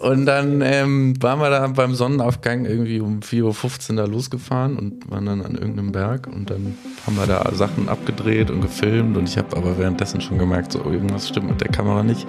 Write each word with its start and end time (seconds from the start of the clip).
Und 0.00 0.26
dann 0.26 0.60
ähm, 0.62 1.14
waren 1.20 1.40
wir 1.40 1.50
da 1.50 1.66
beim 1.66 1.94
Sonnenaufgang 1.94 2.64
irgendwie 2.64 3.00
um 3.00 3.20
4.15 3.20 3.90
Uhr 3.90 3.96
da 3.96 4.04
losgefahren 4.04 4.76
und 4.76 5.10
waren 5.10 5.26
dann 5.26 5.42
an 5.42 5.54
irgendeinem 5.54 5.92
Berg 5.92 6.26
und 6.28 6.50
dann 6.50 6.76
haben 7.06 7.16
wir 7.16 7.26
da 7.26 7.50
Sachen 7.54 7.88
abgedreht 7.88 8.50
und 8.50 8.60
gefilmt 8.60 9.16
und 9.16 9.28
ich 9.28 9.36
habe 9.36 9.56
aber 9.56 9.78
währenddessen 9.78 10.20
schon 10.20 10.38
gemerkt, 10.38 10.72
so 10.72 10.84
irgendwas 10.84 11.28
stimmt 11.28 11.48
mit 11.48 11.60
der 11.60 11.68
Kamera 11.68 12.02
nicht. 12.02 12.26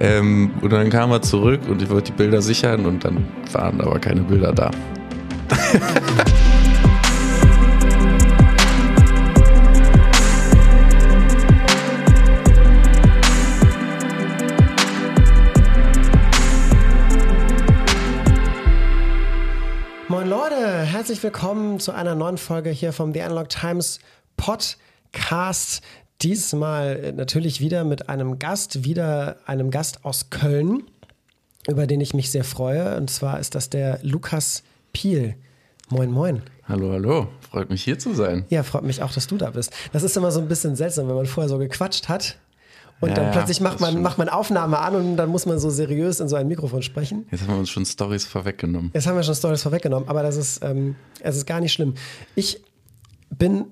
Ähm, 0.00 0.50
und 0.60 0.72
dann 0.72 0.88
kamen 0.90 1.12
wir 1.12 1.22
zurück 1.22 1.60
und 1.68 1.82
ich 1.82 1.90
wollte 1.90 2.12
die 2.12 2.18
Bilder 2.18 2.42
sichern 2.42 2.86
und 2.86 3.04
dann 3.04 3.26
waren 3.52 3.80
aber 3.80 3.98
keine 3.98 4.22
Bilder 4.22 4.52
da. 4.52 4.70
herzlich 21.02 21.24
willkommen 21.24 21.80
zu 21.80 21.90
einer 21.90 22.14
neuen 22.14 22.38
Folge 22.38 22.70
hier 22.70 22.92
vom 22.92 23.12
The 23.12 23.22
Analog 23.22 23.48
Times 23.48 23.98
Podcast. 24.36 25.82
Diesmal 26.20 26.96
äh, 27.02 27.10
natürlich 27.10 27.60
wieder 27.60 27.82
mit 27.82 28.08
einem 28.08 28.38
Gast, 28.38 28.84
wieder 28.84 29.38
einem 29.44 29.72
Gast 29.72 30.04
aus 30.04 30.30
Köln, 30.30 30.84
über 31.66 31.88
den 31.88 32.00
ich 32.00 32.14
mich 32.14 32.30
sehr 32.30 32.44
freue. 32.44 32.96
Und 32.96 33.10
zwar 33.10 33.40
ist 33.40 33.56
das 33.56 33.68
der 33.68 33.98
Lukas 34.04 34.62
Piel. 34.92 35.34
Moin, 35.90 36.08
moin. 36.08 36.40
Hallo, 36.68 36.92
hallo. 36.92 37.26
Freut 37.40 37.68
mich 37.68 37.82
hier 37.82 37.98
zu 37.98 38.14
sein. 38.14 38.44
Ja, 38.48 38.62
freut 38.62 38.84
mich 38.84 39.02
auch, 39.02 39.12
dass 39.12 39.26
du 39.26 39.36
da 39.36 39.50
bist. 39.50 39.72
Das 39.92 40.04
ist 40.04 40.16
immer 40.16 40.30
so 40.30 40.38
ein 40.38 40.46
bisschen 40.46 40.76
seltsam, 40.76 41.08
wenn 41.08 41.16
man 41.16 41.26
vorher 41.26 41.48
so 41.48 41.58
gequatscht 41.58 42.08
hat 42.08 42.38
und 43.02 43.08
ja, 43.08 43.16
dann 43.16 43.32
plötzlich 43.32 43.60
macht 43.60 43.80
man, 43.80 44.00
macht 44.00 44.16
man 44.16 44.28
Aufnahme 44.28 44.78
an 44.78 44.94
und 44.94 45.16
dann 45.16 45.28
muss 45.28 45.44
man 45.44 45.58
so 45.58 45.70
seriös 45.70 46.20
in 46.20 46.28
so 46.28 46.36
ein 46.36 46.46
Mikrofon 46.46 46.82
sprechen. 46.82 47.26
Jetzt 47.32 47.42
haben 47.42 47.54
wir 47.54 47.58
uns 47.58 47.68
schon 47.68 47.84
Stories 47.84 48.24
vorweggenommen. 48.24 48.92
Jetzt 48.94 49.08
haben 49.08 49.16
wir 49.16 49.24
schon 49.24 49.34
Stories 49.34 49.60
vorweggenommen, 49.60 50.08
aber 50.08 50.22
das 50.22 50.36
ist, 50.36 50.62
ähm, 50.62 50.94
es 51.20 51.36
ist 51.36 51.44
gar 51.44 51.58
nicht 51.58 51.72
schlimm. 51.72 51.94
Ich 52.36 52.62
bin 53.28 53.64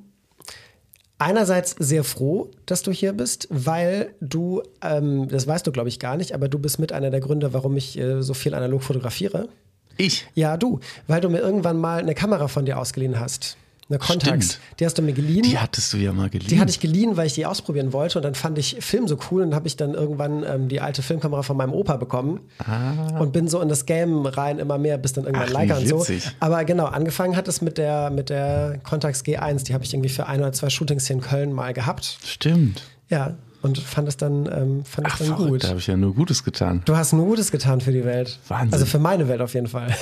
einerseits 1.18 1.76
sehr 1.78 2.02
froh, 2.02 2.50
dass 2.66 2.82
du 2.82 2.90
hier 2.90 3.12
bist, 3.12 3.46
weil 3.50 4.14
du, 4.20 4.64
ähm, 4.82 5.28
das 5.28 5.46
weißt 5.46 5.64
du 5.64 5.70
glaube 5.70 5.88
ich 5.88 6.00
gar 6.00 6.16
nicht, 6.16 6.34
aber 6.34 6.48
du 6.48 6.58
bist 6.58 6.80
mit 6.80 6.90
einer 6.90 7.10
der 7.10 7.20
Gründe, 7.20 7.52
warum 7.52 7.76
ich 7.76 7.96
äh, 7.96 8.22
so 8.22 8.34
viel 8.34 8.52
analog 8.52 8.82
fotografiere. 8.82 9.48
Ich? 9.96 10.26
Ja, 10.34 10.56
du, 10.56 10.80
weil 11.06 11.20
du 11.20 11.28
mir 11.28 11.38
irgendwann 11.38 11.78
mal 11.78 12.00
eine 12.00 12.16
Kamera 12.16 12.48
von 12.48 12.64
dir 12.64 12.80
ausgeliehen 12.80 13.20
hast 13.20 13.56
eine 13.90 13.98
Contax. 13.98 14.52
Stimmt. 14.52 14.80
Die 14.80 14.86
hast 14.86 14.98
du 14.98 15.02
mir 15.02 15.12
geliehen. 15.12 15.42
Die 15.42 15.58
hattest 15.58 15.92
du 15.92 15.96
ja 15.96 16.12
mal 16.12 16.30
geliehen. 16.30 16.48
Die 16.48 16.60
hatte 16.60 16.70
ich 16.70 16.80
geliehen, 16.80 17.16
weil 17.16 17.26
ich 17.26 17.34
die 17.34 17.44
ausprobieren 17.44 17.92
wollte. 17.92 18.18
Und 18.18 18.24
dann 18.24 18.34
fand 18.34 18.56
ich 18.58 18.76
Film 18.80 19.08
so 19.08 19.18
cool 19.30 19.42
und 19.42 19.54
habe 19.54 19.66
ich 19.66 19.76
dann 19.76 19.94
irgendwann 19.94 20.44
ähm, 20.44 20.68
die 20.68 20.80
alte 20.80 21.02
Filmkamera 21.02 21.42
von 21.42 21.56
meinem 21.56 21.72
Opa 21.72 21.96
bekommen. 21.96 22.40
Ah. 22.58 23.18
Und 23.18 23.32
bin 23.32 23.48
so 23.48 23.60
in 23.60 23.68
das 23.68 23.86
Game 23.86 24.26
rein 24.26 24.58
immer 24.58 24.78
mehr, 24.78 24.96
bis 24.96 25.12
dann 25.12 25.24
irgendwann 25.24 25.48
Ach, 25.48 25.52
Leica 25.52 25.76
und 25.78 25.88
so. 25.88 26.06
Aber 26.38 26.64
genau, 26.64 26.86
angefangen 26.86 27.36
hat 27.36 27.48
es 27.48 27.60
mit 27.60 27.78
der, 27.78 28.10
mit 28.10 28.30
der 28.30 28.80
Contax 28.84 29.22
G1. 29.24 29.64
Die 29.64 29.74
habe 29.74 29.84
ich 29.84 29.92
irgendwie 29.92 30.08
für 30.08 30.26
ein 30.26 30.40
oder 30.40 30.52
zwei 30.52 30.70
Shootings 30.70 31.06
hier 31.06 31.16
in 31.16 31.22
Köln 31.22 31.52
mal 31.52 31.74
gehabt. 31.74 32.18
Stimmt. 32.24 32.84
Ja, 33.08 33.36
und 33.62 33.78
fand 33.78 34.08
es 34.08 34.16
dann, 34.16 34.46
ähm, 34.46 34.84
fand 34.84 35.06
Ach, 35.08 35.20
es 35.20 35.26
dann 35.26 35.36
gut. 35.36 35.64
Da 35.64 35.68
habe 35.68 35.78
ich 35.78 35.86
ja 35.86 35.96
nur 35.96 36.14
Gutes 36.14 36.44
getan. 36.44 36.82
Du 36.86 36.96
hast 36.96 37.12
nur 37.12 37.26
Gutes 37.26 37.50
getan 37.50 37.80
für 37.80 37.92
die 37.92 38.04
Welt. 38.04 38.38
Wahnsinn. 38.48 38.72
Also 38.72 38.86
für 38.86 38.98
meine 38.98 39.28
Welt 39.28 39.40
auf 39.40 39.54
jeden 39.54 39.66
Fall. 39.66 39.94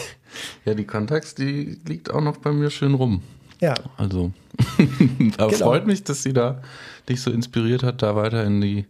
Ja, 0.66 0.75
die 0.75 0.84
Contax, 0.84 1.34
die 1.34 1.81
liegt 1.86 2.11
auch 2.11 2.20
noch 2.20 2.36
bei 2.36 2.53
mir 2.53 2.69
schön 2.69 2.92
rum. 2.94 3.22
Ja. 3.61 3.75
Also, 3.97 4.33
aber 5.39 5.51
genau. 5.51 5.67
freut 5.67 5.87
mich, 5.87 6.05
dass 6.05 6.23
sie 6.23 6.33
da 6.33 6.62
dich 7.09 7.20
so 7.20 7.31
inspiriert 7.31 7.83
hat, 7.83 8.03
da 8.03 8.17
weiter 8.17 8.45
in 8.45 8.61
die, 8.61 8.87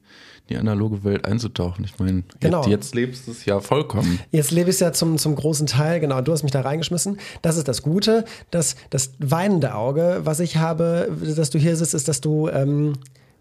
die 0.48 0.56
analoge 0.56 1.04
Welt 1.04 1.24
einzutauchen. 1.24 1.84
Ich 1.84 1.98
meine, 1.98 2.24
genau. 2.40 2.60
jetzt, 2.60 2.70
jetzt, 2.70 2.94
lebst 2.94 3.26
du 3.26 3.32
es 3.32 3.44
ja 3.44 3.60
vollkommen. 3.60 4.18
Jetzt 4.30 4.50
lebe 4.50 4.70
ich 4.70 4.76
es 4.76 4.80
ja 4.80 4.92
zum, 4.92 5.18
zum 5.18 5.34
großen 5.34 5.66
Teil, 5.66 6.00
genau, 6.00 6.20
du 6.20 6.32
hast 6.32 6.42
mich 6.42 6.52
da 6.52 6.62
reingeschmissen. 6.62 7.18
Das 7.42 7.56
ist 7.56 7.68
das 7.68 7.82
Gute. 7.82 8.24
Das, 8.50 8.76
das 8.90 9.12
weinende 9.18 9.74
Auge, 9.74 10.20
was 10.24 10.40
ich 10.40 10.56
habe, 10.56 11.10
dass 11.36 11.50
du 11.50 11.58
hier 11.58 11.76
sitzt, 11.76 11.94
ist, 11.94 12.08
dass 12.08 12.20
du 12.20 12.48
ähm, 12.48 12.94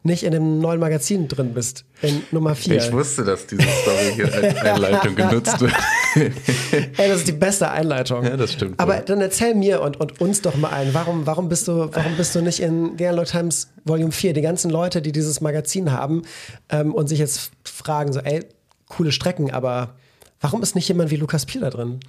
nicht 0.03 0.23
in 0.23 0.31
dem 0.31 0.59
neuen 0.59 0.79
Magazin 0.79 1.27
drin 1.27 1.53
bist, 1.53 1.83
in 2.01 2.21
Nummer 2.31 2.55
4. 2.55 2.77
Ich 2.77 2.91
wusste, 2.91 3.23
dass 3.23 3.47
diese 3.47 3.63
Story 3.63 4.13
hier 4.15 4.33
als 4.33 4.55
Einleitung 4.61 5.15
genutzt 5.15 5.59
wird. 5.59 5.73
Ey, 6.15 7.09
das 7.09 7.19
ist 7.19 7.27
die 7.27 7.33
beste 7.33 7.69
Einleitung. 7.69 8.23
Ja, 8.23 8.37
das 8.37 8.53
stimmt. 8.53 8.79
Aber 8.79 8.97
dann 8.99 9.21
erzähl 9.21 9.53
mir 9.55 9.81
und, 9.81 9.99
und 9.99 10.21
uns 10.21 10.41
doch 10.41 10.55
mal 10.55 10.69
ein, 10.69 10.93
warum, 10.93 11.25
warum, 11.25 11.49
bist 11.49 11.67
du, 11.67 11.89
warum 11.91 12.15
bist 12.15 12.33
du 12.35 12.41
nicht 12.41 12.59
in 12.59 12.97
The 12.97 13.07
Analog 13.07 13.25
Times 13.25 13.69
Volume 13.85 14.11
4? 14.11 14.33
Die 14.33 14.41
ganzen 14.41 14.71
Leute, 14.71 15.01
die 15.01 15.11
dieses 15.11 15.41
Magazin 15.41 15.91
haben 15.91 16.23
ähm, 16.69 16.93
und 16.93 17.07
sich 17.07 17.19
jetzt 17.19 17.51
fragen, 17.63 18.13
so, 18.13 18.19
ey, 18.19 18.45
coole 18.87 19.11
Strecken, 19.11 19.51
aber 19.51 19.95
warum 20.39 20.63
ist 20.63 20.75
nicht 20.75 20.87
jemand 20.87 21.11
wie 21.11 21.17
Lukas 21.17 21.45
Piel 21.45 21.61
da 21.61 21.69
drin? 21.69 21.99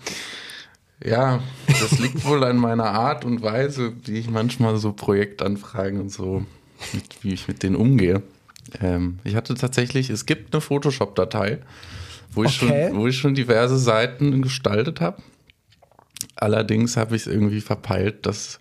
Ja, 1.04 1.40
das 1.66 1.98
liegt 1.98 2.24
wohl 2.24 2.42
an 2.42 2.56
meiner 2.56 2.90
Art 2.90 3.24
und 3.24 3.42
Weise, 3.42 3.92
die 3.92 4.14
ich 4.14 4.28
manchmal 4.28 4.78
so 4.78 4.92
Projektanfragen 4.92 6.00
und 6.00 6.10
so 6.10 6.44
mit, 6.92 7.22
wie 7.22 7.32
ich 7.32 7.48
mit 7.48 7.62
denen 7.62 7.76
umgehe. 7.76 8.22
Ähm, 8.80 9.18
ich 9.24 9.34
hatte 9.34 9.54
tatsächlich, 9.54 10.10
es 10.10 10.26
gibt 10.26 10.54
eine 10.54 10.60
Photoshop-Datei, 10.60 11.58
wo, 12.32 12.44
ich 12.44 12.62
okay. 12.62 12.88
schon, 12.88 12.98
wo 12.98 13.06
ich 13.06 13.16
schon 13.16 13.34
diverse 13.34 13.78
Seiten 13.78 14.42
gestaltet 14.42 15.00
habe. 15.00 15.22
Allerdings 16.36 16.96
habe 16.96 17.16
ich 17.16 17.22
es 17.22 17.28
irgendwie 17.28 17.60
verpeilt, 17.60 18.26
das 18.26 18.60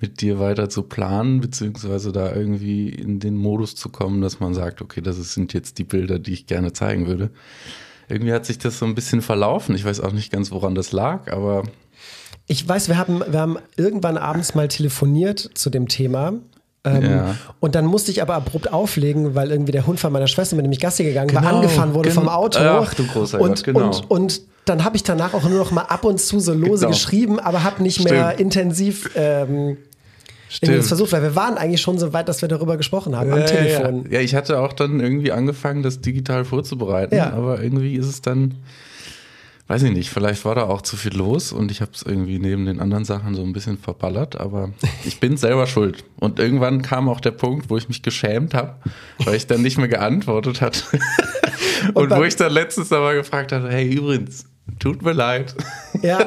mit 0.00 0.22
dir 0.22 0.38
weiter 0.38 0.68
zu 0.70 0.82
planen, 0.82 1.40
beziehungsweise 1.40 2.10
da 2.10 2.34
irgendwie 2.34 2.88
in 2.88 3.20
den 3.20 3.36
Modus 3.36 3.74
zu 3.74 3.90
kommen, 3.90 4.22
dass 4.22 4.40
man 4.40 4.54
sagt, 4.54 4.80
okay, 4.80 5.02
das 5.02 5.16
sind 5.34 5.52
jetzt 5.52 5.78
die 5.78 5.84
Bilder, 5.84 6.18
die 6.18 6.32
ich 6.32 6.46
gerne 6.46 6.72
zeigen 6.72 7.06
würde. 7.06 7.30
Irgendwie 8.08 8.32
hat 8.32 8.46
sich 8.46 8.58
das 8.58 8.78
so 8.78 8.86
ein 8.86 8.94
bisschen 8.94 9.20
verlaufen. 9.22 9.74
Ich 9.74 9.84
weiß 9.84 10.00
auch 10.00 10.12
nicht 10.12 10.32
ganz, 10.32 10.50
woran 10.50 10.74
das 10.74 10.90
lag, 10.92 11.30
aber. 11.30 11.64
Ich 12.46 12.66
weiß, 12.66 12.88
wir 12.88 12.96
haben, 12.96 13.20
wir 13.20 13.38
haben 13.38 13.58
irgendwann 13.76 14.16
abends 14.16 14.54
mal 14.54 14.68
telefoniert 14.68 15.50
zu 15.54 15.70
dem 15.70 15.86
Thema 15.86 16.32
ähm, 16.84 17.02
ja. 17.02 17.36
Und 17.60 17.74
dann 17.74 17.84
musste 17.84 18.10
ich 18.10 18.22
aber 18.22 18.34
abrupt 18.34 18.72
auflegen, 18.72 19.34
weil 19.34 19.50
irgendwie 19.50 19.72
der 19.72 19.86
Hund 19.86 20.00
von 20.00 20.12
meiner 20.12 20.28
Schwester, 20.28 20.56
mit 20.56 20.64
dem 20.64 20.72
ich 20.72 20.80
Gassi 20.80 21.04
gegangen 21.04 21.28
genau, 21.28 21.42
war, 21.42 21.52
angefahren 21.54 21.94
wurde 21.94 22.10
vom 22.10 22.28
Auto. 22.28 22.58
Ach 22.58 22.94
du 22.94 23.06
großer 23.06 23.40
und, 23.40 23.48
Gott, 23.50 23.64
genau. 23.64 23.86
und, 23.86 24.10
und 24.10 24.40
dann 24.64 24.84
habe 24.84 24.96
ich 24.96 25.02
danach 25.02 25.34
auch 25.34 25.42
nur 25.42 25.58
noch 25.58 25.72
mal 25.72 25.82
ab 25.82 26.04
und 26.04 26.20
zu 26.20 26.40
so 26.40 26.54
lose 26.54 26.86
genau. 26.86 26.96
geschrieben, 26.96 27.38
aber 27.38 27.64
habe 27.64 27.82
nicht 27.82 27.96
Stimmt. 27.96 28.10
mehr 28.12 28.38
intensiv 28.38 29.10
ähm, 29.14 29.76
Stimmt. 30.48 30.84
versucht, 30.84 31.12
weil 31.12 31.22
wir 31.22 31.36
waren 31.36 31.58
eigentlich 31.58 31.82
schon 31.82 31.98
so 31.98 32.12
weit, 32.14 32.28
dass 32.28 32.40
wir 32.40 32.48
darüber 32.48 32.76
gesprochen 32.76 33.14
haben, 33.14 33.28
ja, 33.28 33.36
am 33.36 33.46
Telefon. 33.46 34.04
Ja. 34.04 34.18
ja, 34.18 34.20
ich 34.20 34.34
hatte 34.34 34.58
auch 34.60 34.72
dann 34.72 35.00
irgendwie 35.00 35.32
angefangen, 35.32 35.82
das 35.82 36.00
digital 36.00 36.44
vorzubereiten, 36.44 37.14
ja. 37.14 37.32
aber 37.32 37.62
irgendwie 37.62 37.94
ist 37.94 38.06
es 38.06 38.22
dann 38.22 38.54
weiß 39.70 39.84
ich 39.84 39.92
nicht, 39.92 40.10
vielleicht 40.10 40.44
war 40.44 40.56
da 40.56 40.64
auch 40.64 40.82
zu 40.82 40.96
viel 40.96 41.16
los 41.16 41.52
und 41.52 41.70
ich 41.70 41.80
habe 41.80 41.92
es 41.94 42.02
irgendwie 42.02 42.40
neben 42.40 42.66
den 42.66 42.80
anderen 42.80 43.04
Sachen 43.04 43.36
so 43.36 43.42
ein 43.42 43.52
bisschen 43.52 43.78
verballert, 43.78 44.40
aber 44.40 44.70
ich 45.04 45.20
bin 45.20 45.36
selber 45.36 45.68
schuld. 45.68 46.02
Und 46.18 46.40
irgendwann 46.40 46.82
kam 46.82 47.08
auch 47.08 47.20
der 47.20 47.30
Punkt, 47.30 47.70
wo 47.70 47.76
ich 47.76 47.86
mich 47.86 48.02
geschämt 48.02 48.52
habe, 48.52 48.74
weil 49.24 49.36
ich 49.36 49.46
dann 49.46 49.62
nicht 49.62 49.78
mehr 49.78 49.86
geantwortet 49.86 50.60
hatte. 50.60 50.82
und, 51.94 52.10
und 52.10 52.18
wo 52.18 52.24
ich 52.24 52.34
dann 52.34 52.52
letztens 52.52 52.92
aber 52.92 53.14
gefragt 53.14 53.52
hatte, 53.52 53.70
hey 53.70 53.88
übrigens, 53.94 54.44
Tut 54.78 55.02
mir 55.02 55.12
leid. 55.12 55.54
Ja, 56.02 56.20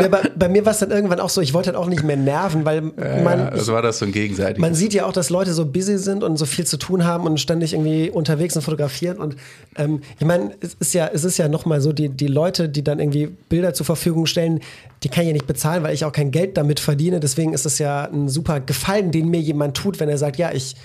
ja 0.00 0.08
bei, 0.08 0.22
bei, 0.34 0.48
mir 0.48 0.64
war 0.64 0.72
es 0.72 0.78
dann 0.78 0.90
irgendwann 0.90 1.20
auch 1.20 1.28
so, 1.28 1.40
ich 1.40 1.54
wollte 1.54 1.68
halt 1.68 1.76
auch 1.76 1.86
nicht 1.86 2.02
mehr 2.02 2.16
nerven, 2.16 2.64
weil 2.64 2.80
man. 2.80 3.38
Ja, 3.38 3.50
das 3.50 3.68
war 3.68 3.82
das 3.82 3.98
so 3.98 4.06
ein 4.06 4.12
gegenseitig. 4.12 4.58
Man 4.58 4.74
sieht 4.74 4.94
ja 4.94 5.06
auch, 5.06 5.12
dass 5.12 5.30
Leute 5.30 5.52
so 5.52 5.66
busy 5.66 5.98
sind 5.98 6.24
und 6.24 6.36
so 6.36 6.46
viel 6.46 6.66
zu 6.66 6.76
tun 6.76 7.04
haben 7.04 7.26
und 7.26 7.38
ständig 7.38 7.74
irgendwie 7.74 8.10
unterwegs 8.10 8.56
und 8.56 8.62
fotografieren. 8.62 9.18
Und 9.18 9.36
ähm, 9.76 10.00
ich 10.18 10.26
meine, 10.26 10.52
es 10.60 10.74
ist 10.74 10.94
ja, 10.94 11.08
es 11.12 11.24
ist 11.24 11.38
ja 11.38 11.48
nochmal 11.48 11.80
so, 11.80 11.92
die, 11.92 12.08
die 12.08 12.26
Leute, 12.26 12.68
die 12.68 12.82
dann 12.82 12.98
irgendwie 12.98 13.26
Bilder 13.26 13.74
zur 13.74 13.86
Verfügung 13.86 14.26
stellen, 14.26 14.60
die 15.02 15.08
kann 15.08 15.22
ich 15.22 15.28
ja 15.28 15.32
nicht 15.32 15.46
bezahlen, 15.46 15.82
weil 15.82 15.94
ich 15.94 16.04
auch 16.04 16.12
kein 16.12 16.30
Geld 16.30 16.56
damit 16.56 16.80
verdiene. 16.80 17.20
Deswegen 17.20 17.52
ist 17.52 17.66
es 17.66 17.78
ja 17.78 18.04
ein 18.04 18.28
super 18.28 18.60
Gefallen, 18.60 19.12
den 19.12 19.28
mir 19.28 19.40
jemand 19.40 19.76
tut, 19.76 20.00
wenn 20.00 20.08
er 20.08 20.18
sagt, 20.18 20.36
ja, 20.36 20.52
ich 20.52 20.76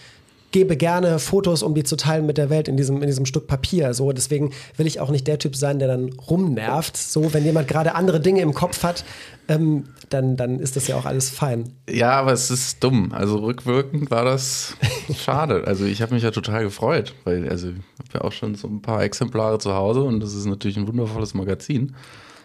gebe 0.55 0.77
gerne 0.77 1.19
Fotos, 1.19 1.63
um 1.63 1.75
die 1.75 1.83
zu 1.83 1.97
teilen 1.97 2.25
mit 2.25 2.37
der 2.37 2.49
Welt 2.49 2.69
in 2.69 2.77
diesem, 2.77 3.01
in 3.01 3.07
diesem 3.07 3.25
Stück 3.25 3.45
Papier. 3.45 3.93
So, 3.93 4.13
deswegen 4.13 4.53
will 4.77 4.87
ich 4.87 5.01
auch 5.01 5.09
nicht 5.09 5.27
der 5.27 5.37
Typ 5.37 5.53
sein, 5.53 5.79
der 5.79 5.89
dann 5.89 6.13
rumnervt. 6.13 6.95
So, 6.95 7.33
wenn 7.33 7.43
jemand 7.43 7.67
gerade 7.67 7.93
andere 7.93 8.21
Dinge 8.21 8.39
im 8.39 8.53
Kopf 8.53 8.81
hat, 8.83 9.03
ähm, 9.49 9.83
dann, 10.09 10.37
dann 10.37 10.61
ist 10.61 10.77
das 10.77 10.87
ja 10.87 10.95
auch 10.95 11.03
alles 11.03 11.29
fein. 11.29 11.73
Ja, 11.89 12.11
aber 12.11 12.31
es 12.31 12.49
ist 12.51 12.81
dumm. 12.81 13.11
Also 13.11 13.39
rückwirkend 13.39 14.11
war 14.11 14.23
das 14.23 14.77
schade. 15.13 15.65
Also 15.67 15.83
ich 15.83 16.01
habe 16.01 16.13
mich 16.13 16.23
ja 16.23 16.31
total 16.31 16.63
gefreut, 16.63 17.13
weil 17.25 17.49
also 17.49 17.67
ich 17.67 17.75
habe 17.75 18.09
ja 18.13 18.21
auch 18.21 18.31
schon 18.31 18.55
so 18.55 18.69
ein 18.69 18.81
paar 18.81 19.03
Exemplare 19.03 19.59
zu 19.59 19.73
Hause 19.73 20.03
und 20.03 20.21
das 20.21 20.33
ist 20.33 20.45
natürlich 20.45 20.77
ein 20.77 20.87
wundervolles 20.87 21.33
Magazin. 21.33 21.95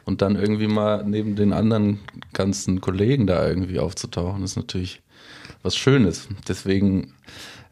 Und 0.05 0.21
dann 0.21 0.35
irgendwie 0.35 0.67
mal 0.67 1.05
neben 1.05 1.37
den 1.37 1.53
anderen 1.53 2.01
ganzen 2.33 2.81
Kollegen 2.81 3.29
da 3.29 3.47
irgendwie 3.47 3.79
aufzutauchen, 3.79 4.43
ist 4.43 4.57
natürlich 4.57 5.01
was 5.63 5.77
Schönes. 5.77 6.27
Deswegen 6.49 7.13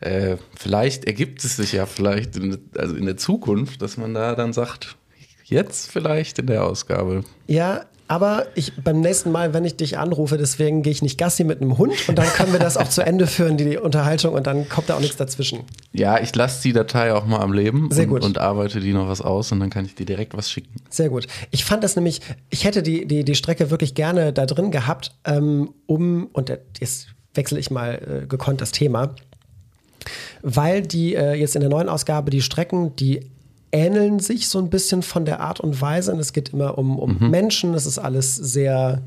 äh, 0.01 0.37
vielleicht 0.57 1.05
ergibt 1.05 1.45
es 1.45 1.57
sich 1.57 1.73
ja 1.73 1.87
vielleicht 1.87 2.37
in, 2.37 2.59
also 2.77 2.95
in 2.95 3.07
der 3.07 3.17
Zukunft, 3.17 3.83
dass 3.83 3.97
man 3.97 4.15
da 4.15 4.35
dann 4.35 4.53
sagt, 4.53 4.97
jetzt 5.45 5.91
vielleicht 5.91 6.39
in 6.39 6.47
der 6.47 6.65
Ausgabe. 6.65 7.25
Ja, 7.47 7.87
Aber 8.11 8.47
ich 8.55 8.73
beim 8.83 9.01
nächsten 9.03 9.31
Mal, 9.31 9.53
wenn 9.53 9.67
ich 9.67 9.77
dich 9.77 9.99
anrufe, 9.99 10.39
deswegen 10.39 10.83
gehe 10.83 10.93
ich 10.93 11.03
nicht 11.03 11.19
Gassi 11.19 11.45
mit 11.45 11.61
einem 11.61 11.77
Hund 11.77 11.93
und 12.09 12.17
dann 12.17 12.27
können 12.29 12.53
wir 12.53 12.59
das 12.59 12.79
auch 12.79 12.89
zu 12.89 13.03
Ende 13.03 13.27
führen, 13.27 13.59
die 13.59 13.77
Unterhaltung, 13.77 14.33
und 14.33 14.47
dann 14.47 14.67
kommt 14.69 14.89
da 14.89 14.97
auch 14.97 15.01
nichts 15.01 15.17
dazwischen. 15.19 15.61
Ja, 15.93 16.19
ich 16.19 16.35
lasse 16.35 16.63
die 16.63 16.73
Datei 16.73 17.13
auch 17.13 17.27
mal 17.27 17.41
am 17.41 17.53
Leben 17.53 17.91
Sehr 17.91 18.05
und, 18.05 18.11
gut. 18.11 18.25
und 18.25 18.39
arbeite 18.39 18.81
die 18.81 18.95
noch 18.95 19.09
was 19.09 19.21
aus 19.21 19.53
und 19.53 19.61
dann 19.61 19.69
kann 19.69 19.85
ich 19.85 19.95
dir 19.95 20.07
direkt 20.07 20.35
was 20.35 20.51
schicken. 20.51 20.75
Sehr 20.89 21.11
gut. 21.11 21.27
Ich 21.51 21.67
fand 21.67 21.85
das 21.85 21.97
nämlich, 21.97 22.23
ich 22.49 22.65
hätte 22.65 22.83
die, 22.83 23.07
die, 23.07 23.25
die 23.25 23.35
Strecke 23.35 23.71
wirklich 23.71 23.95
gerne 23.95 24.33
da 24.33 24.47
drin 24.47 24.71
gehabt, 24.71 25.13
ähm, 25.27 25.75
um, 25.87 26.29
und 26.33 26.51
jetzt 26.81 27.09
wechsle 27.35 27.59
ich 27.59 27.71
mal 27.71 28.23
äh, 28.23 28.27
gekonnt 28.27 28.63
das 28.63 28.73
Thema, 28.73 29.15
weil 30.43 30.83
die 30.83 31.15
äh, 31.15 31.35
jetzt 31.35 31.55
in 31.55 31.61
der 31.61 31.71
neuen 31.71 31.89
Ausgabe 31.89 32.31
die 32.31 32.43
Strecken, 32.43 32.95
die 32.97 33.21
ähneln 33.73 34.19
sich 34.19 34.49
so 34.49 34.59
ein 34.59 34.71
bisschen 34.71 35.03
von 35.03 35.25
der 35.25 35.41
Art 35.41 35.61
und 35.61 35.81
Weise. 35.81 36.13
Und 36.13 36.21
es 36.21 36.33
geht 36.33 36.51
immer 36.51 36.79
um, 36.79 36.99
um 36.99 37.31
Menschen, 37.31 37.75
es 37.75 37.87
ist 37.87 37.99
alles 37.99 38.35
sehr 38.35 39.03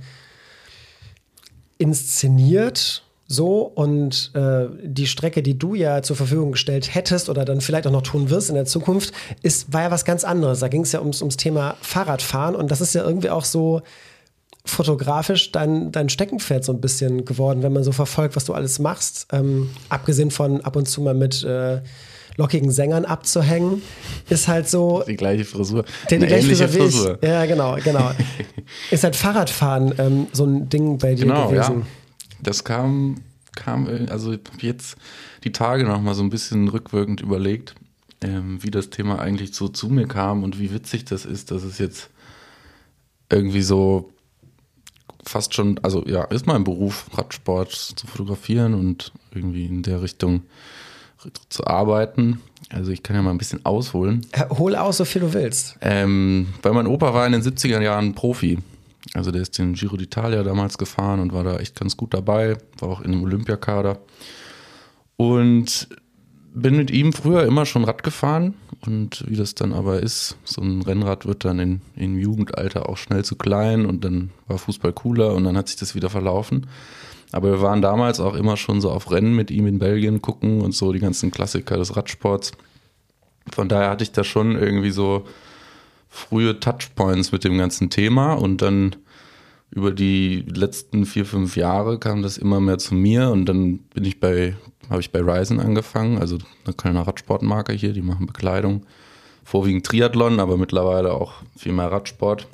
inszeniert. 1.77 3.03
So, 3.27 3.61
und 3.61 4.31
äh, 4.33 4.65
die 4.83 5.07
Strecke, 5.07 5.41
die 5.41 5.57
du 5.57 5.73
ja 5.73 6.03
zur 6.03 6.17
Verfügung 6.17 6.51
gestellt 6.51 6.93
hättest 6.93 7.29
oder 7.29 7.45
dann 7.45 7.61
vielleicht 7.61 7.87
auch 7.87 7.91
noch 7.91 8.01
tun 8.01 8.29
wirst 8.29 8.49
in 8.49 8.55
der 8.55 8.65
Zukunft, 8.65 9.13
ist, 9.41 9.71
war 9.71 9.83
ja 9.83 9.91
was 9.91 10.03
ganz 10.03 10.25
anderes. 10.25 10.59
Da 10.59 10.67
ging 10.67 10.81
es 10.81 10.91
ja 10.91 10.99
ums, 10.99 11.21
ums 11.21 11.37
Thema 11.37 11.77
Fahrradfahren 11.81 12.55
und 12.55 12.71
das 12.71 12.81
ist 12.81 12.93
ja 12.93 13.03
irgendwie 13.03 13.29
auch 13.29 13.45
so 13.45 13.83
fotografisch 14.65 15.51
dein, 15.51 15.91
dein 15.91 16.09
Steckenpferd 16.09 16.63
so 16.63 16.71
ein 16.71 16.81
bisschen 16.81 17.25
geworden, 17.25 17.63
wenn 17.63 17.73
man 17.73 17.83
so 17.83 17.91
verfolgt, 17.91 18.35
was 18.35 18.45
du 18.45 18.53
alles 18.53 18.79
machst. 18.79 19.27
Ähm, 19.31 19.69
abgesehen 19.89 20.31
von 20.31 20.61
ab 20.61 20.75
und 20.75 20.87
zu 20.87 21.01
mal 21.01 21.13
mit 21.15 21.43
äh, 21.43 21.81
lockigen 22.37 22.71
Sängern 22.71 23.05
abzuhängen, 23.05 23.81
ist 24.29 24.47
halt 24.47 24.69
so. 24.69 25.03
Die 25.07 25.17
gleiche 25.17 25.45
Frisur. 25.45 25.83
Der 26.09 26.09
die 26.09 26.15
Eine 26.15 26.27
gleiche 26.27 26.47
Frisur 26.47 26.67
Frisur. 26.67 27.19
Ja, 27.23 27.45
genau, 27.45 27.77
genau. 27.83 28.11
ist 28.91 29.03
halt 29.03 29.15
Fahrradfahren 29.15 29.93
ähm, 29.97 30.27
so 30.31 30.45
ein 30.45 30.69
Ding 30.69 30.97
bei 30.97 31.15
dir 31.15 31.25
Genau, 31.25 31.49
gewesen. 31.49 31.79
ja. 31.81 31.85
Das 32.43 32.63
kam, 32.63 33.21
kam, 33.55 33.87
also 34.09 34.35
jetzt 34.59 34.95
die 35.43 35.51
Tage 35.51 35.83
noch 35.83 36.01
mal 36.01 36.13
so 36.13 36.23
ein 36.23 36.29
bisschen 36.29 36.67
rückwirkend 36.67 37.21
überlegt, 37.21 37.75
ähm, 38.21 38.59
wie 38.61 38.71
das 38.71 38.89
Thema 38.91 39.19
eigentlich 39.19 39.53
so 39.53 39.67
zu 39.67 39.89
mir 39.89 40.07
kam 40.07 40.43
und 40.43 40.59
wie 40.59 40.73
witzig 40.73 41.05
das 41.05 41.25
ist, 41.25 41.51
dass 41.51 41.63
es 41.63 41.77
jetzt 41.79 42.09
irgendwie 43.29 43.61
so 43.61 44.11
fast 45.25 45.53
schon, 45.53 45.79
also 45.83 46.03
ja, 46.05 46.23
ist 46.25 46.47
mein 46.47 46.63
Beruf, 46.63 47.05
Radsport 47.13 47.71
zu 47.71 48.07
fotografieren 48.07 48.73
und 48.73 49.11
irgendwie 49.33 49.65
in 49.65 49.83
der 49.83 50.01
Richtung 50.01 50.43
zu 51.49 51.65
arbeiten. 51.65 52.41
Also 52.69 52.91
ich 52.91 53.03
kann 53.03 53.15
ja 53.15 53.21
mal 53.21 53.31
ein 53.31 53.37
bisschen 53.37 53.65
ausholen. 53.65 54.25
Äh, 54.31 54.49
Hol 54.49 54.75
aus, 54.75 54.97
so 54.97 55.05
viel 55.05 55.21
du 55.21 55.33
willst. 55.33 55.77
Ähm, 55.81 56.47
weil 56.61 56.73
mein 56.73 56.87
Opa 56.87 57.13
war 57.13 57.25
in 57.25 57.33
den 57.33 57.41
70er 57.41 57.81
Jahren 57.81 58.15
Profi. 58.15 58.59
Also 59.13 59.31
der 59.31 59.41
ist 59.41 59.57
den 59.57 59.73
Giro 59.73 59.95
d'Italia 59.95 60.43
damals 60.43 60.77
gefahren 60.77 61.19
und 61.19 61.33
war 61.33 61.43
da 61.43 61.57
echt 61.57 61.79
ganz 61.79 61.97
gut 61.97 62.13
dabei, 62.13 62.57
war 62.79 62.89
auch 62.89 63.01
in 63.01 63.11
dem 63.11 63.23
Olympiakader. 63.23 63.99
Und 65.17 65.89
bin 66.53 66.77
mit 66.77 66.91
ihm 66.91 67.13
früher 67.13 67.43
immer 67.43 67.65
schon 67.65 67.83
Rad 67.83 68.03
gefahren 68.03 68.55
und 68.85 69.23
wie 69.27 69.35
das 69.35 69.55
dann 69.55 69.73
aber 69.73 69.99
ist, 70.01 70.37
so 70.43 70.61
ein 70.61 70.81
Rennrad 70.81 71.25
wird 71.25 71.45
dann 71.45 71.59
in, 71.59 71.81
im 71.95 72.17
Jugendalter 72.17 72.89
auch 72.89 72.97
schnell 72.97 73.23
zu 73.23 73.35
klein 73.35 73.85
und 73.85 74.03
dann 74.03 74.31
war 74.47 74.57
Fußball 74.57 74.93
cooler 74.93 75.33
und 75.35 75.43
dann 75.43 75.57
hat 75.57 75.67
sich 75.67 75.77
das 75.77 75.95
wieder 75.95 76.09
verlaufen. 76.09 76.67
Aber 77.31 77.51
wir 77.51 77.61
waren 77.61 77.81
damals 77.81 78.19
auch 78.19 78.35
immer 78.35 78.57
schon 78.57 78.81
so 78.81 78.91
auf 78.91 79.11
Rennen 79.11 79.35
mit 79.35 79.51
ihm 79.51 79.67
in 79.67 79.79
Belgien 79.79 80.21
gucken 80.21 80.61
und 80.61 80.73
so 80.73 80.91
die 80.91 80.99
ganzen 80.99 81.31
Klassiker 81.31 81.77
des 81.77 81.95
Radsports. 81.95 82.51
Von 83.51 83.69
daher 83.69 83.89
hatte 83.89 84.03
ich 84.03 84.11
da 84.11 84.23
schon 84.23 84.57
irgendwie 84.57 84.91
so 84.91 85.25
frühe 86.09 86.59
Touchpoints 86.59 87.31
mit 87.31 87.43
dem 87.43 87.57
ganzen 87.57 87.89
Thema 87.89 88.33
und 88.33 88.61
dann 88.61 88.95
über 89.71 89.91
die 89.91 90.43
letzten 90.53 91.05
vier, 91.05 91.25
fünf 91.25 91.55
Jahre 91.55 91.97
kam 91.97 92.21
das 92.21 92.37
immer 92.37 92.59
mehr 92.59 92.77
zu 92.77 92.93
mir 92.93 93.29
und 93.29 93.45
dann 93.45 93.77
bin 93.93 94.03
ich 94.03 94.19
bei, 94.19 94.55
habe 94.89 95.01
ich 95.01 95.11
bei 95.11 95.19
Ryzen 95.19 95.59
angefangen, 95.59 96.17
also 96.17 96.37
eine 96.65 96.73
kleine 96.73 97.05
Radsportmarke 97.05 97.73
hier, 97.73 97.93
die 97.93 98.01
machen 98.01 98.25
Bekleidung, 98.25 98.85
vorwiegend 99.43 99.85
Triathlon, 99.85 100.39
aber 100.39 100.57
mittlerweile 100.57 101.13
auch 101.13 101.33
viel 101.57 101.73
mehr 101.73 101.91
Radsport. 101.91 102.47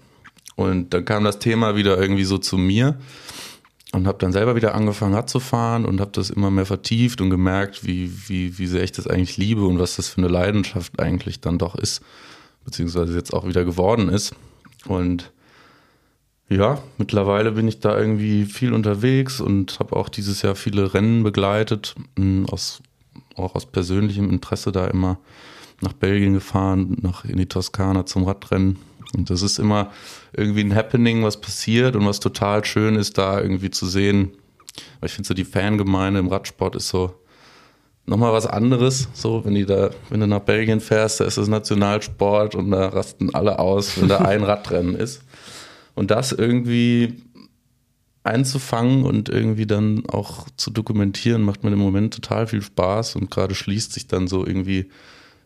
Und 0.56 0.94
dann 0.94 1.06
kam 1.06 1.24
das 1.24 1.40
Thema 1.40 1.76
wieder 1.76 2.00
irgendwie 2.00 2.24
so 2.24 2.38
zu 2.38 2.58
mir 2.58 2.98
und 3.94 4.08
habe 4.08 4.18
dann 4.18 4.32
selber 4.32 4.56
wieder 4.56 4.76
angefangen 4.76 5.14
Rad 5.14 5.30
zu 5.30 5.40
fahren 5.40 5.86
und 5.86 6.02
habe 6.02 6.12
das 6.12 6.30
immer 6.30 6.52
mehr 6.52 6.66
vertieft 6.66 7.22
und 7.22 7.30
gemerkt, 7.30 7.86
wie, 7.86 8.12
wie, 8.28 8.58
wie 8.58 8.68
sehr 8.68 8.84
ich 8.84 8.92
das 8.92 9.08
eigentlich 9.08 9.38
liebe 9.38 9.66
und 9.66 9.80
was 9.80 9.96
das 9.96 10.10
für 10.10 10.18
eine 10.18 10.28
Leidenschaft 10.28 11.00
eigentlich 11.00 11.40
dann 11.42 11.58
doch 11.58 11.76
ist, 11.76 12.02
beziehungsweise 12.66 13.16
jetzt 13.16 13.34
auch 13.34 13.48
wieder 13.48 13.66
geworden 13.66 14.10
ist. 14.10 14.36
Und 14.88 15.32
ja, 16.50 16.82
mittlerweile 16.98 17.52
bin 17.52 17.68
ich 17.68 17.80
da 17.80 17.98
irgendwie 17.98 18.46
viel 18.46 18.74
unterwegs 18.74 19.42
und 19.42 19.80
habe 19.80 19.96
auch 19.96 20.08
dieses 20.08 20.42
Jahr 20.42 20.56
viele 20.56 20.94
Rennen 20.94 21.24
begleitet, 21.24 21.96
mh, 22.18 22.50
aus, 22.52 22.82
auch 23.36 23.56
aus 23.56 23.66
persönlichem 23.66 24.30
Interesse 24.30 24.72
da 24.72 24.88
immer 24.88 25.18
nach 25.82 25.94
Belgien 25.94 26.34
gefahren, 26.34 26.98
nach 27.02 27.26
in 27.26 27.38
die 27.38 27.48
Toskana 27.48 28.06
zum 28.06 28.24
Radrennen. 28.24 28.78
Und 29.16 29.30
das 29.30 29.42
ist 29.42 29.60
immer 29.60 29.92
irgendwie 30.34 30.62
ein 30.62 30.76
Happening, 30.76 31.24
was 31.24 31.40
passiert 31.40 31.96
und 31.96 32.06
was 32.06 32.20
total 32.20 32.64
schön 32.66 32.96
ist, 32.96 33.18
da 33.18 33.40
irgendwie 33.40 33.72
zu 33.72 33.86
sehen. 33.86 34.32
Weil 35.00 35.08
ich 35.08 35.14
finde 35.14 35.28
so 35.28 35.34
die 35.34 35.46
Fangemeinde 35.46 36.20
im 36.20 36.28
Radsport 36.28 36.76
ist 36.76 36.90
so 36.90 37.14
nochmal 38.06 38.34
was 38.34 38.48
anderes. 38.48 39.08
So, 39.14 39.46
wenn 39.46 39.54
die 39.54 39.66
da, 39.66 39.92
wenn 40.10 40.20
du 40.20 40.28
nach 40.28 40.40
Belgien 40.40 40.80
fährst, 40.80 41.20
da 41.20 41.26
ist 41.26 41.38
das 41.38 41.48
Nationalsport 41.48 42.56
und 42.56 42.72
da 42.72 42.88
rasten 42.88 43.34
alle 43.34 43.60
aus, 43.60 44.00
wenn 44.00 44.08
da 44.08 44.20
ein 44.20 44.44
Radrennen 44.46 44.96
ist. 44.96 45.22
Und 45.98 46.12
das 46.12 46.32
irgendwie 46.32 47.24
einzufangen 48.24 49.04
und 49.04 49.30
irgendwie 49.30 49.66
dann 49.66 50.06
auch 50.08 50.48
zu 50.56 50.70
dokumentieren, 50.70 51.42
macht 51.42 51.64
mir 51.64 51.72
im 51.72 51.80
Moment 51.80 52.14
total 52.14 52.46
viel 52.46 52.62
Spaß 52.62 53.16
und 53.16 53.32
gerade 53.32 53.56
schließt 53.56 53.94
sich 53.94 54.06
dann 54.06 54.28
so 54.28 54.46
irgendwie 54.46 54.92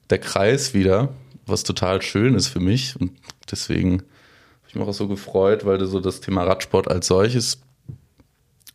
der 0.10 0.18
Kreis 0.18 0.74
wieder, 0.74 1.08
was 1.46 1.64
total 1.64 2.02
schön 2.02 2.36
ist 2.36 2.48
für 2.48 2.60
mich 2.60 3.00
und 3.00 3.12
deswegen 3.50 4.00
habe 4.00 4.68
ich 4.68 4.76
mich 4.76 4.84
auch 4.84 4.94
so 4.94 5.08
gefreut, 5.08 5.66
weil 5.66 5.86
so 5.86 6.02
das 6.02 6.20
Thema 6.20 6.44
Radsport 6.44 6.90
als 6.90 7.08
solches 7.08 7.62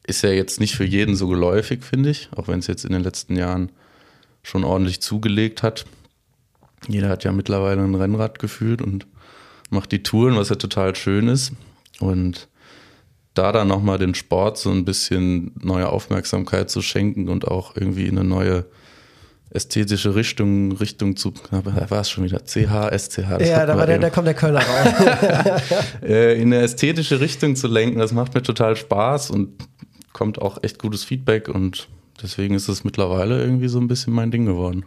ist 0.06 0.22
ja 0.22 0.30
jetzt 0.30 0.60
nicht 0.60 0.76
für 0.76 0.86
jeden 0.86 1.14
so 1.14 1.28
geläufig, 1.28 1.84
finde 1.84 2.08
ich, 2.08 2.30
auch 2.34 2.48
wenn 2.48 2.60
es 2.60 2.68
jetzt 2.68 2.86
in 2.86 2.92
den 2.92 3.02
letzten 3.02 3.36
Jahren 3.36 3.70
schon 4.42 4.64
ordentlich 4.64 5.02
zugelegt 5.02 5.62
hat. 5.62 5.84
Jeder 6.88 7.10
hat 7.10 7.24
ja 7.24 7.32
mittlerweile 7.32 7.82
ein 7.82 7.94
Rennrad 7.94 8.38
gefühlt 8.38 8.80
und 8.80 9.06
macht 9.68 9.92
die 9.92 10.02
Touren, 10.02 10.36
was 10.36 10.48
ja 10.48 10.56
total 10.56 10.96
schön 10.96 11.28
ist. 11.28 11.52
Und 12.00 12.48
da 13.34 13.52
dann 13.52 13.68
nochmal 13.68 13.98
den 13.98 14.14
Sport 14.14 14.58
so 14.58 14.70
ein 14.70 14.84
bisschen 14.84 15.52
neue 15.60 15.88
Aufmerksamkeit 15.88 16.70
zu 16.70 16.82
schenken 16.82 17.28
und 17.28 17.46
auch 17.46 17.76
irgendwie 17.76 18.06
in 18.06 18.18
eine 18.18 18.26
neue 18.26 18.64
ästhetische 19.50 20.14
Richtung, 20.14 20.72
Richtung 20.72 21.16
zu, 21.16 21.32
da 21.50 21.90
war 21.90 22.00
es 22.00 22.10
schon 22.10 22.24
wieder, 22.24 22.44
CH, 22.44 22.90
SCH. 22.96 23.40
Ja, 23.40 23.64
da, 23.64 23.76
war 23.76 23.86
der, 23.86 23.98
da 23.98 24.10
kommt 24.10 24.26
der 24.26 24.34
Kölner 24.34 24.60
raus. 24.60 25.62
Äh, 26.02 26.40
in 26.40 26.52
eine 26.52 26.62
ästhetische 26.62 27.20
Richtung 27.20 27.56
zu 27.56 27.68
lenken, 27.68 27.98
das 27.98 28.12
macht 28.12 28.34
mir 28.34 28.42
total 28.42 28.76
Spaß 28.76 29.30
und 29.30 29.54
kommt 30.12 30.40
auch 30.40 30.62
echt 30.62 30.78
gutes 30.78 31.04
Feedback 31.04 31.48
und 31.48 31.88
deswegen 32.22 32.54
ist 32.54 32.68
es 32.68 32.84
mittlerweile 32.84 33.40
irgendwie 33.40 33.68
so 33.68 33.78
ein 33.78 33.88
bisschen 33.88 34.12
mein 34.12 34.30
Ding 34.30 34.46
geworden. 34.46 34.84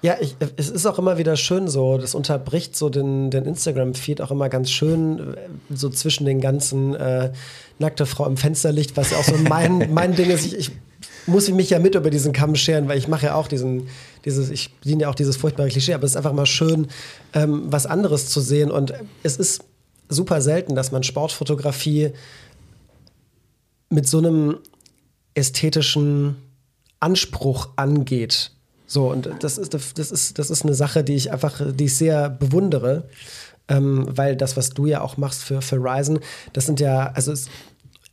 Ja, 0.00 0.16
ich, 0.20 0.36
es 0.56 0.68
ist 0.68 0.86
auch 0.86 0.98
immer 0.98 1.18
wieder 1.18 1.36
schön 1.36 1.68
so, 1.68 1.98
das 1.98 2.14
unterbricht 2.14 2.76
so 2.76 2.88
den, 2.88 3.30
den 3.30 3.44
Instagram-Feed 3.44 4.20
auch 4.20 4.30
immer 4.30 4.48
ganz 4.48 4.70
schön, 4.70 5.34
äh, 5.34 5.48
so 5.70 5.88
zwischen 5.90 6.24
den 6.24 6.40
ganzen 6.40 6.94
äh, 6.94 7.32
nackte 7.78 8.06
Frau 8.06 8.26
im 8.26 8.36
Fensterlicht, 8.36 8.96
was 8.96 9.12
ja 9.12 9.18
auch 9.18 9.24
so 9.24 9.36
mein, 9.36 9.90
mein 9.94 10.16
Ding 10.16 10.30
ist. 10.30 10.46
Ich, 10.46 10.56
ich 10.56 10.70
muss 11.26 11.48
mich 11.50 11.70
ja 11.70 11.78
mit 11.78 11.94
über 11.94 12.10
diesen 12.10 12.32
Kamm 12.32 12.56
scheren, 12.56 12.88
weil 12.88 12.98
ich 12.98 13.08
mache 13.08 13.26
ja 13.26 13.34
auch 13.34 13.46
diesen, 13.46 13.88
dieses, 14.24 14.50
ich 14.50 14.74
bediene 14.80 15.02
ja 15.02 15.08
auch 15.08 15.14
dieses 15.14 15.36
furchtbare 15.36 15.68
Klischee, 15.68 15.94
aber 15.94 16.04
es 16.04 16.12
ist 16.12 16.16
einfach 16.16 16.32
mal 16.32 16.46
schön, 16.46 16.88
ähm, 17.32 17.64
was 17.66 17.86
anderes 17.86 18.28
zu 18.28 18.40
sehen 18.40 18.70
und 18.70 18.92
es 19.22 19.36
ist 19.36 19.64
super 20.08 20.40
selten, 20.40 20.74
dass 20.74 20.92
man 20.92 21.02
Sportfotografie 21.02 22.12
mit 23.88 24.08
so 24.08 24.18
einem 24.18 24.58
ästhetischen 25.34 26.36
Anspruch 27.02 27.70
angeht. 27.76 28.52
So, 28.86 29.10
und 29.10 29.28
das 29.40 29.58
ist, 29.58 29.74
das 29.74 30.10
ist, 30.10 30.38
das 30.38 30.50
ist 30.50 30.64
eine 30.64 30.74
Sache, 30.74 31.02
die 31.02 31.14
ich 31.14 31.32
einfach, 31.32 31.60
die 31.72 31.84
ich 31.84 31.96
sehr 31.96 32.28
bewundere, 32.28 33.08
ähm, 33.68 34.06
weil 34.08 34.36
das, 34.36 34.56
was 34.56 34.70
du 34.70 34.86
ja 34.86 35.00
auch 35.00 35.16
machst 35.16 35.42
für, 35.42 35.60
Ryzen, 35.72 36.20
das 36.52 36.66
sind 36.66 36.78
ja, 36.80 37.10
also 37.14 37.32
es 37.32 37.48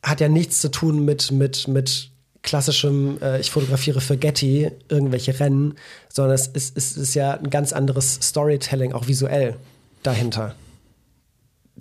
hat 0.01 0.21
ja 0.21 0.29
nichts 0.29 0.61
zu 0.61 0.71
tun 0.71 1.03
mit, 1.03 1.31
mit, 1.31 1.67
mit 1.67 2.11
klassischem, 2.43 3.17
äh, 3.21 3.41
ich 3.41 3.51
fotografiere 3.51 3.99
für 3.99 4.15
Getty 4.15 4.71
irgendwelche 4.87 5.37
Rennen, 5.39 5.75
sondern 6.07 6.35
es 6.35 6.47
ist, 6.47 6.77
es 6.77 6.95
ist 6.95 7.13
ja 7.13 7.33
ein 7.33 7.49
ganz 7.49 7.73
anderes 7.73 8.19
Storytelling, 8.21 8.93
auch 8.93 9.07
visuell 9.07 9.57
dahinter. 10.03 10.55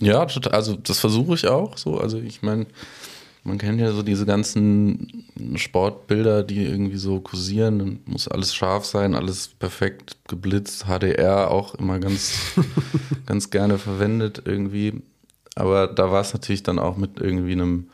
Ja, 0.00 0.26
also 0.50 0.76
das 0.76 0.98
versuche 0.98 1.34
ich 1.34 1.46
auch 1.46 1.76
so. 1.76 1.98
Also 1.98 2.18
ich 2.18 2.42
meine, 2.42 2.66
man 3.44 3.58
kennt 3.58 3.80
ja 3.80 3.92
so 3.92 4.02
diese 4.02 4.26
ganzen 4.26 5.24
Sportbilder, 5.56 6.42
die 6.42 6.64
irgendwie 6.64 6.96
so 6.96 7.20
kursieren. 7.20 7.78
Dann 7.78 8.00
muss 8.06 8.28
alles 8.28 8.54
scharf 8.54 8.84
sein, 8.84 9.14
alles 9.14 9.48
perfekt 9.48 10.16
geblitzt, 10.28 10.86
HDR 10.86 11.50
auch 11.50 11.74
immer 11.74 11.98
ganz, 11.98 12.54
ganz 13.26 13.50
gerne 13.50 13.78
verwendet 13.78 14.42
irgendwie. 14.44 15.02
aber 15.54 15.86
da 15.86 16.10
war 16.10 16.20
es 16.20 16.32
natürlich 16.32 16.62
dann 16.62 16.78
auch 16.78 16.96
mit 16.96 17.20
irgendwie 17.20 17.52
einem, 17.52 17.88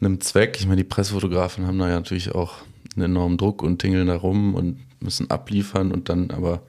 einem 0.00 0.20
Zweck. 0.20 0.56
Ich 0.58 0.66
meine, 0.66 0.82
die 0.82 0.88
Pressfotografen 0.88 1.66
haben 1.66 1.78
da 1.78 1.88
ja 1.88 1.96
natürlich 1.96 2.34
auch 2.34 2.54
einen 2.94 3.06
enormen 3.06 3.38
Druck 3.38 3.62
und 3.62 3.78
tingeln 3.78 4.06
da 4.06 4.16
rum 4.16 4.54
und 4.54 4.78
müssen 5.00 5.30
abliefern 5.30 5.92
und 5.92 6.08
dann 6.08 6.30
aber 6.30 6.62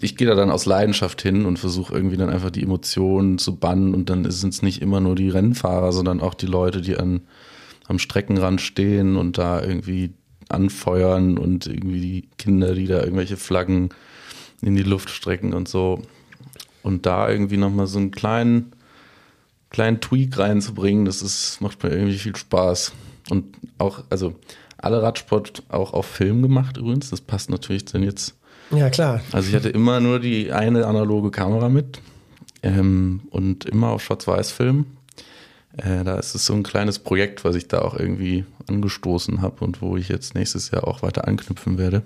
ich 0.00 0.16
gehe 0.16 0.28
da 0.28 0.34
dann 0.34 0.50
aus 0.50 0.66
Leidenschaft 0.66 1.22
hin 1.22 1.44
und 1.44 1.58
versuche 1.58 1.92
irgendwie 1.92 2.16
dann 2.16 2.30
einfach 2.30 2.50
die 2.50 2.62
Emotionen 2.62 3.38
zu 3.38 3.56
bannen 3.56 3.94
und 3.94 4.10
dann 4.10 4.30
sind 4.30 4.54
es 4.54 4.62
nicht 4.62 4.80
immer 4.80 5.00
nur 5.00 5.16
die 5.16 5.28
Rennfahrer, 5.28 5.92
sondern 5.92 6.20
auch 6.20 6.34
die 6.34 6.46
Leute, 6.46 6.80
die 6.80 6.96
an, 6.96 7.22
am 7.88 7.98
Streckenrand 7.98 8.60
stehen 8.60 9.16
und 9.16 9.38
da 9.38 9.60
irgendwie 9.62 10.12
anfeuern 10.48 11.36
und 11.36 11.66
irgendwie 11.66 12.00
die 12.00 12.28
Kinder, 12.38 12.74
die 12.74 12.86
da 12.86 13.02
irgendwelche 13.02 13.36
Flaggen 13.36 13.90
in 14.62 14.76
die 14.76 14.82
Luft 14.82 15.10
strecken 15.10 15.52
und 15.52 15.68
so. 15.68 16.02
Und 16.82 17.04
da 17.04 17.28
irgendwie 17.28 17.56
nochmal 17.56 17.88
so 17.88 17.98
einen 17.98 18.12
kleinen, 18.12 18.72
kleinen 19.70 20.00
Tweak 20.00 20.38
reinzubringen, 20.38 21.04
das 21.06 21.22
ist, 21.22 21.60
macht 21.60 21.82
mir 21.82 21.90
irgendwie 21.90 22.18
viel 22.18 22.36
Spaß. 22.36 22.92
Und 23.30 23.56
auch, 23.78 24.04
also 24.10 24.36
alle 24.78 25.02
Radsport 25.02 25.64
auch 25.68 25.92
auf 25.92 26.06
Film 26.06 26.40
gemacht 26.40 26.76
übrigens, 26.76 27.10
das 27.10 27.20
passt 27.20 27.50
natürlich 27.50 27.84
dann 27.84 28.04
jetzt 28.04 28.37
ja, 28.70 28.90
klar. 28.90 29.20
Also 29.32 29.48
ich 29.48 29.54
hatte 29.54 29.68
immer 29.68 30.00
nur 30.00 30.20
die 30.20 30.52
eine 30.52 30.86
analoge 30.86 31.30
Kamera 31.30 31.68
mit 31.68 32.00
ähm, 32.62 33.22
und 33.30 33.64
immer 33.64 33.88
auf 33.90 34.02
Schwarz-Weiß-Film. 34.02 34.86
Äh, 35.76 36.04
da 36.04 36.18
ist 36.18 36.34
es 36.34 36.44
so 36.44 36.54
ein 36.54 36.62
kleines 36.62 36.98
Projekt, 36.98 37.44
was 37.44 37.54
ich 37.54 37.68
da 37.68 37.80
auch 37.82 37.94
irgendwie 37.94 38.44
angestoßen 38.68 39.42
habe 39.42 39.64
und 39.64 39.80
wo 39.80 39.96
ich 39.96 40.08
jetzt 40.08 40.34
nächstes 40.34 40.70
Jahr 40.70 40.86
auch 40.86 41.02
weiter 41.02 41.28
anknüpfen 41.28 41.78
werde. 41.78 42.02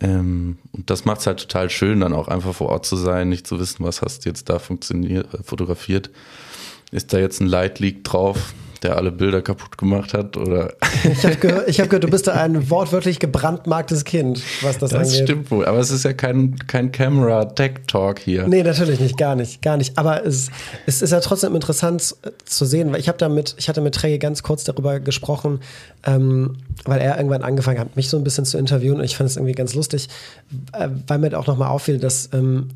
Ähm, 0.00 0.58
und 0.72 0.90
das 0.90 1.04
macht 1.04 1.20
es 1.20 1.26
halt 1.26 1.40
total 1.40 1.70
schön, 1.70 2.00
dann 2.00 2.12
auch 2.12 2.28
einfach 2.28 2.54
vor 2.54 2.68
Ort 2.68 2.86
zu 2.86 2.96
sein, 2.96 3.28
nicht 3.28 3.46
zu 3.46 3.58
wissen, 3.58 3.84
was 3.84 4.02
hast 4.02 4.24
du 4.24 4.28
jetzt 4.28 4.48
da 4.48 4.58
funktioniert, 4.58 5.32
äh, 5.34 5.42
fotografiert. 5.42 6.10
Ist 6.90 7.12
da 7.12 7.18
jetzt 7.18 7.40
ein 7.40 7.46
Light 7.46 7.78
Leak 7.78 8.04
drauf? 8.04 8.54
Der 8.82 8.96
alle 8.96 9.12
Bilder 9.12 9.42
kaputt 9.42 9.78
gemacht 9.78 10.14
hat? 10.14 10.36
Oder? 10.36 10.74
Ich 11.04 11.24
habe 11.24 11.36
gehört, 11.36 11.68
hab 11.68 11.90
gehört, 11.90 12.04
du 12.04 12.08
bist 12.08 12.26
da 12.26 12.32
ein 12.32 12.70
wortwörtlich 12.70 13.18
gebrandmarktes 13.18 14.04
Kind, 14.04 14.42
was 14.62 14.78
das, 14.78 14.90
das 14.90 14.94
angeht. 14.94 15.12
Das 15.12 15.20
stimmt 15.22 15.50
wohl, 15.50 15.64
aber 15.66 15.78
es 15.78 15.90
ist 15.90 16.04
ja 16.04 16.12
kein, 16.12 16.56
kein 16.66 16.92
Camera-Tech-Talk 16.92 18.18
hier. 18.18 18.46
Nee, 18.46 18.62
natürlich 18.62 19.00
nicht, 19.00 19.16
gar 19.16 19.36
nicht, 19.36 19.62
gar 19.62 19.76
nicht. 19.76 19.98
Aber 19.98 20.24
es, 20.24 20.50
es 20.86 21.02
ist 21.02 21.10
ja 21.10 21.20
trotzdem 21.20 21.54
interessant 21.54 22.16
zu 22.44 22.64
sehen, 22.64 22.92
weil 22.92 23.00
ich 23.00 23.08
habe 23.08 23.18
damit, 23.18 23.54
ich 23.58 23.68
hatte 23.68 23.80
mit 23.80 23.94
Trey 23.94 24.18
ganz 24.18 24.42
kurz 24.42 24.64
darüber 24.64 25.00
gesprochen, 25.00 25.60
ähm, 26.04 26.58
weil 26.84 27.00
er 27.00 27.16
irgendwann 27.16 27.42
angefangen 27.42 27.78
hat, 27.78 27.96
mich 27.96 28.08
so 28.08 28.16
ein 28.16 28.24
bisschen 28.24 28.44
zu 28.44 28.58
interviewen 28.58 28.98
und 28.98 29.04
ich 29.04 29.16
fand 29.16 29.30
es 29.30 29.36
irgendwie 29.36 29.54
ganz 29.54 29.74
lustig, 29.74 30.08
äh, 30.72 30.88
weil 31.06 31.18
mir 31.18 31.38
auch 31.38 31.46
nochmal 31.46 31.68
auffiel, 31.68 31.98
dass 31.98 32.28
ähm, 32.32 32.68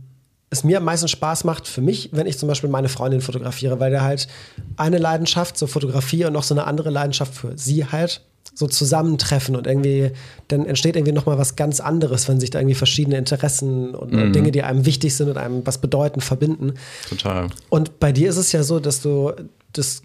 es 0.50 0.64
mir 0.64 0.78
am 0.78 0.84
meisten 0.84 1.08
Spaß 1.08 1.44
macht 1.44 1.66
für 1.66 1.80
mich, 1.80 2.10
wenn 2.12 2.26
ich 2.26 2.38
zum 2.38 2.48
Beispiel 2.48 2.70
meine 2.70 2.88
Freundin 2.88 3.20
fotografiere, 3.20 3.80
weil 3.80 3.90
der 3.90 4.02
halt 4.02 4.28
eine 4.76 4.98
Leidenschaft 4.98 5.56
zur 5.56 5.68
Fotografie 5.68 6.24
und 6.24 6.32
noch 6.32 6.44
so 6.44 6.54
eine 6.54 6.64
andere 6.64 6.90
Leidenschaft 6.90 7.34
für 7.34 7.52
sie 7.56 7.86
halt 7.86 8.22
so 8.54 8.66
zusammentreffen 8.66 9.56
und 9.56 9.66
irgendwie 9.66 10.12
dann 10.48 10.64
entsteht 10.64 10.96
irgendwie 10.96 11.12
noch 11.12 11.26
mal 11.26 11.36
was 11.36 11.56
ganz 11.56 11.80
anderes, 11.80 12.28
wenn 12.28 12.40
sich 12.40 12.50
da 12.50 12.60
irgendwie 12.60 12.76
verschiedene 12.76 13.18
Interessen 13.18 13.94
und 13.94 14.12
mhm. 14.12 14.32
Dinge, 14.32 14.52
die 14.52 14.62
einem 14.62 14.86
wichtig 14.86 15.14
sind 15.14 15.28
und 15.28 15.36
einem 15.36 15.66
was 15.66 15.78
bedeuten, 15.78 16.20
verbinden. 16.20 16.74
Total. 17.08 17.48
Und 17.68 17.98
bei 17.98 18.12
dir 18.12 18.30
ist 18.30 18.36
es 18.36 18.52
ja 18.52 18.62
so, 18.62 18.80
dass 18.80 19.02
du 19.02 19.32
das 19.72 20.02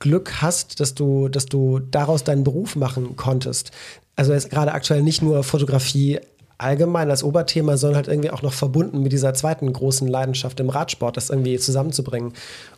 Glück 0.00 0.42
hast, 0.42 0.80
dass 0.80 0.94
du, 0.94 1.28
dass 1.28 1.46
du 1.46 1.78
daraus 1.78 2.24
deinen 2.24 2.44
Beruf 2.44 2.76
machen 2.76 3.16
konntest. 3.16 3.70
Also 4.16 4.32
jetzt 4.32 4.50
gerade 4.50 4.72
aktuell 4.72 5.02
nicht 5.02 5.22
nur 5.22 5.42
Fotografie 5.42 6.20
allgemein 6.58 7.10
als 7.10 7.24
Oberthema, 7.24 7.76
sondern 7.76 7.96
halt 7.96 8.08
irgendwie 8.08 8.30
auch 8.30 8.42
noch 8.42 8.52
verbunden 8.52 9.02
mit 9.02 9.12
dieser 9.12 9.34
zweiten 9.34 9.72
großen 9.72 10.06
Leidenschaft 10.06 10.60
im 10.60 10.68
Radsport, 10.68 11.16
das 11.16 11.30
irgendwie 11.30 11.58
zusammenzubringen. 11.58 12.32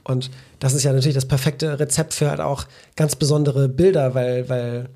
Und 0.05 0.31
das 0.59 0.73
ist 0.73 0.85
ja 0.85 0.93
natürlich 0.93 1.15
das 1.15 1.27
perfekte 1.27 1.79
Rezept 1.79 2.15
für 2.15 2.31
halt 2.31 2.41
auch 2.41 2.65
ganz 2.97 3.17
besondere 3.17 3.69
Bilder, 3.69 4.15
weil, 4.15 4.49
weil 4.49 4.89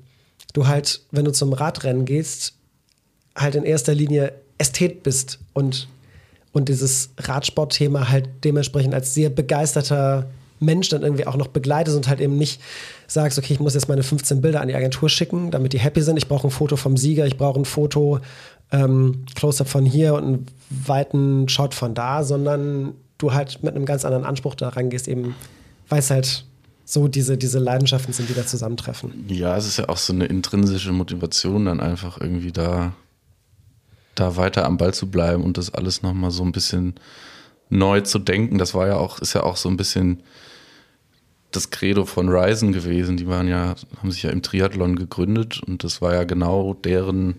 du 0.53 0.67
halt, 0.67 1.01
wenn 1.11 1.25
du 1.25 1.31
zum 1.31 1.53
Radrennen 1.53 2.05
gehst, 2.05 2.53
halt 3.35 3.55
in 3.55 3.63
erster 3.63 3.93
Linie 3.93 4.33
Ästhet 4.57 5.03
bist 5.03 5.39
und, 5.53 5.87
und 6.51 6.69
dieses 6.69 7.11
Radsportthema 7.17 8.09
halt 8.09 8.29
dementsprechend 8.43 8.93
als 8.93 9.13
sehr 9.13 9.29
begeisterter 9.29 10.27
Mensch 10.59 10.89
dann 10.89 11.01
irgendwie 11.01 11.25
auch 11.25 11.35
noch 11.35 11.47
begleitest 11.47 11.97
und 11.97 12.07
halt 12.07 12.21
eben 12.21 12.37
nicht 12.37 12.61
sagst, 13.07 13.37
okay, 13.37 13.53
ich 13.53 13.59
muss 13.59 13.73
jetzt 13.73 13.89
meine 13.89 14.03
15 14.03 14.41
Bilder 14.41 14.61
an 14.61 14.67
die 14.67 14.75
Agentur 14.75 15.09
schicken, 15.09 15.51
damit 15.51 15.73
die 15.73 15.79
happy 15.79 16.01
sind. 16.01 16.17
Ich 16.17 16.27
brauche 16.27 16.47
ein 16.47 16.51
Foto 16.51 16.75
vom 16.75 16.97
Sieger, 16.97 17.25
ich 17.25 17.37
brauche 17.37 17.59
ein 17.59 17.65
Foto 17.65 18.19
ähm, 18.71 19.25
Close-up 19.35 19.67
von 19.67 19.85
hier 19.85 20.13
und 20.13 20.23
einen 20.23 20.45
weiten 20.69 21.49
Shot 21.49 21.73
von 21.73 21.93
da, 21.93 22.23
sondern 22.23 22.93
du 23.17 23.33
halt 23.33 23.63
mit 23.63 23.75
einem 23.75 23.85
ganz 23.85 24.05
anderen 24.05 24.25
Anspruch 24.25 24.55
da 24.55 24.69
rangehst, 24.69 25.07
eben, 25.07 25.35
weil 25.89 25.99
es 25.99 26.09
halt 26.09 26.45
so 26.85 27.07
diese, 27.07 27.37
diese 27.37 27.59
Leidenschaften 27.59 28.13
sind, 28.13 28.29
die 28.29 28.33
da 28.33 28.45
zusammentreffen. 28.45 29.25
Ja, 29.27 29.55
es 29.55 29.67
ist 29.67 29.77
ja 29.77 29.89
auch 29.89 29.97
so 29.97 30.13
eine 30.13 30.25
intrinsische 30.25 30.91
Motivation, 30.91 31.65
dann 31.65 31.79
einfach 31.79 32.19
irgendwie 32.19 32.51
da, 32.51 32.93
da 34.15 34.35
weiter 34.35 34.65
am 34.65 34.77
Ball 34.77 34.93
zu 34.93 35.09
bleiben 35.09 35.43
und 35.43 35.57
das 35.57 35.73
alles 35.73 36.01
nochmal 36.01 36.31
so 36.31 36.43
ein 36.43 36.51
bisschen 36.51 36.95
neu 37.69 38.01
zu 38.01 38.19
denken. 38.19 38.57
Das 38.57 38.73
war 38.73 38.87
ja 38.87 38.97
auch, 38.97 39.19
ist 39.19 39.33
ja 39.33 39.43
auch 39.43 39.57
so 39.57 39.69
ein 39.69 39.77
bisschen 39.77 40.23
das 41.51 41.69
Credo 41.69 42.05
von 42.05 42.29
Ryzen 42.29 42.71
gewesen. 42.71 43.17
Die 43.17 43.27
waren 43.27 43.47
ja, 43.47 43.75
haben 43.97 44.11
sich 44.11 44.23
ja 44.23 44.29
im 44.29 44.41
Triathlon 44.41 44.95
gegründet 44.95 45.61
und 45.65 45.83
das 45.83 46.01
war 46.01 46.13
ja 46.13 46.23
genau 46.23 46.73
deren 46.73 47.35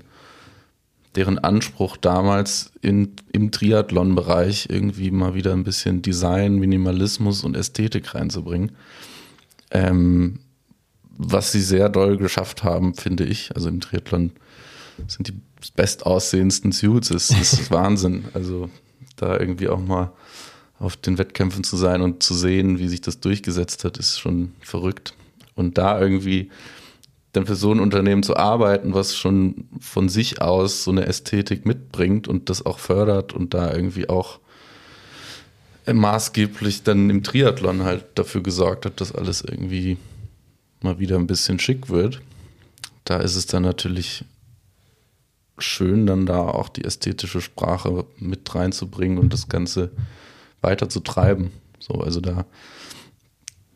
deren 1.14 1.38
Anspruch 1.38 1.96
damals 1.96 2.72
in, 2.80 3.14
im 3.32 3.50
Triathlon-Bereich 3.50 4.68
irgendwie 4.70 5.10
mal 5.10 5.34
wieder 5.34 5.52
ein 5.52 5.64
bisschen 5.64 6.02
Design, 6.02 6.56
Minimalismus 6.56 7.44
und 7.44 7.56
Ästhetik 7.56 8.14
reinzubringen. 8.14 8.72
Ähm, 9.70 10.40
was 11.16 11.52
sie 11.52 11.60
sehr 11.60 11.88
doll 11.88 12.16
geschafft 12.16 12.64
haben, 12.64 12.94
finde 12.94 13.24
ich. 13.24 13.54
Also 13.54 13.68
im 13.68 13.80
Triathlon 13.80 14.32
sind 15.06 15.28
die 15.28 15.34
bestaussehendsten 15.76 16.72
Suits. 16.72 17.10
Es 17.10 17.30
ist 17.30 17.70
Wahnsinn. 17.70 18.24
Also 18.32 18.70
da 19.16 19.38
irgendwie 19.38 19.68
auch 19.68 19.80
mal 19.80 20.12
auf 20.78 20.96
den 20.96 21.18
Wettkämpfen 21.18 21.62
zu 21.62 21.76
sein 21.76 22.02
und 22.02 22.22
zu 22.22 22.34
sehen, 22.34 22.78
wie 22.78 22.88
sich 22.88 23.00
das 23.00 23.20
durchgesetzt 23.20 23.84
hat, 23.84 23.98
ist 23.98 24.18
schon 24.18 24.52
verrückt. 24.60 25.14
Und 25.54 25.78
da 25.78 26.00
irgendwie 26.00 26.50
dann 27.32 27.46
für 27.46 27.56
so 27.56 27.72
ein 27.72 27.80
Unternehmen 27.80 28.22
zu 28.22 28.36
arbeiten, 28.36 28.94
was 28.94 29.16
schon 29.16 29.68
von 29.80 30.08
sich 30.08 30.42
aus 30.42 30.84
so 30.84 30.90
eine 30.90 31.06
Ästhetik 31.06 31.64
mitbringt 31.64 32.28
und 32.28 32.50
das 32.50 32.64
auch 32.64 32.78
fördert 32.78 33.32
und 33.32 33.54
da 33.54 33.74
irgendwie 33.74 34.08
auch 34.08 34.38
maßgeblich 35.90 36.82
dann 36.82 37.10
im 37.10 37.22
Triathlon 37.22 37.82
halt 37.82 38.04
dafür 38.14 38.42
gesorgt 38.42 38.86
hat, 38.86 39.00
dass 39.00 39.12
alles 39.14 39.42
irgendwie 39.42 39.96
mal 40.82 40.98
wieder 40.98 41.16
ein 41.16 41.26
bisschen 41.26 41.58
schick 41.58 41.88
wird. 41.88 42.20
Da 43.04 43.18
ist 43.18 43.34
es 43.34 43.46
dann 43.46 43.62
natürlich 43.62 44.24
schön, 45.58 46.06
dann 46.06 46.26
da 46.26 46.40
auch 46.40 46.68
die 46.68 46.84
ästhetische 46.84 47.40
Sprache 47.40 48.04
mit 48.18 48.54
reinzubringen 48.54 49.18
und 49.18 49.32
das 49.32 49.48
Ganze 49.48 49.90
weiter 50.60 50.88
zu 50.88 51.00
treiben. 51.00 51.50
So, 51.78 51.94
also 51.94 52.20
da, 52.20 52.46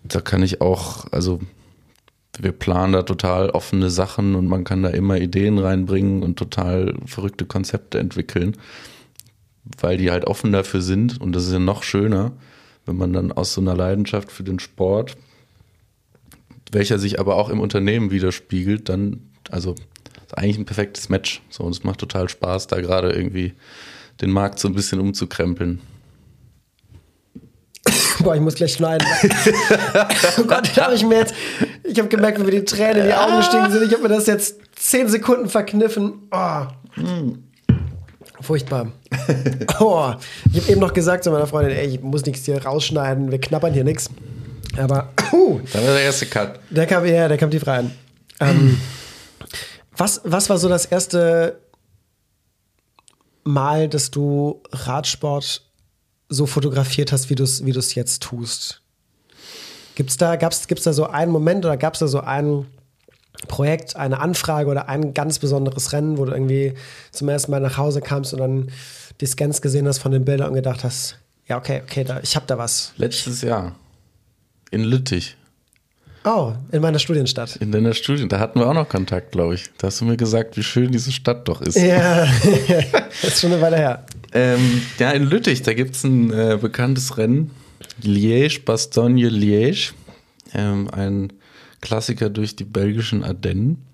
da 0.05 0.21
kann 0.21 0.43
ich 0.43 0.61
auch, 0.61 1.11
also 1.13 1.41
wir 2.40 2.52
planen 2.52 2.93
da 2.93 3.02
total 3.02 3.50
offene 3.50 3.90
Sachen 3.90 4.35
und 4.35 4.47
man 4.47 4.64
kann 4.64 4.83
da 4.83 4.90
immer 4.90 5.19
Ideen 5.19 5.59
reinbringen 5.59 6.23
und 6.23 6.38
total 6.38 6.95
verrückte 7.07 7.47
Konzepte 7.47 7.99
entwickeln, 7.99 8.57
weil 9.81 9.97
die 9.97 10.11
halt 10.11 10.26
offen 10.26 10.52
dafür 10.52 10.83
sind. 10.83 11.21
Und 11.21 11.35
das 11.35 11.47
ist 11.47 11.52
ja 11.52 11.59
noch 11.59 11.83
schöner, 11.83 12.33
wenn 12.85 12.97
man 12.97 13.12
dann 13.12 13.33
aus 13.33 13.55
so 13.55 13.61
einer 13.61 13.75
Leidenschaft 13.75 14.31
für 14.31 14.43
den 14.43 14.59
Sport, 14.59 15.16
welcher 16.73 16.99
sich 16.99 17.21
aber 17.21 17.37
auch 17.37 17.49
im 17.49 17.61
Unternehmen 17.61 18.11
widerspiegelt, 18.11 18.88
dann, 18.88 19.31
also 19.50 19.75
ist 20.26 20.37
eigentlich 20.37 20.59
ein 20.59 20.66
perfektes 20.66 21.09
Match. 21.09 21.43
So, 21.49 21.64
und 21.64 21.73
es 21.73 21.85
macht 21.85 22.00
total 22.00 22.28
Spaß, 22.28 22.66
da 22.66 22.81
gerade 22.81 23.12
irgendwie 23.12 23.55
den 24.21 24.31
Markt 24.31 24.59
so 24.59 24.69
ein 24.69 24.75
bisschen 24.75 25.00
umzukrempeln. 25.00 25.81
Boah, 28.26 28.35
ich 28.35 28.40
muss 28.40 28.56
gleich 28.56 28.73
schneiden. 28.73 29.06
oh 30.38 30.42
Gott, 30.49 30.73
da 30.75 30.87
habe 30.87 30.97
ich 30.97 31.04
mir 31.04 31.18
jetzt. 31.18 31.33
Ich 31.85 31.97
habe 31.97 32.09
gemerkt, 32.09 32.40
wie 32.40 32.42
mir 32.42 32.50
die 32.50 32.64
Tränen 32.64 33.02
in 33.02 33.06
die 33.06 33.14
Augen 33.14 33.37
gestiegen 33.37 33.71
sind. 33.71 33.85
Ich 33.85 33.92
habe 33.92 34.02
mir 34.02 34.09
das 34.09 34.26
jetzt 34.26 34.56
zehn 34.75 35.06
Sekunden 35.06 35.49
verkniffen. 35.49 36.28
Oh. 36.33 37.00
Mm. 37.00 37.45
Furchtbar. 38.40 38.90
Oh. 39.78 40.12
Ich 40.52 40.61
habe 40.61 40.73
eben 40.73 40.80
noch 40.80 40.92
gesagt 40.92 41.23
zu 41.23 41.30
meiner 41.30 41.47
Freundin, 41.47 41.76
ey, 41.76 41.87
ich 41.87 42.00
muss 42.00 42.25
nichts 42.25 42.45
hier 42.47 42.61
rausschneiden, 42.64 43.30
wir 43.30 43.40
knappern 43.40 43.73
hier 43.73 43.85
nichts. 43.85 44.11
Aber. 44.76 45.11
Uh, 45.30 45.61
Dann 45.73 45.87
war 45.87 45.92
der 45.92 46.02
erste 46.02 46.26
Cut. 46.26 46.59
Der 46.71 46.87
kam, 46.87 47.06
ja, 47.06 47.28
der 47.28 47.38
kam 47.38 47.52
tief 47.52 47.64
rein. 47.64 47.92
Ähm, 48.40 48.80
was, 49.97 50.21
was 50.25 50.50
war 50.50 50.59
so 50.59 50.68
das 50.68 50.85
erste 50.87 51.61
Mal, 53.45 53.88
dass 53.88 54.11
du 54.11 54.62
Radsport 54.73 55.65
so 56.28 56.47
fotografiert 56.47 57.12
hast, 57.12 57.30
wie 57.30 57.35
du 57.35 57.45
es 57.45 57.64
wie 57.64 57.73
jetzt 57.73 58.23
tust. 58.23 58.83
Gibt's 59.95 60.16
da, 60.16 60.37
gab's, 60.37 60.66
da 60.66 60.92
so 60.92 61.06
einen 61.06 61.33
Moment 61.33 61.64
oder 61.64 61.76
gab 61.76 61.95
es 61.95 62.00
da 62.00 62.06
so 62.06 62.21
ein 62.21 62.66
Projekt, 63.49 63.97
eine 63.97 64.21
Anfrage 64.21 64.68
oder 64.71 64.88
ein 64.88 65.14
ganz 65.14 65.38
besonderes 65.38 65.92
Rennen, 65.92 66.18
wo 66.18 66.25
du 66.25 66.33
irgendwie 66.33 66.75
zum 67.12 67.28
ersten 67.28 67.50
Mal 67.50 67.61
nach 67.61 67.76
Hause 67.76 68.00
kamst 68.00 68.33
und 68.33 68.40
dann 68.40 68.71
die 69.21 69.26
Scans 69.26 69.62
gesehen 69.62 69.87
hast 69.87 69.99
von 69.99 70.12
den 70.12 70.25
Bildern 70.25 70.49
und 70.49 70.54
gedacht 70.54 70.85
hast, 70.85 71.18
Ja, 71.47 71.59
okay, 71.59 71.83
okay, 71.85 72.04
da, 72.04 72.21
ich 72.21 72.35
habe 72.35 72.47
da 72.47 72.59
was. 72.59 72.92
Letztes 72.97 73.42
Jahr. 73.42 73.76
In 74.71 74.83
Lüttich. 74.83 75.37
Oh, 76.26 76.54
in 76.73 76.83
meiner 76.83 76.99
Studienstadt. 76.99 77.54
In 77.54 77.71
deiner 77.71 77.95
Studien. 77.95 78.28
Da 78.28 78.40
hatten 78.40 78.59
wir 78.59 78.66
auch 78.66 78.75
noch 78.75 78.88
Kontakt, 78.88 79.30
glaube 79.30 79.54
ich. 79.54 79.71
Da 79.78 79.87
hast 79.87 80.00
du 80.00 80.06
mir 80.06 80.16
gesagt, 80.16 80.56
wie 80.56 80.64
schön 80.64 80.90
diese 80.90 81.12
Stadt 81.12 81.47
doch 81.47 81.61
ist. 81.62 81.76
Ja, 81.76 82.26
das 83.23 83.35
ist 83.35 83.40
schon 83.40 83.52
eine 83.52 83.62
Weile 83.62 83.76
her. 83.76 84.04
Ähm, 84.33 84.83
ja, 84.99 85.12
in 85.12 85.23
Lüttich, 85.23 85.62
da 85.62 85.73
gibt 85.73 85.95
es 85.95 86.02
ein 86.02 86.33
äh, 86.33 86.59
bekanntes 86.61 87.16
Rennen. 87.16 87.52
Liège, 88.02 88.64
Bastogne, 88.64 89.28
Liège. 89.28 89.92
Ähm, 90.52 90.90
ein 90.90 91.33
Klassiker 91.80 92.28
durch 92.28 92.56
die 92.56 92.64
belgischen 92.64 93.23
Ardennen. 93.23 93.87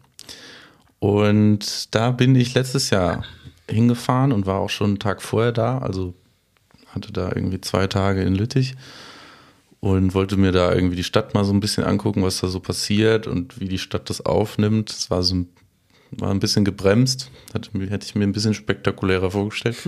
Und 1.00 1.94
da 1.94 2.12
bin 2.12 2.34
ich 2.34 2.54
letztes 2.54 2.88
Jahr 2.88 3.24
hingefahren 3.68 4.32
und 4.32 4.46
war 4.46 4.60
auch 4.60 4.70
schon 4.70 4.92
einen 4.92 4.98
Tag 4.98 5.20
vorher 5.20 5.52
da. 5.52 5.78
Also 5.78 6.14
hatte 6.94 7.12
da 7.12 7.28
irgendwie 7.28 7.60
zwei 7.60 7.88
Tage 7.88 8.22
in 8.22 8.34
Lüttich 8.34 8.74
und 9.82 10.14
wollte 10.14 10.36
mir 10.36 10.52
da 10.52 10.72
irgendwie 10.72 10.94
die 10.94 11.02
Stadt 11.02 11.34
mal 11.34 11.44
so 11.44 11.52
ein 11.52 11.58
bisschen 11.58 11.82
angucken, 11.82 12.22
was 12.22 12.40
da 12.40 12.46
so 12.46 12.60
passiert 12.60 13.26
und 13.26 13.58
wie 13.58 13.66
die 13.66 13.78
Stadt 13.78 14.08
das 14.08 14.24
aufnimmt. 14.24 14.90
Es 14.90 15.10
war 15.10 15.24
so 15.24 15.34
ein, 15.34 15.48
war 16.12 16.30
ein 16.30 16.38
bisschen 16.38 16.64
gebremst, 16.64 17.32
hatte, 17.52 17.68
hätte 17.90 18.06
ich 18.06 18.14
mir 18.14 18.22
ein 18.22 18.32
bisschen 18.32 18.54
spektakulärer 18.54 19.30
vorgestellt. 19.30 19.76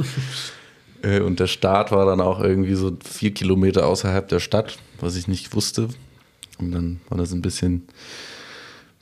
Äh, 1.03 1.21
und 1.21 1.39
der 1.39 1.49
Start 1.49 1.93
war 1.93 2.07
dann 2.07 2.23
auch 2.23 2.41
irgendwie 2.41 2.77
so 2.77 2.97
vier 3.05 3.35
Kilometer 3.35 3.87
außerhalb 3.87 4.27
der 4.27 4.41
Stadt, 4.41 4.79
was 5.01 5.17
ich 5.17 5.29
nicht 5.29 5.55
wusste. 5.55 5.91
Und 6.59 6.73
dann 6.73 7.03
war 7.11 7.19
das 7.19 7.31
ein 7.33 7.43
bisschen, 7.43 7.87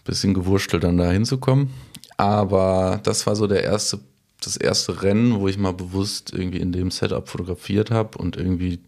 bisschen 0.03 0.35
gewurstelt, 0.35 0.83
dann 0.83 0.99
da 0.99 1.13
hinzukommen. 1.13 1.71
Aber 2.17 2.99
das 3.05 3.25
war 3.29 3.37
so 3.37 3.47
der 3.47 3.63
erste 3.63 4.01
das 4.45 4.57
erste 4.57 5.05
Rennen, 5.05 5.39
wo 5.39 5.47
ich 5.47 5.59
mal 5.59 5.73
bewusst 5.73 6.33
irgendwie 6.33 6.59
in 6.59 6.73
dem 6.73 6.91
Setup 6.91 7.29
fotografiert 7.29 7.93
habe 7.93 8.19
und 8.19 8.37
irgendwie 8.37 8.81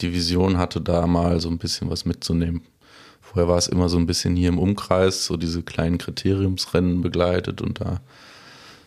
die 0.00 0.12
Vision 0.12 0.58
hatte, 0.58 0.80
da 0.80 1.06
mal 1.06 1.40
so 1.40 1.48
ein 1.48 1.58
bisschen 1.58 1.90
was 1.90 2.04
mitzunehmen. 2.04 2.62
Vorher 3.20 3.48
war 3.48 3.58
es 3.58 3.66
immer 3.66 3.88
so 3.88 3.98
ein 3.98 4.06
bisschen 4.06 4.36
hier 4.36 4.48
im 4.48 4.58
Umkreis, 4.58 5.26
so 5.26 5.36
diese 5.36 5.62
kleinen 5.62 5.98
Kriteriumsrennen 5.98 7.02
begleitet 7.02 7.60
und 7.60 7.80
da 7.80 8.00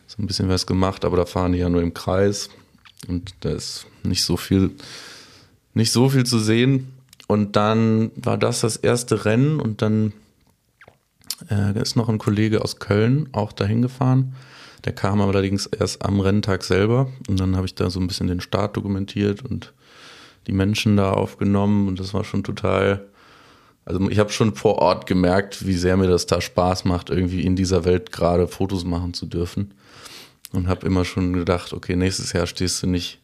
so 0.07 0.21
ein 0.21 0.27
bisschen 0.27 0.49
was 0.49 0.65
gemacht, 0.65 1.05
aber 1.05 1.17
da 1.17 1.25
fahren 1.25 1.51
die 1.51 1.59
ja 1.59 1.69
nur 1.69 1.81
im 1.81 1.93
Kreis 1.93 2.49
und 3.07 3.33
da 3.41 3.49
ist 3.51 3.85
nicht 4.03 4.23
so 4.23 4.37
viel, 4.37 4.71
nicht 5.73 5.91
so 5.91 6.09
viel 6.09 6.25
zu 6.25 6.39
sehen. 6.39 6.93
Und 7.27 7.55
dann 7.55 8.11
war 8.15 8.37
das 8.37 8.61
das 8.61 8.75
erste 8.75 9.25
Rennen 9.25 9.59
und 9.59 9.83
dann 9.83 10.13
äh, 11.51 11.79
ist 11.79 11.95
noch 11.95 12.09
ein 12.09 12.17
Kollege 12.17 12.63
aus 12.63 12.79
Köln 12.79 13.29
auch 13.33 13.51
dahin 13.51 13.83
gefahren 13.83 14.35
der 14.85 14.93
kam 14.93 15.21
allerdings 15.21 15.65
erst 15.65 16.05
am 16.05 16.19
Renntag 16.19 16.63
selber 16.63 17.11
und 17.27 17.39
dann 17.39 17.55
habe 17.55 17.65
ich 17.65 17.75
da 17.75 17.89
so 17.89 17.99
ein 17.99 18.07
bisschen 18.07 18.27
den 18.27 18.41
Start 18.41 18.77
dokumentiert 18.77 19.43
und 19.43 19.73
die 20.47 20.51
Menschen 20.51 20.97
da 20.97 21.11
aufgenommen 21.11 21.87
und 21.87 21.99
das 21.99 22.13
war 22.13 22.23
schon 22.23 22.43
total, 22.43 23.05
also 23.85 24.09
ich 24.09 24.19
habe 24.19 24.31
schon 24.31 24.55
vor 24.55 24.79
Ort 24.79 25.05
gemerkt, 25.05 25.65
wie 25.65 25.73
sehr 25.73 25.97
mir 25.97 26.07
das 26.07 26.25
da 26.25 26.41
Spaß 26.41 26.85
macht, 26.85 27.09
irgendwie 27.09 27.41
in 27.41 27.55
dieser 27.55 27.85
Welt 27.85 28.11
gerade 28.11 28.47
Fotos 28.47 28.85
machen 28.85 29.13
zu 29.13 29.25
dürfen. 29.25 29.73
Und 30.51 30.67
habe 30.67 30.87
immer 30.87 31.05
schon 31.05 31.33
gedacht, 31.33 31.73
okay, 31.73 31.95
nächstes 31.95 32.33
Jahr 32.33 32.47
stehst 32.47 32.81
du 32.81 32.87
nicht 32.87 33.19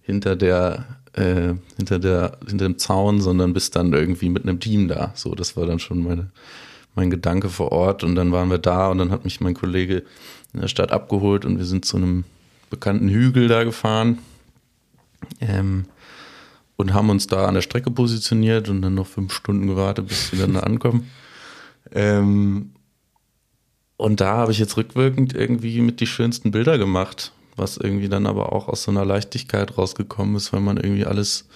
hinter 0.00 0.36
der 0.36 0.86
äh, 1.14 1.54
hinter 1.76 1.98
der 1.98 2.38
hinter 2.46 2.66
dem 2.66 2.78
Zaun, 2.78 3.20
sondern 3.20 3.52
bist 3.52 3.74
dann 3.74 3.92
irgendwie 3.92 4.28
mit 4.28 4.44
einem 4.44 4.60
Team 4.60 4.86
da. 4.86 5.12
So, 5.16 5.34
das 5.34 5.56
war 5.56 5.66
dann 5.66 5.80
schon 5.80 6.04
meine 6.04 6.30
mein 6.98 7.10
Gedanke 7.10 7.48
vor 7.48 7.72
Ort. 7.72 8.04
Und 8.04 8.14
dann 8.16 8.32
waren 8.32 8.50
wir 8.50 8.58
da 8.58 8.88
und 8.88 8.98
dann 8.98 9.10
hat 9.10 9.24
mich 9.24 9.40
mein 9.40 9.54
Kollege 9.54 10.02
in 10.52 10.60
der 10.60 10.68
Stadt 10.68 10.92
abgeholt 10.92 11.44
und 11.44 11.58
wir 11.58 11.64
sind 11.64 11.84
zu 11.84 11.96
einem 11.96 12.24
bekannten 12.70 13.08
Hügel 13.08 13.48
da 13.48 13.64
gefahren. 13.64 14.18
Ähm, 15.40 15.86
und 16.78 16.94
haben 16.94 17.10
uns 17.10 17.26
da 17.26 17.46
an 17.46 17.54
der 17.54 17.62
Strecke 17.62 17.90
positioniert 17.90 18.68
und 18.68 18.82
dann 18.82 18.94
noch 18.94 19.08
fünf 19.08 19.34
Stunden 19.34 19.66
gewartet, 19.66 20.06
bis 20.06 20.32
wir 20.32 20.38
dann 20.38 20.54
da 20.54 20.60
ankommen. 20.60 21.10
Ähm, 21.92 22.70
und 23.96 24.20
da 24.20 24.36
habe 24.36 24.52
ich 24.52 24.60
jetzt 24.60 24.76
rückwirkend 24.76 25.34
irgendwie 25.34 25.80
mit 25.80 25.98
die 25.98 26.06
schönsten 26.06 26.52
Bilder 26.52 26.78
gemacht, 26.78 27.32
was 27.56 27.78
irgendwie 27.78 28.08
dann 28.08 28.26
aber 28.26 28.52
auch 28.52 28.68
aus 28.68 28.84
so 28.84 28.92
einer 28.92 29.04
Leichtigkeit 29.04 29.76
rausgekommen 29.76 30.36
ist, 30.36 30.52
weil 30.52 30.60
man 30.60 30.76
irgendwie 30.76 31.04
alles 31.04 31.48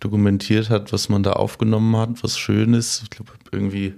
dokumentiert 0.00 0.68
hat, 0.68 0.92
was 0.92 1.08
man 1.08 1.22
da 1.22 1.34
aufgenommen 1.34 1.96
hat, 1.96 2.24
was 2.24 2.36
schön 2.36 2.74
ist. 2.74 3.04
Ich 3.04 3.10
glaube, 3.10 3.30
irgendwie 3.52 3.94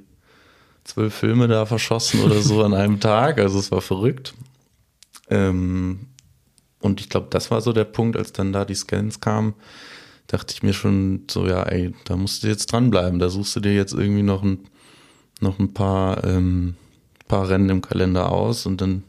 zwölf 0.85 1.15
Filme 1.15 1.49
da 1.49 1.65
verschossen 1.65 2.21
oder 2.21 2.43
so 2.43 2.63
an 2.63 2.75
einem 2.75 3.01
Tag. 3.01 3.39
Also 3.39 3.59
es 3.59 3.73
war 3.73 3.81
verrückt. 3.81 4.35
Ähm, 5.31 6.09
und 6.81 7.01
ich 7.01 7.09
glaube, 7.09 7.29
das 7.31 7.51
war 7.51 7.63
so 7.63 7.73
der 7.73 7.85
Punkt, 7.85 8.19
als 8.19 8.33
dann 8.33 8.53
da 8.53 8.67
die 8.67 8.75
Scans 8.75 9.21
kamen, 9.21 9.55
dachte 10.27 10.55
ich 10.55 10.63
mir 10.63 10.73
schon 10.73 11.25
so, 11.31 11.47
ja, 11.47 11.63
ey, 11.65 11.95
da 12.05 12.17
musst 12.17 12.43
du 12.43 12.49
jetzt 12.49 12.73
dranbleiben. 12.73 13.19
Da 13.19 13.29
suchst 13.29 13.55
du 13.57 13.61
dir 13.61 13.75
jetzt 13.75 13.93
irgendwie 13.93 14.23
noch 14.23 14.43
ein, 14.43 14.59
noch 15.41 15.59
ein 15.59 15.75
paar, 15.75 16.25
ähm, 16.25 16.77
paar 17.29 17.49
Rennen 17.49 17.69
im 17.69 17.83
Kalender 17.83 18.33
aus 18.33 18.67
und 18.67 18.81
dann 18.81 19.05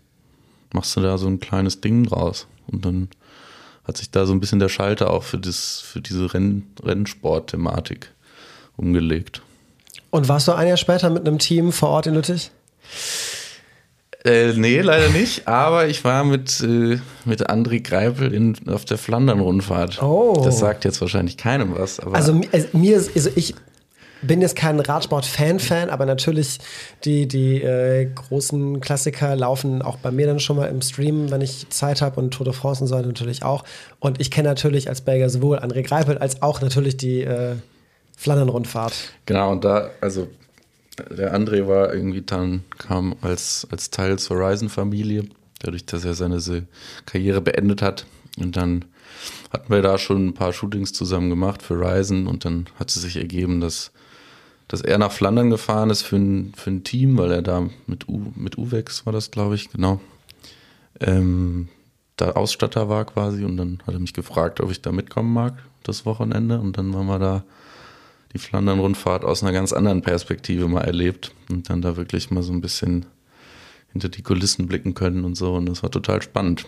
machst 0.73 0.95
du 0.95 1.01
da 1.01 1.17
so 1.17 1.27
ein 1.27 1.39
kleines 1.39 1.81
Ding 1.81 2.05
draus. 2.05 2.47
Und 2.67 2.85
dann 2.85 3.09
hat 3.85 3.97
sich 3.97 4.11
da 4.11 4.25
so 4.25 4.33
ein 4.33 4.39
bisschen 4.39 4.59
der 4.59 4.69
Schalter 4.69 5.11
auch 5.11 5.23
für, 5.23 5.37
das, 5.37 5.79
für 5.79 6.01
diese 6.01 6.33
Renn, 6.33 6.67
Rennsport-Thematik 6.81 8.11
umgelegt. 8.75 9.41
Und 10.09 10.29
warst 10.29 10.47
du 10.47 10.53
ein 10.53 10.67
Jahr 10.67 10.77
später 10.77 11.09
mit 11.09 11.27
einem 11.27 11.39
Team 11.39 11.71
vor 11.71 11.89
Ort 11.89 12.07
in 12.07 12.15
Lüttich? 12.15 12.51
Äh, 14.25 14.53
nee, 14.53 14.79
leider 14.79 15.09
nicht. 15.09 15.47
Aber 15.47 15.87
ich 15.87 16.03
war 16.03 16.23
mit, 16.23 16.61
äh, 16.61 16.99
mit 17.25 17.49
André 17.49 17.81
Greipel 17.81 18.33
in, 18.33 18.55
auf 18.67 18.85
der 18.85 18.97
Flandern-Rundfahrt. 18.97 20.01
Oh. 20.01 20.41
Das 20.45 20.59
sagt 20.59 20.85
jetzt 20.85 21.01
wahrscheinlich 21.01 21.37
keinem 21.37 21.75
was. 21.77 21.99
also, 21.99 22.41
also 22.51 22.77
mir 22.77 22.97
ist, 22.97 23.15
also 23.15 23.29
ich 23.35 23.53
bin 24.21 24.41
jetzt 24.41 24.55
kein 24.55 24.79
Radsport-Fan-Fan, 24.79 25.89
aber 25.89 26.05
natürlich 26.05 26.59
die, 27.03 27.27
die 27.27 27.61
äh, 27.61 28.05
großen 28.05 28.79
Klassiker 28.79 29.35
laufen 29.35 29.81
auch 29.81 29.97
bei 29.97 30.11
mir 30.11 30.27
dann 30.27 30.39
schon 30.39 30.55
mal 30.55 30.67
im 30.67 30.81
Stream, 30.81 31.29
wenn 31.29 31.41
ich 31.41 31.69
Zeit 31.69 32.01
habe 32.01 32.21
und 32.21 32.31
Tour 32.31 32.45
de 32.45 32.53
France 32.53 32.81
und 32.81 32.87
so 32.87 32.99
natürlich 32.99 33.43
auch. 33.43 33.63
Und 33.99 34.21
ich 34.21 34.31
kenne 34.31 34.47
natürlich 34.49 34.87
als 34.87 35.01
Belgier 35.01 35.29
sowohl 35.29 35.59
André 35.59 35.83
Greipel 35.83 36.17
als 36.17 36.41
auch 36.41 36.61
natürlich 36.61 36.95
die 36.95 37.21
äh, 37.21 37.55
Flandern-Rundfahrt. 38.17 38.93
Genau, 39.25 39.51
und 39.51 39.65
da, 39.65 39.89
also 39.99 40.27
der 41.09 41.35
André 41.35 41.67
war 41.67 41.93
irgendwie 41.93 42.21
dann, 42.21 42.63
kam 42.77 43.15
als, 43.21 43.67
als 43.71 43.89
Teil 43.89 44.19
zur 44.19 44.37
Ryzen-Familie, 44.37 45.25
dadurch, 45.59 45.85
dass 45.85 46.05
er 46.05 46.13
seine 46.13 46.39
Karriere 47.05 47.41
beendet 47.41 47.81
hat. 47.81 48.05
Und 48.39 48.57
dann 48.57 48.85
hatten 49.51 49.71
wir 49.71 49.81
da 49.81 49.97
schon 49.97 50.27
ein 50.27 50.33
paar 50.33 50.53
Shootings 50.53 50.93
zusammen 50.93 51.29
gemacht 51.29 51.61
für 51.61 51.79
Ryzen 51.79 52.27
und 52.27 52.45
dann 52.45 52.65
hat 52.79 52.89
es 52.89 53.01
sich 53.01 53.17
ergeben, 53.17 53.61
dass, 53.61 53.91
dass 54.67 54.81
er 54.81 54.97
nach 54.97 55.11
Flandern 55.11 55.49
gefahren 55.49 55.89
ist 55.89 56.01
für 56.01 56.17
ein, 56.17 56.53
für 56.55 56.71
ein 56.71 56.83
Team, 56.83 57.17
weil 57.17 57.31
er 57.31 57.41
da 57.41 57.69
mit, 57.85 58.07
U, 58.07 58.31
mit 58.35 58.57
Uwex 58.57 59.05
war 59.05 59.13
das, 59.13 59.31
glaube 59.31 59.55
ich, 59.55 59.71
genau. 59.71 60.01
Ähm, 60.99 61.69
da 62.17 62.31
Ausstatter 62.31 62.89
war 62.89 63.05
quasi 63.05 63.43
und 63.43 63.57
dann 63.57 63.79
hat 63.85 63.93
er 63.93 63.99
mich 63.99 64.13
gefragt, 64.13 64.61
ob 64.61 64.71
ich 64.71 64.81
da 64.81 64.91
mitkommen 64.91 65.33
mag, 65.33 65.53
das 65.83 66.05
Wochenende. 66.05 66.59
Und 66.59 66.77
dann 66.77 66.93
waren 66.93 67.07
wir 67.07 67.19
da 67.19 67.43
die 68.33 68.39
Flandern-Rundfahrt 68.39 69.23
aus 69.23 69.43
einer 69.43 69.51
ganz 69.51 69.73
anderen 69.73 70.01
Perspektive 70.01 70.67
mal 70.67 70.81
erlebt 70.81 71.31
und 71.49 71.69
dann 71.69 71.81
da 71.81 71.95
wirklich 71.97 72.31
mal 72.31 72.43
so 72.43 72.51
ein 72.51 72.61
bisschen 72.61 73.05
hinter 73.91 74.09
die 74.09 74.23
Kulissen 74.23 74.67
blicken 74.67 74.95
können 74.95 75.23
und 75.23 75.35
so. 75.35 75.53
Und 75.53 75.67
das 75.67 75.83
war 75.83 75.91
total 75.91 76.21
spannend. 76.21 76.65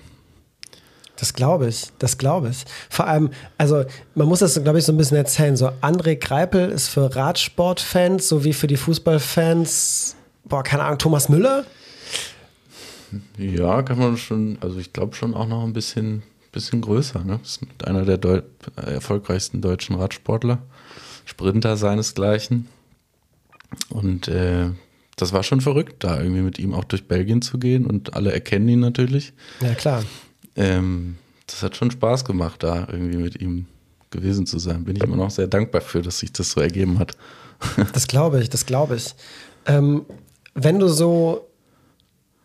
Das 1.17 1.34
glaube 1.34 1.67
ich, 1.67 1.88
das 1.97 2.17
glaube 2.17 2.49
ich. 2.49 2.65
Vor 2.89 3.08
allem, 3.08 3.30
also 3.58 3.86
man 4.15 4.28
muss 4.28 4.39
das, 4.39 4.62
glaube 4.62 4.80
ich, 4.80 4.86
so 4.86 4.91
ein 4.91 4.97
bisschen 4.97 5.17
erzählen. 5.17 5.56
So, 5.56 5.69
André 5.82 6.15
Greipel 6.15 6.69
ist 6.69 6.89
für 6.89 7.15
Radsportfans 7.15 8.28
sowie 8.28 8.54
für 8.54 8.67
die 8.67 8.78
Fußballfans, 8.78 10.15
boah, 10.43 10.62
keine 10.62 10.84
Ahnung, 10.84 10.99
Thomas 10.99 11.30
Müller? 11.30 11.65
Ja, 13.38 13.82
kann 13.82 13.97
man 13.97 14.17
schon, 14.17 14.58
also 14.60 14.78
ich 14.78 14.91
glaube 14.91 15.15
schon 15.15 15.34
auch 15.34 15.47
noch 15.47 15.63
ein 15.63 15.71
bisschen, 15.71 16.23
bisschen 16.51 16.82
größer. 16.82 17.23
Ne? 17.23 17.39
Ist 17.41 17.62
einer 17.86 18.04
der 18.04 18.17
Deu 18.17 18.41
erfolgreichsten 18.75 19.62
deutschen 19.62 19.95
Radsportler. 19.95 20.60
Sprinter 21.26 21.78
seinesgleichen. 21.78 22.68
Und 23.90 24.28
äh, 24.28 24.70
das 25.16 25.34
war 25.34 25.44
schon 25.44 25.62
verrückt, 25.62 26.04
da 26.04 26.20
irgendwie 26.20 26.42
mit 26.42 26.60
ihm 26.60 26.74
auch 26.74 26.84
durch 26.84 27.08
Belgien 27.08 27.42
zu 27.42 27.58
gehen 27.58 27.86
und 27.86 28.16
alle 28.16 28.32
erkennen 28.32 28.68
ihn 28.68 28.80
natürlich. 28.80 29.34
Ja, 29.62 29.74
klar. 29.74 30.04
Ähm, 30.56 31.18
das 31.48 31.64
hat 31.64 31.76
schon 31.76 31.92
Spaß 31.92 32.26
gemacht, 32.26 32.64
da 32.64 32.88
irgendwie 32.92 33.18
mit 33.18 33.42
ihm 33.42 33.66
gewesen 34.12 34.46
zu 34.46 34.60
sein. 34.60 34.84
Bin 34.84 34.96
ich 34.96 35.04
immer 35.04 35.18
noch 35.18 35.30
sehr 35.30 35.48
dankbar 35.48 35.82
für, 35.82 36.02
dass 36.02 36.20
sich 36.20 36.32
das 36.32 36.52
so 36.52 36.62
ergeben 36.62 37.00
hat. 37.00 37.14
Das 37.94 38.08
glaube 38.08 38.42
ich, 38.42 38.50
das 38.50 38.66
glaube 38.66 38.98
ich. 38.98 39.16
Ähm, 39.66 40.06
wenn 40.54 40.78
du 40.78 40.90
so 40.90 41.48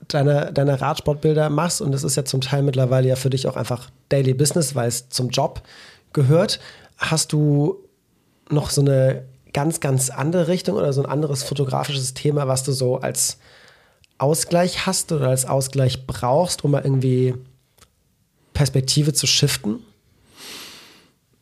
deine, 0.06 0.52
deine 0.52 0.80
Radsportbilder 0.80 1.50
machst, 1.50 1.80
und 1.80 1.92
das 1.92 2.04
ist 2.04 2.16
ja 2.16 2.24
zum 2.24 2.40
Teil 2.40 2.62
mittlerweile 2.62 3.08
ja 3.08 3.16
für 3.16 3.28
dich 3.28 3.46
auch 3.48 3.56
einfach 3.56 3.90
Daily 4.08 4.34
Business, 4.34 4.74
weil 4.74 4.88
es 4.88 5.08
zum 5.08 5.30
Job 5.30 5.62
gehört, 6.12 6.60
hast 6.96 7.32
du 7.32 7.84
noch 8.52 8.70
so 8.70 8.80
eine 8.80 9.24
ganz, 9.52 9.80
ganz 9.80 10.10
andere 10.10 10.48
Richtung 10.48 10.76
oder 10.76 10.92
so 10.92 11.02
ein 11.02 11.10
anderes 11.10 11.42
fotografisches 11.42 12.14
Thema, 12.14 12.48
was 12.48 12.62
du 12.62 12.72
so 12.72 12.98
als 12.98 13.38
Ausgleich 14.18 14.86
hast 14.86 15.12
oder 15.12 15.28
als 15.28 15.46
Ausgleich 15.46 16.06
brauchst, 16.06 16.64
um 16.64 16.72
mal 16.72 16.82
irgendwie 16.82 17.34
Perspektive 18.52 19.12
zu 19.12 19.26
shiften? 19.26 19.80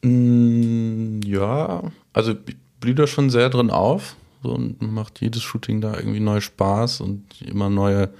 Mm, 0.02 1.20
ja, 1.24 1.82
also 2.12 2.32
ich 2.46 2.56
blühe 2.80 2.94
da 2.94 3.06
schon 3.06 3.30
sehr 3.30 3.50
drin 3.50 3.70
auf 3.70 4.16
so, 4.42 4.52
und 4.52 4.80
macht 4.80 5.20
jedes 5.20 5.42
Shooting 5.42 5.80
da 5.80 5.96
irgendwie 5.96 6.20
neu 6.20 6.40
Spaß 6.40 7.00
und 7.00 7.24
immer 7.42 7.68
neue, 7.68 8.10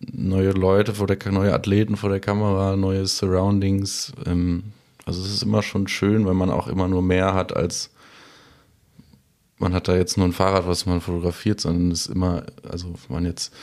neue 0.00 0.50
Leute 0.50 0.94
vor 0.94 1.06
der 1.06 1.18
neue 1.32 1.54
Athleten 1.54 1.96
vor 1.96 2.10
der 2.10 2.20
Kamera, 2.20 2.74
neue 2.76 3.06
Surroundings. 3.06 4.12
Ähm, 4.26 4.64
also 5.06 5.22
es 5.22 5.32
ist 5.32 5.42
immer 5.42 5.62
schon 5.62 5.88
schön, 5.88 6.26
weil 6.26 6.34
man 6.34 6.50
auch 6.50 6.68
immer 6.68 6.88
nur 6.88 7.00
mehr 7.00 7.32
hat 7.32 7.56
als 7.56 7.90
man 9.58 9.72
hat 9.72 9.88
da 9.88 9.96
jetzt 9.96 10.16
nur 10.16 10.26
ein 10.26 10.32
Fahrrad, 10.32 10.66
was 10.66 10.86
man 10.86 11.00
fotografiert, 11.00 11.60
sondern 11.60 11.90
es 11.90 12.02
ist 12.02 12.14
immer, 12.14 12.44
also 12.68 12.94
man 13.08 13.24
jetzt, 13.24 13.54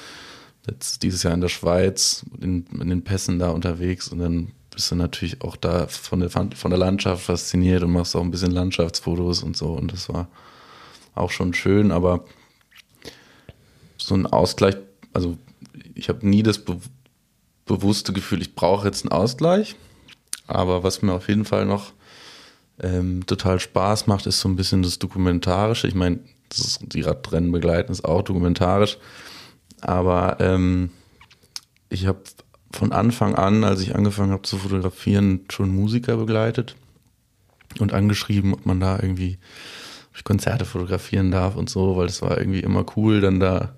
jetzt 0.68 1.04
dieses 1.04 1.24
Jahr 1.24 1.34
in 1.34 1.42
der 1.42 1.50
Schweiz, 1.50 2.26
in, 2.42 2.66
in 2.80 2.90
den 2.90 3.04
Pässen 3.04 3.40
da 3.40 3.52
unterwegs 3.52 4.08
und 4.08 4.20
dann 4.20 4.52
bist 4.72 4.90
du 4.90 4.96
natürlich 4.96 5.42
auch 5.42 5.56
da 5.56 5.88
von 5.88 6.20
der, 6.20 6.32
von 6.32 6.70
der 6.70 6.80
Landschaft 6.80 7.26
fasziniert 7.26 7.84
und 7.84 7.92
machst 7.92 8.16
auch 8.16 8.22
ein 8.22 8.32
bisschen 8.32 8.52
Landschaftsfotos 8.52 9.44
und 9.44 9.56
so. 9.56 9.68
Und 9.68 9.94
das 9.94 10.10
war 10.10 10.30
auch 11.14 11.30
schon 11.30 11.54
schön, 11.54 11.92
aber 11.92 12.26
so 13.98 14.16
ein 14.16 14.26
Ausgleich, 14.26 14.76
also 15.14 15.38
ich 15.94 16.10
habe 16.10 16.28
nie 16.28 16.42
das 16.42 16.60
be 16.60 16.78
bewusste 17.66 18.12
Gefühl, 18.12 18.42
ich 18.42 18.56
brauche 18.56 18.88
jetzt 18.88 19.06
einen 19.06 19.14
Ausgleich. 19.14 19.76
Aber 20.48 20.84
was 20.84 21.02
mir 21.02 21.14
auf 21.14 21.28
jeden 21.28 21.46
Fall 21.46 21.66
noch 21.66 21.94
ähm, 22.82 23.26
total 23.26 23.60
Spaß 23.60 24.08
macht, 24.08 24.26
ist 24.26 24.40
so 24.40 24.50
ein 24.50 24.56
bisschen 24.56 24.84
das 24.84 25.00
Dokumentarische. 25.00 25.88
Ich 25.88 25.96
meine, 25.96 26.20
die 26.82 27.02
Radrennen 27.02 27.52
begleiten 27.52 27.92
ist 27.92 28.06
auch 28.06 28.22
dokumentarisch. 28.22 28.98
Aber 29.82 30.38
ähm, 30.40 30.92
ich 31.90 32.08
habe 32.08 32.20
von 32.72 32.92
Anfang 32.92 33.36
an, 33.36 33.64
als 33.64 33.82
ich 33.82 33.96
angefangen 33.96 34.32
habe 34.32 34.44
zu 34.44 34.58
fotografieren, 34.58 35.46
schon 35.50 35.70
Musiker 35.70 36.18
begleitet 36.18 36.76
und 37.80 37.94
angeschrieben, 37.94 38.54
ob 38.54 38.66
man 38.66 38.80
da 38.80 38.98
irgendwie 39.00 39.38
Konzerte 40.24 40.66
fotografieren 40.66 41.32
darf 41.32 41.56
und 41.56 41.70
so, 41.70 41.98
weil 41.98 42.06
es 42.08 42.22
war 42.22 42.38
irgendwie 42.38 42.62
immer 42.62 42.86
cool, 42.96 43.20
dann 43.20 43.40
da 43.40 43.76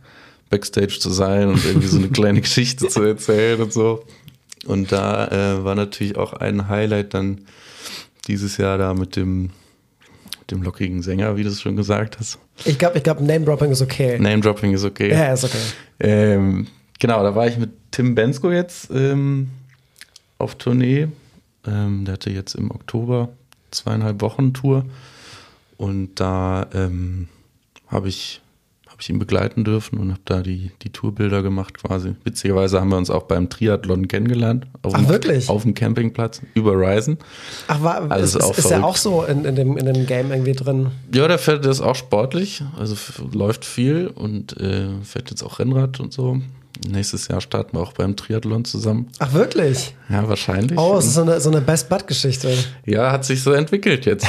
Backstage 0.50 1.00
zu 1.00 1.10
sein 1.10 1.48
und 1.48 1.66
irgendwie 1.66 1.88
so 1.88 1.98
eine 1.98 2.10
kleine 2.12 2.42
Geschichte 2.42 2.88
zu 2.88 3.02
erzählen 3.02 3.62
und 3.62 3.74
so. 3.74 4.06
Und 4.66 4.92
da 4.92 5.28
äh, 5.28 5.64
war 5.64 5.76
natürlich 5.76 6.18
auch 6.18 6.34
ein 6.34 6.68
Highlight 6.68 7.14
dann 7.14 7.46
dieses 8.28 8.58
Jahr 8.58 8.78
da 8.78 8.94
mit 8.94 9.16
dem, 9.16 9.52
dem 10.50 10.64
lockigen 10.64 11.02
Sänger, 11.02 11.38
wie 11.38 11.44
du 11.44 11.50
es 11.50 11.62
schon 11.62 11.76
gesagt 11.76 12.20
hast. 12.20 12.40
Ich 12.64 12.78
glaube, 12.78 12.98
ich 12.98 13.04
glaub, 13.04 13.20
Name-Dropping 13.20 13.72
ist 13.72 13.82
okay. 13.82 14.18
Name-Dropping 14.20 14.74
ist 14.74 14.84
okay. 14.84 15.12
Ja, 15.12 15.34
ist 15.34 15.44
okay. 15.44 15.58
Ähm, 16.00 16.68
genau, 17.00 17.22
da 17.22 17.36
war 17.36 17.48
ich 17.48 17.58
mit 17.58 17.72
Tim 17.92 18.16
Bensko 18.16 18.52
jetzt 18.52 18.90
ähm, 18.92 19.50
auf 20.38 20.56
Tournee. 20.56 21.08
Ähm, 21.68 22.06
der 22.06 22.14
hatte 22.14 22.30
jetzt 22.30 22.56
im 22.56 22.72
Oktober 22.72 23.30
zweieinhalb 23.72 24.22
Wochen 24.22 24.54
Tour. 24.54 24.86
Und 25.78 26.16
da 26.16 26.68
ähm, 26.74 27.28
habe 27.88 28.08
ich, 28.08 28.42
hab 28.96 29.02
ich 29.02 29.10
ihn 29.10 29.20
begleiten 29.20 29.66
dürfen 29.66 30.00
und 30.00 30.12
habe 30.12 30.22
da 30.24 30.42
die, 30.42 30.72
die 30.82 30.90
Tourbilder 30.90 31.44
gemacht 31.44 31.74
quasi. 31.74 32.16
Witzigerweise 32.24 32.80
haben 32.80 32.88
wir 32.88 32.98
uns 32.98 33.10
auch 33.10 33.24
beim 33.24 33.50
Triathlon 33.50 34.08
kennengelernt. 34.08 34.68
Ach, 34.84 34.94
dem, 34.94 35.10
wirklich? 35.10 35.50
Auf 35.50 35.64
dem 35.64 35.74
Campingplatz 35.74 36.42
über 36.54 36.72
Ryzen. 36.76 37.18
Ach, 37.68 37.84
war, 37.84 38.10
also 38.10 38.40
ist, 38.40 38.52
ist, 38.52 38.60
ist 38.60 38.72
er 38.72 38.86
auch 38.86 38.96
so 38.96 39.26
in, 39.26 39.44
in, 39.44 39.58
dem, 39.58 39.76
in 39.76 39.86
dem 39.86 40.06
Game 40.06 40.32
irgendwie 40.32 40.54
drin? 40.54 40.92
Ja, 41.14 41.28
der 41.28 41.40
fährt 41.40 41.66
das 41.66 41.82
auch 41.82 41.96
sportlich, 41.96 42.64
also 42.80 42.96
läuft 43.34 43.66
viel 43.66 44.08
und 44.08 44.56
äh, 44.62 44.88
fährt 45.04 45.30
jetzt 45.30 45.44
auch 45.44 45.60
Rennrad 45.60 46.00
und 46.00 46.14
so. 46.14 46.40
Nächstes 46.90 47.28
Jahr 47.28 47.42
starten 47.42 47.78
wir 47.78 47.82
auch 47.82 47.94
beim 47.94 48.16
Triathlon 48.16 48.66
zusammen. 48.66 49.08
Ach, 49.20 49.34
wirklich? 49.34 49.96
Ja, 50.10 50.28
wahrscheinlich. 50.28 50.78
Oh, 50.78 50.98
es 50.98 51.06
ist 51.06 51.14
so 51.16 51.22
eine, 51.22 51.40
so 51.40 51.50
eine 51.50 51.62
Best-Bud-Geschichte. 51.62 52.54
Ja, 52.86 53.12
hat 53.12 53.26
sich 53.26 53.42
so 53.42 53.54
entwickelt 53.54 54.06
jetzt. 54.06 54.28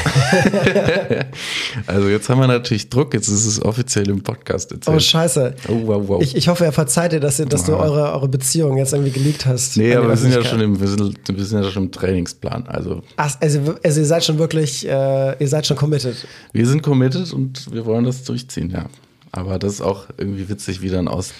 also 1.86 2.08
jetzt 2.08 2.28
haben 2.28 2.40
wir 2.40 2.46
natürlich 2.46 2.88
Druck, 2.88 3.14
jetzt 3.14 3.28
ist 3.28 3.46
es 3.46 3.62
offiziell 3.62 4.08
im 4.08 4.22
Podcast 4.22 4.72
erzählt. 4.72 4.96
Oh, 4.96 5.00
scheiße. 5.00 5.54
Oh, 5.68 5.86
wow, 5.86 6.02
wow. 6.06 6.22
Ich, 6.22 6.36
ich 6.36 6.48
hoffe, 6.48 6.64
er 6.64 6.72
verzeiht 6.72 7.12
dir, 7.12 7.20
dass, 7.20 7.36
dass 7.36 7.64
du 7.64 7.76
eure, 7.76 8.12
eure 8.12 8.28
Beziehung 8.28 8.78
jetzt 8.78 8.92
irgendwie 8.92 9.12
geleakt 9.12 9.44
hast. 9.44 9.76
Nee, 9.76 9.94
aber 9.94 10.08
wir 10.08 10.16
sind, 10.16 10.32
ja 10.32 10.44
schon 10.44 10.60
im, 10.60 10.80
wir, 10.80 10.88
sind, 10.88 11.18
wir 11.28 11.44
sind 11.44 11.62
ja 11.62 11.70
schon 11.70 11.84
im 11.84 11.92
Trainingsplan. 11.92 12.66
Also, 12.68 13.02
Ach, 13.16 13.34
also, 13.40 13.74
also 13.82 14.00
ihr 14.00 14.06
seid 14.06 14.24
schon 14.24 14.38
wirklich, 14.38 14.86
äh, 14.88 15.36
ihr 15.38 15.48
seid 15.48 15.66
schon 15.66 15.76
committed. 15.76 16.16
Wir 16.52 16.66
sind 16.66 16.82
committed 16.82 17.32
und 17.32 17.72
wir 17.72 17.84
wollen 17.84 18.04
das 18.04 18.22
durchziehen, 18.24 18.70
ja. 18.70 18.86
Aber 19.32 19.58
das 19.58 19.74
ist 19.74 19.80
auch 19.82 20.06
irgendwie 20.16 20.48
witzig, 20.48 20.80
wie 20.80 20.88
dann 20.88 21.08
aus 21.08 21.32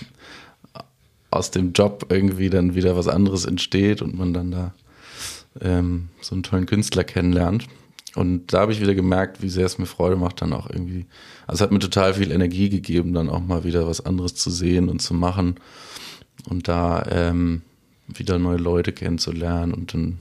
aus 1.36 1.50
dem 1.50 1.72
Job 1.72 2.06
irgendwie 2.10 2.50
dann 2.50 2.74
wieder 2.74 2.96
was 2.96 3.08
anderes 3.08 3.44
entsteht 3.44 4.02
und 4.02 4.16
man 4.16 4.32
dann 4.32 4.50
da 4.50 4.74
ähm, 5.60 6.08
so 6.20 6.34
einen 6.34 6.42
tollen 6.42 6.66
Künstler 6.66 7.04
kennenlernt. 7.04 7.66
Und 8.14 8.52
da 8.52 8.60
habe 8.60 8.72
ich 8.72 8.80
wieder 8.80 8.94
gemerkt, 8.94 9.42
wie 9.42 9.50
sehr 9.50 9.66
es 9.66 9.78
mir 9.78 9.86
Freude 9.86 10.16
macht, 10.16 10.40
dann 10.40 10.54
auch 10.54 10.70
irgendwie. 10.70 11.04
Also 11.46 11.56
es 11.56 11.60
hat 11.60 11.72
mir 11.72 11.78
total 11.78 12.14
viel 12.14 12.32
Energie 12.32 12.70
gegeben, 12.70 13.12
dann 13.12 13.28
auch 13.28 13.40
mal 13.40 13.64
wieder 13.64 13.86
was 13.86 14.04
anderes 14.04 14.34
zu 14.34 14.50
sehen 14.50 14.88
und 14.88 15.02
zu 15.02 15.12
machen 15.12 15.56
und 16.48 16.66
da 16.66 17.04
ähm, 17.10 17.62
wieder 18.06 18.38
neue 18.38 18.56
Leute 18.56 18.92
kennenzulernen. 18.92 19.74
Und 19.74 19.92
dann 19.92 20.18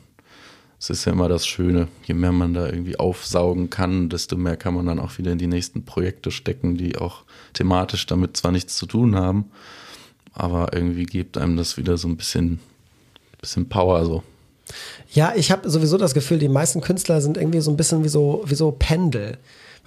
es 0.77 0.89
ist 0.89 1.05
ja 1.05 1.13
immer 1.13 1.29
das 1.29 1.47
Schöne, 1.47 1.87
je 2.05 2.13
mehr 2.13 2.31
man 2.31 2.53
da 2.53 2.67
irgendwie 2.67 2.99
aufsaugen 2.99 3.69
kann, 3.69 4.09
desto 4.09 4.37
mehr 4.37 4.57
kann 4.57 4.75
man 4.75 4.85
dann 4.85 4.99
auch 4.99 5.17
wieder 5.17 5.31
in 5.31 5.37
die 5.37 5.47
nächsten 5.47 5.85
Projekte 5.85 6.31
stecken, 6.31 6.77
die 6.77 6.97
auch 6.97 7.23
thematisch 7.53 8.05
damit 8.05 8.37
zwar 8.37 8.51
nichts 8.51 8.75
zu 8.75 8.85
tun 8.85 9.15
haben, 9.15 9.45
aber 10.35 10.73
irgendwie 10.73 11.05
gibt 11.05 11.37
einem 11.37 11.57
das 11.57 11.77
wieder 11.77 11.97
so 11.97 12.07
ein 12.07 12.17
bisschen, 12.17 12.59
bisschen 13.41 13.67
Power 13.67 14.05
so. 14.05 14.23
Ja, 15.13 15.33
ich 15.35 15.51
habe 15.51 15.69
sowieso 15.69 15.97
das 15.97 16.13
Gefühl, 16.13 16.39
die 16.39 16.49
meisten 16.49 16.81
Künstler 16.81 17.21
sind 17.21 17.37
irgendwie 17.37 17.61
so 17.61 17.71
ein 17.71 17.77
bisschen 17.77 18.03
wie 18.03 18.09
so, 18.09 18.43
wie 18.45 18.55
so 18.55 18.71
Pendel. 18.71 19.37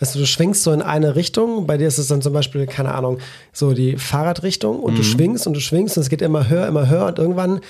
Weißt 0.00 0.14
du, 0.14 0.20
du 0.20 0.26
schwingst 0.26 0.62
so 0.62 0.72
in 0.72 0.80
eine 0.80 1.16
Richtung, 1.16 1.66
bei 1.66 1.76
dir 1.76 1.88
ist 1.88 1.98
es 1.98 2.06
dann 2.06 2.22
zum 2.22 2.32
Beispiel, 2.32 2.66
keine 2.66 2.94
Ahnung, 2.94 3.18
so 3.52 3.74
die 3.74 3.96
Fahrradrichtung 3.96 4.80
und 4.80 4.92
mhm. 4.92 4.96
du 4.98 5.02
schwingst 5.02 5.46
und 5.46 5.54
du 5.54 5.61
schwingst 5.61 5.96
und 5.96 6.02
es 6.02 6.08
geht 6.08 6.22
immer 6.22 6.48
höher, 6.48 6.68
immer 6.68 6.88
höher 6.88 7.06
und 7.06 7.18
irgendwann 7.18 7.61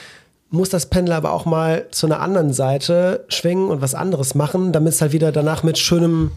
muss 0.51 0.71
das 0.71 0.87
Pendel 0.87 1.15
aber 1.15 1.33
auch 1.33 1.45
mal 1.45 1.87
zu 1.91 2.07
einer 2.07 2.21
anderen 2.21 2.53
Seite 2.53 3.25
schwingen 3.29 3.69
und 3.69 3.83
was 3.83 3.95
anderes 3.95 4.35
machen, 4.35 4.73
damit 4.73 4.95
es 4.95 5.01
halt 5.03 5.13
wieder 5.13 5.31
danach 5.31 5.63
mit 5.63 5.77
schönem 5.77 6.31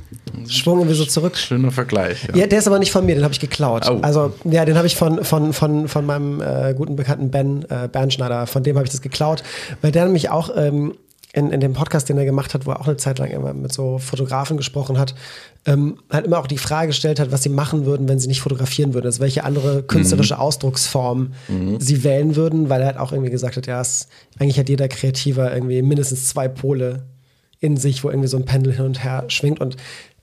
Schwung 0.47 0.79
irgendwie 0.79 0.97
so 0.97 1.05
zurück. 1.05 1.37
Schöner 1.37 1.71
Vergleich. 1.71 2.27
Ja, 2.27 2.41
ja 2.41 2.47
der 2.47 2.59
ist 2.59 2.67
aber 2.67 2.79
nicht 2.79 2.91
von 2.91 3.05
mir, 3.05 3.15
den 3.15 3.23
habe 3.23 3.33
ich 3.33 3.39
geklaut. 3.39 3.89
Oh. 3.89 3.99
Also, 4.01 4.33
ja, 4.43 4.65
den 4.65 4.75
habe 4.75 4.87
ich 4.87 4.97
von, 4.97 5.23
von, 5.23 5.53
von, 5.53 5.87
von 5.87 6.05
meinem 6.05 6.41
äh, 6.41 6.73
guten 6.73 6.97
Bekannten 6.97 7.31
Ben 7.31 7.65
äh, 7.69 7.87
Bernschneider, 7.87 8.47
von 8.47 8.63
dem 8.63 8.75
habe 8.75 8.85
ich 8.85 8.91
das 8.91 9.01
geklaut, 9.01 9.43
weil 9.81 9.91
der 9.91 10.03
nämlich 10.05 10.29
auch 10.29 10.49
ähm, 10.57 10.95
in, 11.33 11.51
in 11.51 11.61
dem 11.61 11.73
Podcast, 11.73 12.09
den 12.09 12.17
er 12.17 12.25
gemacht 12.25 12.53
hat, 12.53 12.65
wo 12.65 12.71
er 12.71 12.81
auch 12.81 12.87
eine 12.87 12.97
Zeit 12.97 13.19
lang 13.19 13.31
immer 13.31 13.53
mit 13.53 13.71
so 13.71 13.99
Fotografen 13.99 14.57
gesprochen 14.57 14.97
hat, 14.97 15.15
ähm, 15.65 15.97
halt 16.11 16.25
immer 16.25 16.39
auch 16.39 16.47
die 16.47 16.57
Frage 16.57 16.87
gestellt 16.87 17.19
hat, 17.19 17.31
was 17.31 17.43
sie 17.43 17.49
machen 17.49 17.85
würden, 17.85 18.09
wenn 18.09 18.19
sie 18.19 18.27
nicht 18.27 18.41
fotografieren 18.41 18.93
würden. 18.93 19.05
Also 19.05 19.21
welche 19.21 19.45
andere 19.45 19.83
künstlerische 19.83 20.35
mhm. 20.35 20.41
Ausdrucksform 20.41 21.33
mhm. 21.47 21.79
sie 21.79 22.03
wählen 22.03 22.35
würden, 22.35 22.69
weil 22.69 22.81
er 22.81 22.87
halt 22.87 22.97
auch 22.97 23.13
irgendwie 23.13 23.31
gesagt 23.31 23.55
hat, 23.55 23.67
ja, 23.67 23.79
es, 23.79 24.07
eigentlich 24.39 24.59
hat 24.59 24.67
jeder 24.67 24.89
Kreativer 24.89 25.53
irgendwie 25.53 25.81
mindestens 25.81 26.27
zwei 26.27 26.49
Pole 26.49 27.03
in 27.59 27.77
sich, 27.77 28.03
wo 28.03 28.09
irgendwie 28.09 28.27
so 28.27 28.37
ein 28.37 28.45
Pendel 28.45 28.73
hin 28.73 28.85
und 28.85 29.03
her 29.03 29.25
schwingt 29.27 29.61
und 29.61 29.77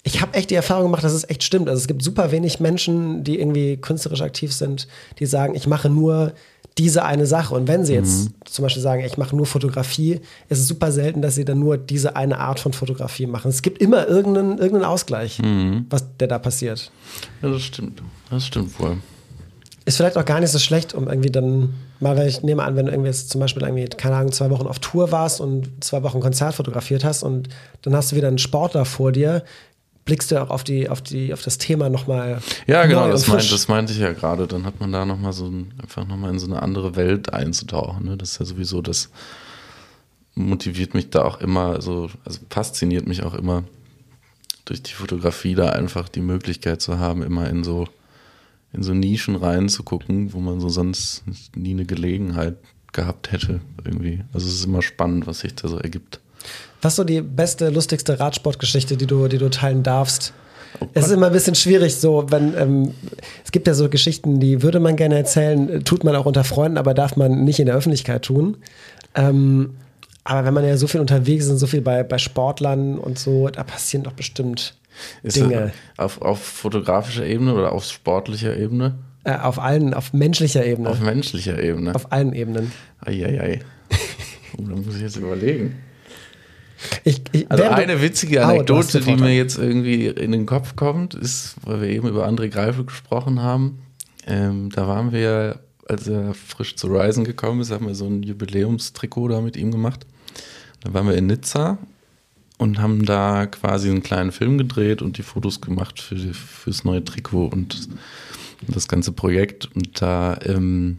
ich 0.05 0.21
habe 0.23 0.35
echt 0.35 0.51
die 0.51 0.55
Erfahrung 0.55 0.85
gemacht, 0.85 1.05
dass 1.05 1.13
es 1.13 1.29
echt 1.29 1.43
stimmt. 1.43 1.69
Also 1.69 1.81
es 1.81 1.89
gibt 1.89 2.03
super 2.03 2.31
wenig 2.31 2.61
Menschen, 2.61 3.25
die 3.25 3.39
irgendwie 3.39 3.77
künstlerisch 3.77 4.23
aktiv 4.23 4.53
sind, 4.55 4.89
die 5.19 5.27
sagen, 5.27 5.55
ich 5.55 5.67
mache 5.67 5.91
nur 5.91 6.33
diese 6.79 7.05
eine 7.05 7.27
Sache. 7.27 7.55
Und 7.55 7.69
wenn 7.69 7.85
sie 7.85 7.95
jetzt 7.95 8.27
mhm. 8.27 8.35
zum 8.45 8.63
Beispiel 8.63 8.83
sagen, 8.83 9.05
ich 9.05 9.19
mache 9.19 9.35
nur 9.35 9.47
Fotografie, 9.47 10.21
ist 10.49 10.61
es 10.61 10.69
super 10.69 10.93
selten, 10.93 11.21
dass 11.21 11.35
sie 11.35 11.45
dann 11.45 11.59
nur 11.59 11.77
diese 11.77 12.17
eine 12.17 12.39
Art 12.39 12.61
von 12.61 12.73
Fotografie 12.73 13.27
machen. 13.27 13.49
Es 13.49 13.63
gibt 13.63 13.83
immer 13.83 14.07
irgendeinen, 14.07 14.59
irgendeinen 14.59 14.85
Ausgleich, 14.85 15.41
mhm. 15.41 15.87
was 15.91 16.05
der 16.19 16.29
da 16.29 16.39
passiert. 16.39 16.91
Ja, 17.43 17.51
das 17.51 17.63
stimmt. 17.63 18.03
Das 18.31 18.47
stimmt 18.47 18.79
wohl. 18.79 18.99
Ist 19.85 19.97
vielleicht 19.97 20.19
auch 20.19 20.25
gar 20.25 20.41
nicht 20.41 20.51
so 20.51 20.59
schlecht, 20.59 20.95
um 20.95 21.09
irgendwie 21.09 21.31
dann 21.31 21.75
mal, 21.99 22.17
weil 22.17 22.29
ich 22.29 22.43
nehme 22.43 22.63
an, 22.63 22.77
wenn 22.77 22.87
du 22.87 22.93
irgendwie 22.93 23.09
jetzt 23.09 23.31
zum 23.31 23.41
Beispiel 23.41 23.63
irgendwie, 23.63 23.87
keine 23.87 24.17
Ahnung, 24.17 24.33
zwei 24.33 24.51
Wochen 24.51 24.67
auf 24.67 24.79
Tour 24.79 25.11
warst 25.13 25.41
und 25.41 25.83
zwei 25.83 26.03
Wochen 26.03 26.21
Konzert 26.21 26.55
fotografiert 26.55 27.05
hast 27.05 27.23
und 27.23 27.49
dann 27.83 27.97
hast 27.97 28.13
du 28.13 28.17
wieder 28.17 28.29
einen 28.29 28.39
Sportler 28.39 28.85
vor 28.85 29.13
dir, 29.13 29.43
blickst 30.09 30.31
du 30.31 30.41
auch 30.41 30.49
auf 30.49 30.65
die, 30.65 30.89
auf 30.89 31.03
die, 31.03 31.35
auf 31.35 31.43
das 31.43 31.59
Thema 31.59 31.91
nochmal. 31.91 32.41
Ja, 32.67 32.87
genau, 32.87 33.11
das, 33.11 33.29
meint, 33.29 33.53
das 33.53 33.69
meinte 33.69 33.93
ich 33.93 33.99
ja 33.99 34.15
gerade. 34.15 34.47
Dann 34.47 34.65
hat 34.65 34.81
man 34.81 34.91
da 34.91 35.05
nochmal 35.05 35.35
so 35.35 35.49
ein, 35.49 35.75
einfach 35.83 36.07
nochmal 36.07 36.31
in 36.31 36.39
so 36.39 36.47
eine 36.47 36.63
andere 36.63 36.97
Welt 36.97 37.35
einzutauchen. 37.35 38.07
Ne? 38.07 38.17
Das 38.17 38.33
ist 38.33 38.39
ja 38.41 38.47
sowieso, 38.47 38.81
das 38.81 39.11
motiviert 40.35 40.95
mich 40.95 41.11
da 41.11 41.25
auch 41.25 41.43
immer, 41.43 41.83
so, 41.83 42.09
also 42.25 42.41
fasziniert 42.49 43.07
mich 43.07 43.23
auch 43.23 43.35
immer 43.35 43.65
durch 44.65 44.83
die 44.83 44.93
Fotografie 44.93 45.55
da 45.55 45.71
einfach 45.71 46.09
die 46.09 46.23
Möglichkeit 46.23 46.81
zu 46.81 46.99
haben, 46.99 47.23
immer 47.23 47.51
in 47.51 47.63
so, 47.63 47.87
in 48.73 48.83
so 48.83 48.95
Nischen 48.95 49.37
reinzugucken, 49.37 50.33
wo 50.33 50.41
man 50.41 50.59
so 50.59 50.71
sonst 50.71 51.23
nie 51.55 51.73
eine 51.73 51.85
Gelegenheit 51.85 52.57
gehabt 52.95 53.31
hätte 53.31 53.61
irgendwie. 53.85 54.25
Also 54.33 54.47
es 54.47 54.55
ist 54.55 54.65
immer 54.65 54.81
spannend, 54.81 55.27
was 55.27 55.41
sich 55.41 55.55
da 55.55 55.69
so 55.69 55.77
ergibt. 55.77 56.21
Was 56.83 56.93
ist 56.93 56.97
so 56.97 57.05
die 57.05 57.21
beste, 57.21 57.71
lustigste 57.71 58.21
Radsportgeschichte, 58.21 58.97
die 58.97 59.07
du, 59.07 59.29
die 59.29 59.39
du 59.39 59.51
teilen 59.51 59.83
darfst? 59.83 60.33
Oh 60.81 60.87
es 60.95 61.07
ist 61.07 61.13
immer 61.13 61.27
ein 61.29 61.33
bisschen 61.33 61.55
schwierig, 61.55 61.97
so 61.97 62.27
wenn 62.31 62.57
ähm, 62.57 62.95
es 63.45 63.51
gibt 63.53 63.67
ja 63.67 63.75
so 63.75 63.89
Geschichten, 63.89 64.39
die 64.39 64.63
würde 64.63 64.81
man 64.81 64.97
gerne 64.97 65.17
erzählen, 65.17 65.83
tut 65.85 66.05
man 66.05 66.15
auch 66.15 66.27
unter 66.27 66.45
Freunden, 66.45 66.77
aber 66.79 66.95
darf 66.95 67.17
man 67.17 67.45
nicht 67.45 67.59
in 67.59 67.67
der 67.67 67.75
Öffentlichkeit 67.75 68.23
tun. 68.25 68.59
Ähm, 69.15 69.75
Aber 70.25 70.45
wenn 70.45 70.53
man 70.55 70.65
ja 70.65 70.77
so 70.77 70.87
viel 70.87 71.01
unterwegs 71.01 71.47
ist 71.47 71.51
und 71.51 71.59
so 71.59 71.67
viel 71.67 71.81
bei, 71.81 72.03
bei 72.03 72.19
Sportlern 72.19 72.99
und 72.99 73.19
so, 73.19 73.49
da 73.49 73.65
passieren 73.65 74.05
doch 74.05 74.13
bestimmt 74.13 74.77
Ist 75.23 75.37
Dinge. 75.37 75.73
auf, 75.97 76.21
auf 76.21 76.39
fotografischer 76.41 77.25
Ebene 77.25 77.55
oder 77.55 77.73
auf 77.73 77.85
sportlicher 77.85 78.55
Ebene? 78.57 78.99
Äh, 79.25 79.37
auf 79.37 79.59
allen, 79.59 79.95
auf 79.95 80.13
menschlicher 80.13 80.65
Ebene. 80.67 80.91
Auf 80.91 81.01
menschlicher 81.01 81.59
Ebene. 81.61 81.95
Auf 81.95 82.13
allen 82.13 82.35
Ebenen. 82.35 82.73
Eieiei. 83.01 83.61
oh, 84.59 84.63
da 84.63 84.77
muss 84.77 84.97
ich 84.97 85.03
jetzt 85.03 85.17
überlegen. 85.17 85.77
Ich, 87.05 87.23
ich, 87.33 87.51
Also 87.51 87.65
eine 87.65 88.01
witzige 88.01 88.45
Anekdote, 88.45 89.01
die 89.01 89.17
mir 89.17 89.35
jetzt 89.35 89.59
irgendwie 89.59 90.07
in 90.07 90.33
den 90.33 90.47
Kopf 90.47 90.77
kommt, 90.77 91.15
ist, 91.15 91.57
weil 91.65 91.81
wir 91.81 91.89
eben 91.89 92.09
über 92.09 92.29
André 92.29 92.49
Greifel 92.49 92.85
gesprochen 92.85 93.43
haben. 93.43 93.79
Ähm, 94.27 94.71
da 94.71 94.87
waren 94.87 95.13
wir, 95.13 95.21
ja, 95.21 95.55
als 95.89 96.07
er 96.07 96.35
frisch 96.35 96.77
zu 96.77 96.89
Ryzen 96.89 97.25
gekommen 97.25 97.61
ist, 97.61 97.71
haben 97.71 97.87
wir 97.87 97.95
so 97.95 98.07
ein 98.07 98.23
Jubiläumstrikot 98.23 99.29
da 99.29 99.41
mit 99.41 99.57
ihm 99.57 99.71
gemacht. 99.71 100.07
Dann 100.83 100.95
waren 100.95 101.07
wir 101.07 101.17
in 101.17 101.27
Nizza 101.27 101.79
und 102.59 102.81
haben 102.81 103.05
da 103.05 103.47
quasi 103.47 103.89
einen 103.89 104.03
kleinen 104.03 104.33
Film 104.33 104.59
gedreht 104.59 105.01
und 105.01 105.19
die 105.19 105.23
Fotos 105.23 105.61
gemacht 105.61 106.01
für 106.01 106.17
fürs 106.35 106.85
neue 106.85 107.05
Trikot 107.05 107.47
und 107.47 107.89
das 108.67 108.89
ganze 108.89 109.13
Projekt. 109.13 109.69
Und 109.75 110.03
da, 110.03 110.39
ähm, 110.45 110.99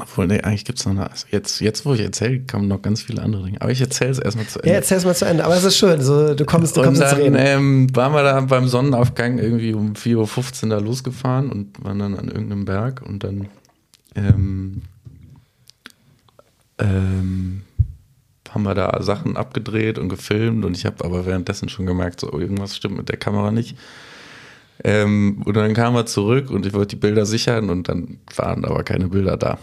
obwohl, 0.00 0.26
nee, 0.26 0.40
eigentlich 0.40 0.64
gibt 0.64 0.78
es 0.78 0.86
noch 0.86 0.92
eine, 0.92 1.10
also 1.10 1.26
jetzt, 1.30 1.60
jetzt, 1.60 1.84
wo 1.84 1.94
ich 1.94 2.00
erzähle, 2.00 2.40
kommen 2.40 2.68
noch 2.68 2.82
ganz 2.82 3.02
viele 3.02 3.22
andere 3.22 3.44
Dinge. 3.44 3.60
Aber 3.60 3.70
ich 3.70 3.80
erzähle 3.80 4.10
es 4.10 4.18
erstmal 4.18 4.46
zu 4.46 4.58
Ende. 4.60 4.68
Ja, 4.70 4.74
erzähl's 4.76 5.04
mal 5.04 5.14
zu 5.14 5.24
Ende. 5.24 5.44
Aber 5.44 5.56
es 5.56 5.64
ist 5.64 5.76
schön. 5.76 6.00
So, 6.00 6.34
du 6.34 6.44
kommst, 6.44 6.76
du 6.76 6.80
und 6.80 6.86
kommst 6.86 7.02
ins 7.02 7.10
dann 7.10 7.20
Reden. 7.20 7.36
ähm, 7.38 7.96
waren 7.96 8.12
wir 8.12 8.22
da 8.22 8.40
beim 8.40 8.68
Sonnenaufgang 8.68 9.38
irgendwie 9.38 9.74
um 9.74 9.94
4.15 9.94 10.64
Uhr 10.64 10.70
da 10.70 10.78
losgefahren 10.78 11.50
und 11.50 11.84
waren 11.84 11.98
dann 11.98 12.16
an 12.16 12.28
irgendeinem 12.28 12.64
Berg 12.64 13.02
und 13.02 13.24
dann 13.24 13.48
ähm, 14.14 14.82
ähm, 16.78 17.62
haben 18.50 18.62
wir 18.62 18.74
da 18.74 19.02
Sachen 19.02 19.36
abgedreht 19.36 19.98
und 19.98 20.08
gefilmt 20.08 20.64
und 20.64 20.76
ich 20.76 20.86
habe 20.86 21.04
aber 21.04 21.26
währenddessen 21.26 21.68
schon 21.68 21.86
gemerkt, 21.86 22.20
so 22.20 22.32
oh, 22.32 22.38
irgendwas 22.38 22.76
stimmt 22.76 22.96
mit 22.96 23.08
der 23.08 23.16
Kamera 23.16 23.50
nicht. 23.50 23.76
Ähm, 24.84 25.42
und 25.44 25.56
dann 25.56 25.74
kamen 25.74 25.96
wir 25.96 26.06
zurück 26.06 26.50
und 26.50 26.64
ich 26.64 26.72
wollte 26.72 26.96
die 26.96 27.00
Bilder 27.00 27.26
sichern 27.26 27.68
und 27.68 27.88
dann 27.88 28.18
waren 28.36 28.64
aber 28.64 28.84
keine 28.84 29.08
Bilder 29.08 29.36
da. 29.36 29.58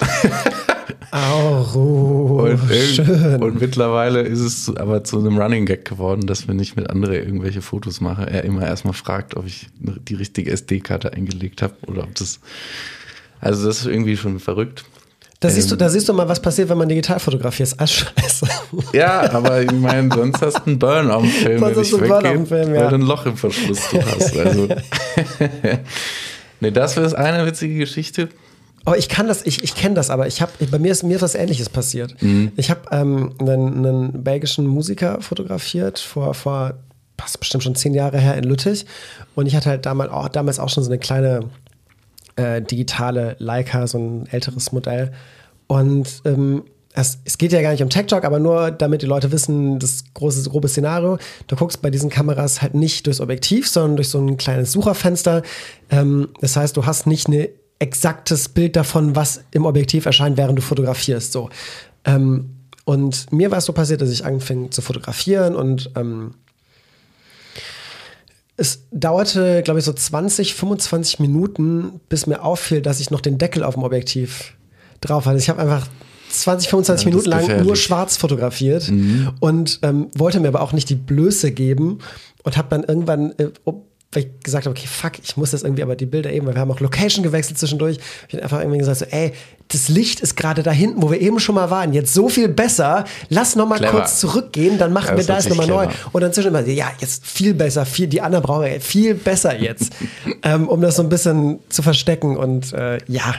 Auch 1.14 1.76
oh, 1.76 2.48
Und, 2.48 2.58
schön. 2.74 3.40
und 3.40 3.60
mittlerweile 3.60 4.22
ist 4.22 4.40
es 4.40 4.76
aber 4.76 5.04
zu 5.04 5.20
einem 5.20 5.38
Running 5.38 5.64
Gag 5.64 5.84
geworden, 5.84 6.26
dass 6.26 6.48
wenn 6.48 6.58
ich 6.58 6.74
mit 6.74 6.90
anderen 6.90 7.14
irgendwelche 7.14 7.62
Fotos 7.62 8.00
mache, 8.00 8.28
er 8.28 8.42
immer 8.42 8.66
erstmal 8.66 8.94
fragt, 8.94 9.36
ob 9.36 9.46
ich 9.46 9.68
die 9.78 10.14
richtige 10.14 10.50
SD-Karte 10.50 11.12
eingelegt 11.12 11.62
habe 11.62 11.74
oder 11.86 12.02
ob 12.02 12.16
das. 12.16 12.40
Also 13.40 13.68
das 13.68 13.80
ist 13.80 13.86
irgendwie 13.86 14.16
schon 14.16 14.40
verrückt. 14.40 14.84
da, 15.38 15.50
siehst 15.50 15.70
du, 15.70 15.76
ähm, 15.76 15.78
da 15.78 15.88
siehst 15.88 16.08
du 16.08 16.14
mal, 16.14 16.28
was 16.28 16.42
passiert, 16.42 16.68
wenn 16.68 16.78
man 16.78 16.88
digital 16.88 17.20
fotografiert. 17.20 17.68
Ist 17.68 17.78
alles 17.78 17.92
scheiße. 17.92 18.48
Ja, 18.92 19.30
aber 19.32 19.62
ich 19.62 19.70
meine, 19.70 20.12
sonst 20.12 20.42
hast 20.42 20.58
du 20.58 20.70
einen 20.70 20.78
Burn 20.80 21.12
am 21.12 21.26
Film, 21.26 21.60
Sonst 21.60 21.70
hast 21.70 21.78
nicht 21.78 21.92
du 21.92 21.98
einen 21.98 22.08
Burn 22.08 22.26
am 22.26 22.32
weggeht, 22.32 22.48
Film, 22.48 22.68
weil 22.70 22.74
ja. 22.74 22.88
du 22.88 22.94
ein 22.96 23.02
Loch 23.02 23.26
im 23.26 23.36
Verschluss 23.36 23.78
du 23.88 24.04
hast. 24.04 24.36
Also. 24.36 24.68
nee, 26.60 26.72
das 26.72 26.96
wäre 26.96 27.16
eine 27.16 27.46
witzige 27.46 27.76
Geschichte. 27.76 28.30
Oh, 28.86 28.92
ich 28.92 29.08
kann 29.08 29.26
das, 29.26 29.44
ich, 29.46 29.64
ich 29.64 29.74
kenne 29.74 29.94
das, 29.94 30.10
aber 30.10 30.26
ich 30.26 30.42
habe, 30.42 30.52
bei 30.70 30.78
mir 30.78 30.92
ist 30.92 31.02
mir 31.02 31.16
ist 31.16 31.22
was 31.22 31.34
Ähnliches 31.34 31.70
passiert. 31.70 32.20
Mhm. 32.22 32.52
Ich 32.56 32.70
habe 32.70 32.82
ähm, 32.90 33.32
einen, 33.38 33.86
einen 33.86 34.24
belgischen 34.24 34.66
Musiker 34.66 35.20
fotografiert 35.22 35.98
vor, 35.98 36.34
vor 36.34 36.74
passt 37.16 37.38
bestimmt 37.40 37.62
schon 37.62 37.74
zehn 37.74 37.94
Jahre 37.94 38.18
her 38.18 38.36
in 38.36 38.44
Lüttich 38.44 38.84
und 39.34 39.46
ich 39.46 39.56
hatte 39.56 39.70
halt 39.70 39.86
damals 39.86 40.10
auch, 40.10 40.28
damals 40.28 40.58
auch 40.58 40.68
schon 40.68 40.84
so 40.84 40.90
eine 40.90 40.98
kleine 40.98 41.48
äh, 42.36 42.60
digitale 42.60 43.36
Leica, 43.38 43.86
so 43.86 43.98
ein 43.98 44.26
älteres 44.26 44.72
Modell 44.72 45.12
und 45.66 46.08
ähm, 46.24 46.64
es, 46.94 47.18
es 47.24 47.38
geht 47.38 47.52
ja 47.52 47.60
gar 47.60 47.72
nicht 47.72 47.82
um 47.82 47.90
Tech 47.90 48.06
Talk, 48.06 48.24
aber 48.24 48.38
nur 48.38 48.70
damit 48.70 49.02
die 49.02 49.06
Leute 49.06 49.32
wissen, 49.32 49.78
das 49.80 50.04
große, 50.14 50.48
grobe 50.48 50.68
Szenario. 50.68 51.18
Du 51.48 51.56
guckst 51.56 51.82
bei 51.82 51.90
diesen 51.90 52.08
Kameras 52.08 52.62
halt 52.62 52.74
nicht 52.74 53.06
durchs 53.06 53.20
Objektiv, 53.20 53.68
sondern 53.68 53.96
durch 53.96 54.08
so 54.08 54.20
ein 54.20 54.36
kleines 54.36 54.70
Sucherfenster. 54.70 55.42
Ähm, 55.90 56.28
das 56.40 56.54
heißt, 56.56 56.76
du 56.76 56.86
hast 56.86 57.08
nicht 57.08 57.28
ein 57.28 57.48
exaktes 57.84 58.48
Bild 58.48 58.76
davon, 58.76 59.14
was 59.14 59.44
im 59.50 59.66
Objektiv 59.66 60.06
erscheint, 60.06 60.36
während 60.36 60.58
du 60.58 60.62
fotografierst. 60.62 61.32
So. 61.32 61.50
Ähm, 62.04 62.50
und 62.84 63.30
mir 63.32 63.50
war 63.50 63.58
es 63.58 63.66
so 63.66 63.72
passiert, 63.72 64.00
dass 64.00 64.10
ich 64.10 64.24
anfing 64.24 64.70
zu 64.70 64.82
fotografieren 64.82 65.54
und 65.54 65.90
ähm, 65.94 66.34
es 68.56 68.86
dauerte, 68.90 69.62
glaube 69.62 69.80
ich, 69.80 69.84
so 69.84 69.92
20, 69.92 70.54
25 70.54 71.18
Minuten, 71.18 72.00
bis 72.08 72.26
mir 72.26 72.42
auffiel, 72.42 72.82
dass 72.82 73.00
ich 73.00 73.10
noch 73.10 73.20
den 73.20 73.36
Deckel 73.36 73.64
auf 73.64 73.74
dem 73.74 73.82
Objektiv 73.82 74.54
drauf 75.00 75.26
hatte. 75.26 75.38
Ich 75.38 75.48
habe 75.48 75.60
einfach 75.60 75.86
20, 76.30 76.68
25 76.68 77.04
Ja, 77.04 77.10
Minuten 77.10 77.30
lang 77.30 77.64
nur 77.64 77.76
schwarz 77.76 78.16
fotografiert 78.16 78.88
und 79.40 79.80
ähm, 79.82 80.08
wollte 80.16 80.40
mir 80.40 80.48
aber 80.48 80.62
auch 80.62 80.72
nicht 80.72 80.88
die 80.88 80.94
Blöße 80.94 81.50
geben 81.52 81.98
und 82.44 82.56
habe 82.56 82.68
dann 82.70 82.84
irgendwann, 82.84 83.32
äh, 83.38 83.50
weil 84.14 84.24
ich 84.24 84.28
gesagt 84.42 84.66
habe, 84.66 84.76
okay, 84.76 84.86
fuck, 84.86 85.12
ich 85.22 85.36
muss 85.36 85.50
das 85.50 85.62
irgendwie, 85.62 85.82
aber 85.82 85.96
die 85.96 86.06
Bilder 86.06 86.32
eben, 86.32 86.46
weil 86.46 86.54
wir 86.54 86.60
haben 86.60 86.70
auch 86.70 86.80
Location 86.80 87.22
gewechselt 87.22 87.58
zwischendurch. 87.58 87.98
Ich 88.28 88.34
habe 88.34 88.42
einfach 88.44 88.60
irgendwie 88.60 88.78
gesagt, 88.78 88.98
so, 88.98 89.04
ey, 89.06 89.32
das 89.68 89.88
Licht 89.88 90.20
ist 90.20 90.36
gerade 90.36 90.62
da 90.62 90.70
hinten, 90.70 91.02
wo 91.02 91.10
wir 91.10 91.20
eben 91.20 91.40
schon 91.40 91.54
mal 91.54 91.70
waren, 91.70 91.92
jetzt 91.92 92.12
so 92.12 92.28
viel 92.28 92.48
besser. 92.48 93.04
Lass 93.28 93.56
noch 93.56 93.66
mal 93.66 93.78
Clever. 93.78 93.92
kurz 93.92 94.20
zurückgehen, 94.20 94.78
dann 94.78 94.92
machen 94.92 95.10
Ja, 95.12 95.16
wir 95.16 95.24
das 95.24 95.48
nochmal 95.48 95.66
neu. 95.66 95.88
Und 96.12 96.20
dann 96.20 96.32
zwischendurch 96.32 96.64
immer, 96.64 96.72
ja, 96.72 96.90
jetzt 97.00 97.26
viel 97.26 97.54
besser, 97.54 97.86
viel, 97.86 98.06
die 98.06 98.20
anderen 98.20 98.44
brauchen 98.44 98.64
wir 98.64 98.80
viel 98.80 99.14
besser 99.14 99.58
jetzt, 99.58 99.92
ähm, 100.42 100.68
um 100.68 100.80
das 100.80 100.96
so 100.96 101.02
ein 101.02 101.08
bisschen 101.08 101.58
zu 101.68 101.82
verstecken 101.82 102.36
und 102.36 102.72
äh, 102.72 102.98
ja. 103.08 103.34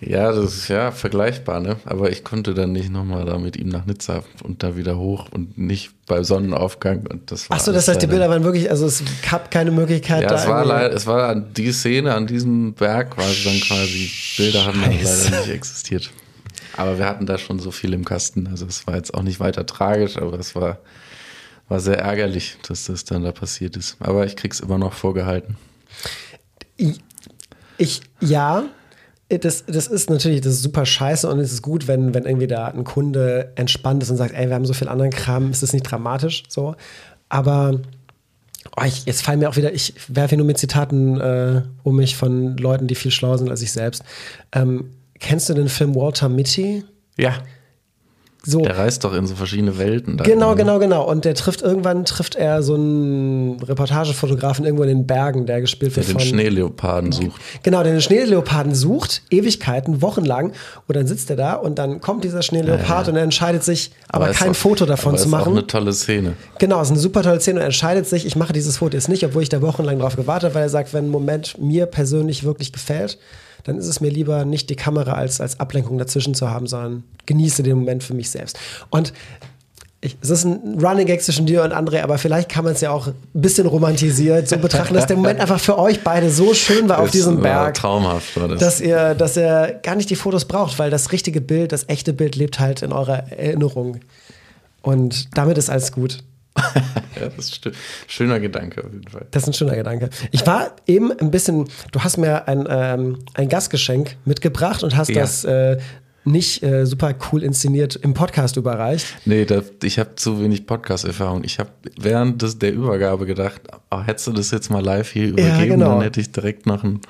Ja, 0.00 0.30
das 0.30 0.54
ist 0.54 0.68
ja 0.68 0.92
vergleichbar, 0.92 1.58
ne? 1.58 1.76
Aber 1.84 2.10
ich 2.10 2.22
konnte 2.22 2.54
dann 2.54 2.70
nicht 2.70 2.90
nochmal 2.90 3.24
da 3.24 3.36
mit 3.38 3.56
ihm 3.56 3.68
nach 3.68 3.84
Nizza 3.84 4.22
und 4.44 4.62
da 4.62 4.76
wieder 4.76 4.96
hoch 4.96 5.26
und 5.32 5.58
nicht 5.58 5.90
bei 6.06 6.22
Sonnenaufgang. 6.22 7.04
Und 7.08 7.32
das 7.32 7.50
war 7.50 7.56
Achso, 7.56 7.72
das 7.72 7.88
heißt, 7.88 8.00
die 8.00 8.06
Bilder 8.06 8.28
waren 8.28 8.44
wirklich, 8.44 8.70
also 8.70 8.86
es 8.86 9.02
gab 9.28 9.50
keine 9.50 9.72
Möglichkeit, 9.72 10.22
Ja, 10.22 10.28
da 10.28 10.36
es 10.36 10.46
war 10.46 10.64
leider, 10.64 10.94
es 10.94 11.06
war 11.06 11.34
die 11.34 11.72
Szene 11.72 12.14
an 12.14 12.28
diesem 12.28 12.74
Berg 12.74 13.16
quasi 13.16 13.42
dann 13.44 13.60
quasi, 13.60 14.10
Bilder 14.36 14.66
haben 14.66 14.80
dann 14.80 14.92
leider 14.92 15.40
nicht 15.40 15.50
existiert. 15.50 16.10
Aber 16.76 16.96
wir 16.96 17.06
hatten 17.06 17.26
da 17.26 17.36
schon 17.36 17.58
so 17.58 17.72
viel 17.72 17.92
im 17.92 18.04
Kasten. 18.04 18.46
Also 18.46 18.66
es 18.66 18.86
war 18.86 18.94
jetzt 18.94 19.12
auch 19.14 19.22
nicht 19.22 19.40
weiter 19.40 19.66
tragisch, 19.66 20.16
aber 20.16 20.38
es 20.38 20.54
war, 20.54 20.78
war 21.68 21.80
sehr 21.80 21.98
ärgerlich, 21.98 22.56
dass 22.68 22.84
das 22.84 23.04
dann 23.04 23.24
da 23.24 23.32
passiert 23.32 23.76
ist. 23.76 23.96
Aber 23.98 24.24
ich 24.26 24.36
krieg's 24.36 24.60
immer 24.60 24.78
noch 24.78 24.92
vorgehalten. 24.92 25.56
Ich, 27.78 28.00
ja, 28.20 28.64
das, 29.28 29.66
das 29.66 29.86
ist 29.86 30.08
natürlich, 30.08 30.40
das 30.40 30.54
ist 30.54 30.62
super 30.62 30.86
scheiße 30.86 31.28
und 31.28 31.38
es 31.38 31.52
ist 31.52 31.62
gut, 31.62 31.86
wenn, 31.86 32.14
wenn 32.14 32.24
irgendwie 32.24 32.46
da 32.46 32.68
ein 32.68 32.84
Kunde 32.84 33.52
entspannt 33.56 34.02
ist 34.02 34.10
und 34.10 34.16
sagt, 34.16 34.34
ey, 34.34 34.48
wir 34.48 34.54
haben 34.54 34.64
so 34.64 34.72
viel 34.72 34.88
anderen 34.88 35.10
Kram, 35.10 35.50
ist 35.50 35.62
das 35.62 35.74
nicht 35.74 35.82
dramatisch, 35.82 36.44
so. 36.48 36.74
Aber 37.28 37.78
oh, 38.76 38.84
ich, 38.84 39.04
jetzt 39.04 39.22
fallen 39.22 39.40
mir 39.40 39.50
auch 39.50 39.56
wieder, 39.56 39.72
ich 39.74 39.94
werfe 40.08 40.30
hier 40.30 40.38
nur 40.38 40.46
mit 40.46 40.56
Zitaten 40.56 41.20
äh, 41.20 41.62
um 41.82 41.96
mich 41.96 42.16
von 42.16 42.56
Leuten, 42.56 42.86
die 42.86 42.94
viel 42.94 43.10
schlauer 43.10 43.36
sind 43.36 43.50
als 43.50 43.60
ich 43.60 43.72
selbst. 43.72 44.02
Ähm, 44.52 44.90
kennst 45.18 45.50
du 45.50 45.54
den 45.54 45.68
Film 45.68 45.94
Walter 45.94 46.30
Mitty? 46.30 46.84
Ja. 47.18 47.34
So, 48.44 48.60
Der 48.60 48.78
reist 48.78 49.02
doch 49.02 49.12
in 49.14 49.26
so 49.26 49.34
verschiedene 49.34 49.78
Welten. 49.78 50.16
Da 50.16 50.24
Genau, 50.24 50.50
ne? 50.50 50.56
genau, 50.56 50.78
genau. 50.78 51.04
Und 51.10 51.24
der 51.24 51.34
trifft 51.34 51.60
irgendwann 51.60 52.04
trifft 52.04 52.36
er 52.36 52.62
so 52.62 52.74
einen 52.74 53.60
Reportagefotografen 53.60 54.64
irgendwo 54.64 54.84
in 54.84 54.88
den 54.90 55.06
Bergen, 55.06 55.44
der 55.44 55.60
gespielt 55.60 55.92
Der 55.96 55.96
wird 55.96 56.08
den 56.08 56.12
von 56.20 56.20
Schneeleoparden 56.20 57.10
sucht. 57.12 57.40
Genau, 57.64 57.82
der 57.82 57.92
den 57.92 58.00
Schneeleoparden 58.00 58.74
sucht, 58.76 59.22
Ewigkeiten, 59.30 60.02
wochenlang. 60.02 60.52
Und 60.86 60.96
dann 60.96 61.06
sitzt 61.08 61.30
er 61.30 61.36
da 61.36 61.54
und 61.54 61.78
dann 61.78 62.00
kommt 62.00 62.22
dieser 62.24 62.42
Schneeleopard 62.42 63.08
und 63.08 63.16
er 63.16 63.22
entscheidet 63.24 63.64
sich, 63.64 63.90
aber, 64.08 64.30
ist 64.30 64.38
kein 64.38 64.52
auch- 64.52 64.56
Foto 64.56 64.86
davon 64.86 65.10
aber 65.14 65.18
zu 65.18 65.26
ist 65.28 65.34
Auch 65.34 65.38
machen. 65.38 65.52
eine 65.52 65.66
tolle 65.66 65.92
Szene. 65.92 66.34
Genau, 66.58 66.80
es 66.80 66.86
ist 66.88 66.92
eine 66.92 67.00
super 67.00 67.22
tolle 67.22 67.40
Szene 67.40 67.56
und 67.56 67.62
er 67.62 67.66
entscheidet 67.66 68.06
sich, 68.06 68.24
ich 68.24 68.36
mache 68.36 68.52
dieses 68.52 68.76
Foto 68.78 68.94
jetzt 68.96 69.08
nicht, 69.08 69.24
obwohl 69.24 69.42
ich 69.42 69.48
da 69.48 69.60
wochenlang 69.62 69.98
drauf 69.98 70.14
gewartet 70.16 70.44
habe, 70.50 70.54
weil 70.54 70.62
er 70.62 70.68
sagt, 70.68 70.94
wenn 70.94 71.06
ein 71.06 71.10
Moment 71.10 71.58
mir 71.60 71.86
persönlich 71.86 72.44
wirklich 72.44 72.72
gefällt, 72.72 73.18
dann 73.64 73.78
ist 73.78 73.86
es 73.86 74.00
mir 74.00 74.10
lieber 74.10 74.44
nicht 74.44 74.70
die 74.70 74.76
Kamera 74.76 75.12
als, 75.12 75.40
als 75.40 75.60
Ablenkung 75.60 75.98
dazwischen 75.98 76.34
zu 76.34 76.50
haben, 76.50 76.66
sondern 76.66 77.04
genieße 77.26 77.62
den 77.62 77.78
Moment 77.78 78.02
für 78.02 78.14
mich 78.14 78.30
selbst. 78.30 78.58
Und 78.90 79.12
ich, 80.00 80.16
es 80.20 80.30
ist 80.30 80.44
ein 80.44 80.78
Running 80.80 81.06
Gag 81.06 81.22
zwischen 81.22 81.46
dir 81.46 81.64
und 81.64 81.72
André, 81.72 82.02
aber 82.02 82.18
vielleicht 82.18 82.48
kann 82.48 82.64
man 82.64 82.72
es 82.74 82.80
ja 82.80 82.90
auch 82.90 83.08
ein 83.08 83.14
bisschen 83.32 83.66
romantisiert 83.66 84.48
so 84.48 84.56
betrachten, 84.56 84.94
dass 84.94 85.06
der 85.06 85.16
Moment 85.16 85.40
einfach 85.40 85.58
für 85.58 85.76
euch 85.76 86.04
beide 86.04 86.30
so 86.30 86.54
schön 86.54 86.88
war 86.88 87.00
auf 87.00 87.10
diesem 87.10 87.36
war 87.38 87.42
Berg 87.42 87.74
Traumhaft 87.74 88.36
war 88.36 88.46
das. 88.46 88.60
dass 88.60 88.80
ihr, 88.80 89.14
dass 89.14 89.36
ihr 89.36 89.80
gar 89.82 89.96
nicht 89.96 90.08
die 90.08 90.16
Fotos 90.16 90.44
braucht, 90.44 90.78
weil 90.78 90.90
das 90.90 91.10
richtige 91.10 91.40
Bild, 91.40 91.72
das 91.72 91.88
echte 91.88 92.12
Bild 92.12 92.36
lebt 92.36 92.60
halt 92.60 92.82
in 92.82 92.92
eurer 92.92 93.32
Erinnerung. 93.32 93.98
Und 94.82 95.36
damit 95.36 95.58
ist 95.58 95.68
alles 95.68 95.90
gut. 95.90 96.18
Ja, 97.20 97.28
das 97.36 97.46
ist 97.46 97.54
sti- 97.54 97.72
schöner 98.06 98.40
Gedanke 98.40 98.84
auf 98.84 98.92
jeden 98.92 99.08
Fall. 99.08 99.26
Das 99.30 99.42
ist 99.44 99.48
ein 99.48 99.52
schöner 99.54 99.76
Gedanke. 99.76 100.10
Ich 100.30 100.46
war 100.46 100.72
eben 100.86 101.12
ein 101.12 101.30
bisschen, 101.30 101.68
du 101.92 102.00
hast 102.00 102.16
mir 102.18 102.46
ein, 102.48 102.66
ähm, 102.68 103.18
ein 103.34 103.48
Gastgeschenk 103.48 104.16
mitgebracht 104.24 104.82
und 104.82 104.96
hast 104.96 105.08
Ja. 105.10 105.20
das 105.22 105.44
äh, 105.44 105.78
nicht 106.24 106.62
äh, 106.62 106.84
super 106.84 107.14
cool 107.32 107.42
inszeniert 107.42 107.96
im 107.96 108.12
Podcast 108.12 108.56
überreicht. 108.56 109.06
Nee, 109.24 109.46
das, 109.46 109.64
ich 109.82 109.98
habe 109.98 110.14
zu 110.16 110.42
wenig 110.42 110.66
Podcast-Erfahrung. 110.66 111.42
Ich 111.44 111.58
habe 111.58 111.70
während 111.98 112.42
des, 112.42 112.58
der 112.58 112.72
Übergabe 112.74 113.24
gedacht, 113.24 113.62
oh, 113.90 114.02
hättest 114.02 114.26
du 114.26 114.32
das 114.32 114.50
jetzt 114.50 114.70
mal 114.70 114.84
live 114.84 115.10
hier 115.10 115.28
übergeben, 115.28 115.68
genau. 115.78 115.92
dann 115.94 116.02
hätte 116.02 116.20
ich 116.20 116.30
direkt 116.30 116.66
noch 116.66 116.84
ein. 116.84 117.00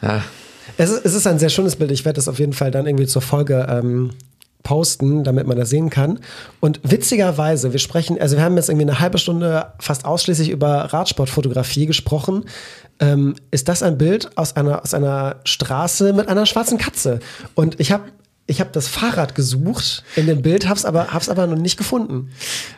Ja, 0.00 0.22
Es 0.76 0.90
ist, 0.90 1.04
es 1.04 1.14
ist 1.14 1.26
ein 1.26 1.40
sehr 1.40 1.48
schönes 1.48 1.74
Bild. 1.74 1.90
Ich 1.90 2.04
werde 2.04 2.16
das 2.16 2.28
auf 2.28 2.38
jeden 2.38 2.52
Fall 2.52 2.70
dann 2.70 2.86
irgendwie 2.86 3.06
zur 3.06 3.22
Folge 3.22 3.66
ähm, 3.68 4.10
posten, 4.62 5.24
damit 5.24 5.46
man 5.46 5.56
das 5.56 5.70
sehen 5.70 5.90
kann. 5.90 6.18
Und 6.60 6.80
witzigerweise, 6.82 7.72
wir 7.72 7.78
sprechen, 7.78 8.20
also 8.20 8.36
wir 8.36 8.44
haben 8.44 8.56
jetzt 8.56 8.68
irgendwie 8.68 8.86
eine 8.86 9.00
halbe 9.00 9.18
Stunde 9.18 9.72
fast 9.78 10.04
ausschließlich 10.04 10.50
über 10.50 10.92
Radsportfotografie 10.92 11.86
gesprochen. 11.86 12.44
Ähm, 13.00 13.36
ist 13.50 13.68
das 13.68 13.82
ein 13.82 13.96
Bild 13.98 14.36
aus 14.36 14.56
einer, 14.56 14.82
aus 14.82 14.94
einer 14.94 15.36
Straße 15.44 16.12
mit 16.12 16.28
einer 16.28 16.46
schwarzen 16.46 16.78
Katze? 16.78 17.20
Und 17.54 17.80
ich 17.80 17.92
habe 17.92 18.04
ich 18.50 18.60
habe 18.60 18.70
das 18.72 18.88
Fahrrad 18.88 19.34
gesucht 19.34 20.04
in 20.16 20.26
dem 20.26 20.40
Bild, 20.40 20.68
hab's 20.68 20.86
aber, 20.86 21.08
hab's 21.08 21.28
aber 21.28 21.46
noch 21.46 21.58
nicht 21.58 21.76
gefunden. 21.76 22.30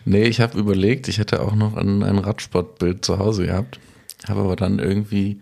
Nee, 0.05 0.25
ich 0.25 0.41
habe 0.41 0.59
überlegt, 0.59 1.07
ich 1.07 1.19
hätte 1.19 1.41
auch 1.43 1.55
noch 1.55 1.77
ein, 1.77 2.03
ein 2.03 2.19
Radsportbild 2.19 3.05
zu 3.05 3.21
Hause 3.21 3.47
gehabt. 3.47 3.79
Habe 4.29 4.41
aber 4.41 4.57
dann 4.57 4.81
irgendwie 4.81 5.41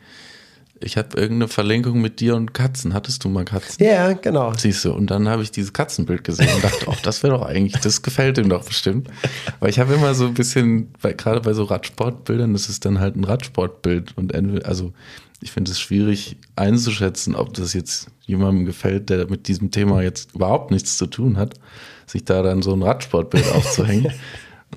ich 0.81 0.97
habe 0.97 1.17
irgendeine 1.17 1.49
Verlinkung 1.49 2.01
mit 2.01 2.21
dir 2.21 2.37
und 2.37 2.55
Katzen. 2.55 2.95
Hattest 2.95 3.25
du 3.25 3.29
mal 3.29 3.45
Katzen? 3.45 3.85
Ja, 3.85 4.13
genau. 4.13 4.53
Siehst 4.57 4.85
du, 4.85 4.93
und 4.93 5.11
dann 5.11 5.29
habe 5.29 5.43
ich 5.43 5.51
dieses 5.51 5.73
Katzenbild 5.73 6.25
gesehen 6.25 6.49
und 6.55 6.65
dachte, 6.65 6.87
ach, 6.91 7.01
das 7.01 7.23
wäre 7.23 7.35
doch 7.35 7.47
eigentlich, 7.47 7.81
das 7.81 8.03
gefällt 8.03 8.39
ihm 8.39 8.49
doch 8.49 8.65
bestimmt. 8.65 9.09
Weil 9.61 9.71
ich 9.71 9.79
habe 9.79 9.95
immer 9.95 10.15
so 10.15 10.27
ein 10.27 10.35
bisschen, 10.35 10.93
gerade 11.01 11.41
bei 11.41 11.53
so 11.53 11.65
Radsportbildern, 11.65 12.53
das 12.53 12.69
ist 12.69 12.85
dann 12.85 13.01
halt 13.01 13.17
ein 13.17 13.25
Radsportbild 13.25 14.17
und 14.17 14.35
also 14.65 14.93
ich 15.41 15.53
finde 15.53 15.71
es 15.71 15.81
schwierig 15.81 16.37
einzuschätzen, 16.57 17.35
ob 17.35 17.55
das 17.55 17.73
jetzt 17.73 18.09
jemandem 18.23 18.67
gefällt, 18.67 19.09
der 19.11 19.29
mit 19.31 19.49
diesem 19.49 19.71
Thema 19.71 20.03
jetzt 20.03 20.35
überhaupt 20.35 20.71
nichts 20.71 20.99
zu 20.99 21.07
tun 21.07 21.37
hat, 21.37 21.55
sich 22.07 22.25
da 22.25 22.43
dann 22.43 22.63
so 22.63 22.73
ein 22.73 22.83
Radsportbild 22.83 23.51
aufzuhängen. 23.53 24.13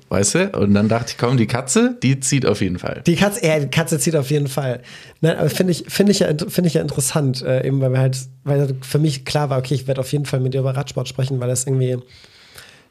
Weißt 0.08 0.34
du? 0.34 0.50
Und 0.50 0.74
dann 0.74 0.88
dachte 0.88 1.12
ich, 1.12 1.18
komm, 1.18 1.36
die 1.36 1.46
Katze, 1.46 1.96
die 2.02 2.20
zieht 2.20 2.44
auf 2.44 2.60
jeden 2.60 2.78
Fall. 2.78 3.02
Die 3.06 3.16
Katze, 3.16 3.46
ja, 3.46 3.58
die 3.58 3.68
Katze 3.68 3.98
zieht 3.98 4.14
auf 4.16 4.30
jeden 4.30 4.46
Fall. 4.46 4.82
Nein, 5.20 5.38
aber 5.38 5.48
finde 5.48 5.72
ich, 5.72 5.84
finde 5.88 6.12
ich 6.12 6.18
ja, 6.18 6.28
finde 6.48 6.68
ich 6.68 6.74
ja 6.74 6.82
interessant, 6.82 7.42
äh, 7.42 7.66
eben 7.66 7.80
weil 7.80 7.92
wir 7.92 7.98
halt, 7.98 8.18
weil 8.44 8.74
für 8.82 8.98
mich 8.98 9.24
klar 9.24 9.50
war, 9.50 9.58
okay, 9.58 9.74
ich 9.74 9.86
werde 9.86 10.00
auf 10.00 10.12
jeden 10.12 10.26
Fall 10.26 10.40
mit 10.40 10.54
dir 10.54 10.60
über 10.60 10.76
Radsport 10.76 11.08
sprechen, 11.08 11.40
weil 11.40 11.48
das 11.48 11.64
irgendwie 11.64 11.98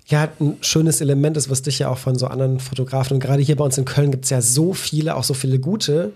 ja 0.07 0.29
ein 0.39 0.57
schönes 0.61 0.99
Element 1.01 1.37
ist, 1.37 1.49
was 1.49 1.61
dich 1.61 1.79
ja 1.79 1.89
auch 1.89 1.97
von 1.97 2.17
so 2.17 2.27
anderen 2.27 2.59
Fotografen 2.59 3.15
und 3.15 3.19
gerade 3.19 3.41
hier 3.41 3.55
bei 3.55 3.65
uns 3.65 3.77
in 3.77 3.85
Köln 3.85 4.11
gibt 4.11 4.25
es 4.25 4.29
ja 4.29 4.41
so 4.41 4.73
viele, 4.73 5.15
auch 5.15 5.23
so 5.23 5.33
viele 5.33 5.59
gute, 5.59 6.13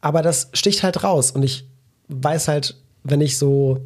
aber 0.00 0.22
das 0.22 0.48
sticht 0.52 0.82
halt 0.82 1.02
raus 1.02 1.32
und 1.32 1.42
ich 1.42 1.66
weiß 2.08 2.48
halt, 2.48 2.76
wenn 3.02 3.20
ich 3.20 3.36
so 3.36 3.80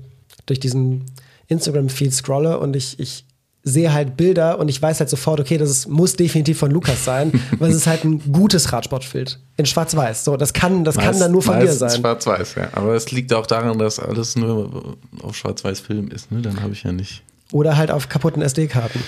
durch 0.46 0.61
diesen 0.61 1.07
Instagram-Feed 1.48 2.12
scrolle 2.12 2.59
und 2.59 2.76
ich, 2.76 3.00
ich 3.00 3.24
sehe 3.70 3.92
halt 3.92 4.16
Bilder 4.16 4.59
und 4.59 4.68
ich 4.68 4.80
weiß 4.80 5.00
halt 5.00 5.09
sofort, 5.09 5.40
okay, 5.40 5.59
das 5.59 5.70
ist, 5.70 5.88
muss 5.88 6.14
definitiv 6.14 6.59
von 6.59 6.70
Lukas 6.70 7.04
sein, 7.04 7.33
weil 7.59 7.70
es 7.70 7.76
ist 7.76 7.87
halt 7.87 8.04
ein 8.04 8.33
gutes 8.33 8.72
Radsportbild 8.72 9.38
in 9.56 9.66
Schwarz-Weiß. 9.66 10.24
So, 10.24 10.37
das 10.37 10.52
kann, 10.52 10.85
das 10.85 10.96
meist, 10.96 11.09
kann 11.09 11.18
dann 11.18 11.33
nur 11.33 11.42
von 11.42 11.61
dir 11.61 11.72
sein. 11.72 12.00
Schwarz-Weiß, 12.00 12.54
ja. 12.56 12.68
Aber 12.72 12.94
es 12.94 13.11
liegt 13.11 13.33
auch 13.33 13.46
daran, 13.46 13.78
dass 13.78 13.98
alles 13.98 14.37
nur 14.37 14.96
auf 15.22 15.37
Schwarz-Weiß-Film 15.37 16.09
ist. 16.09 16.30
Ne? 16.30 16.42
Dann 16.42 16.62
habe 16.62 16.72
ich 16.72 16.83
ja 16.83 16.92
nicht. 16.92 17.22
Oder 17.52 17.76
halt 17.76 17.90
auf 17.90 18.09
kaputten 18.09 18.42
SD-Karten. 18.42 19.00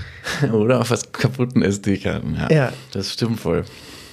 Oder 0.52 0.80
auf 0.80 0.92
kaputten 1.12 1.62
SD-Karten, 1.62 2.36
ja. 2.36 2.50
ja. 2.50 2.72
Das 2.92 3.12
stimmt 3.12 3.44
wohl. 3.44 3.64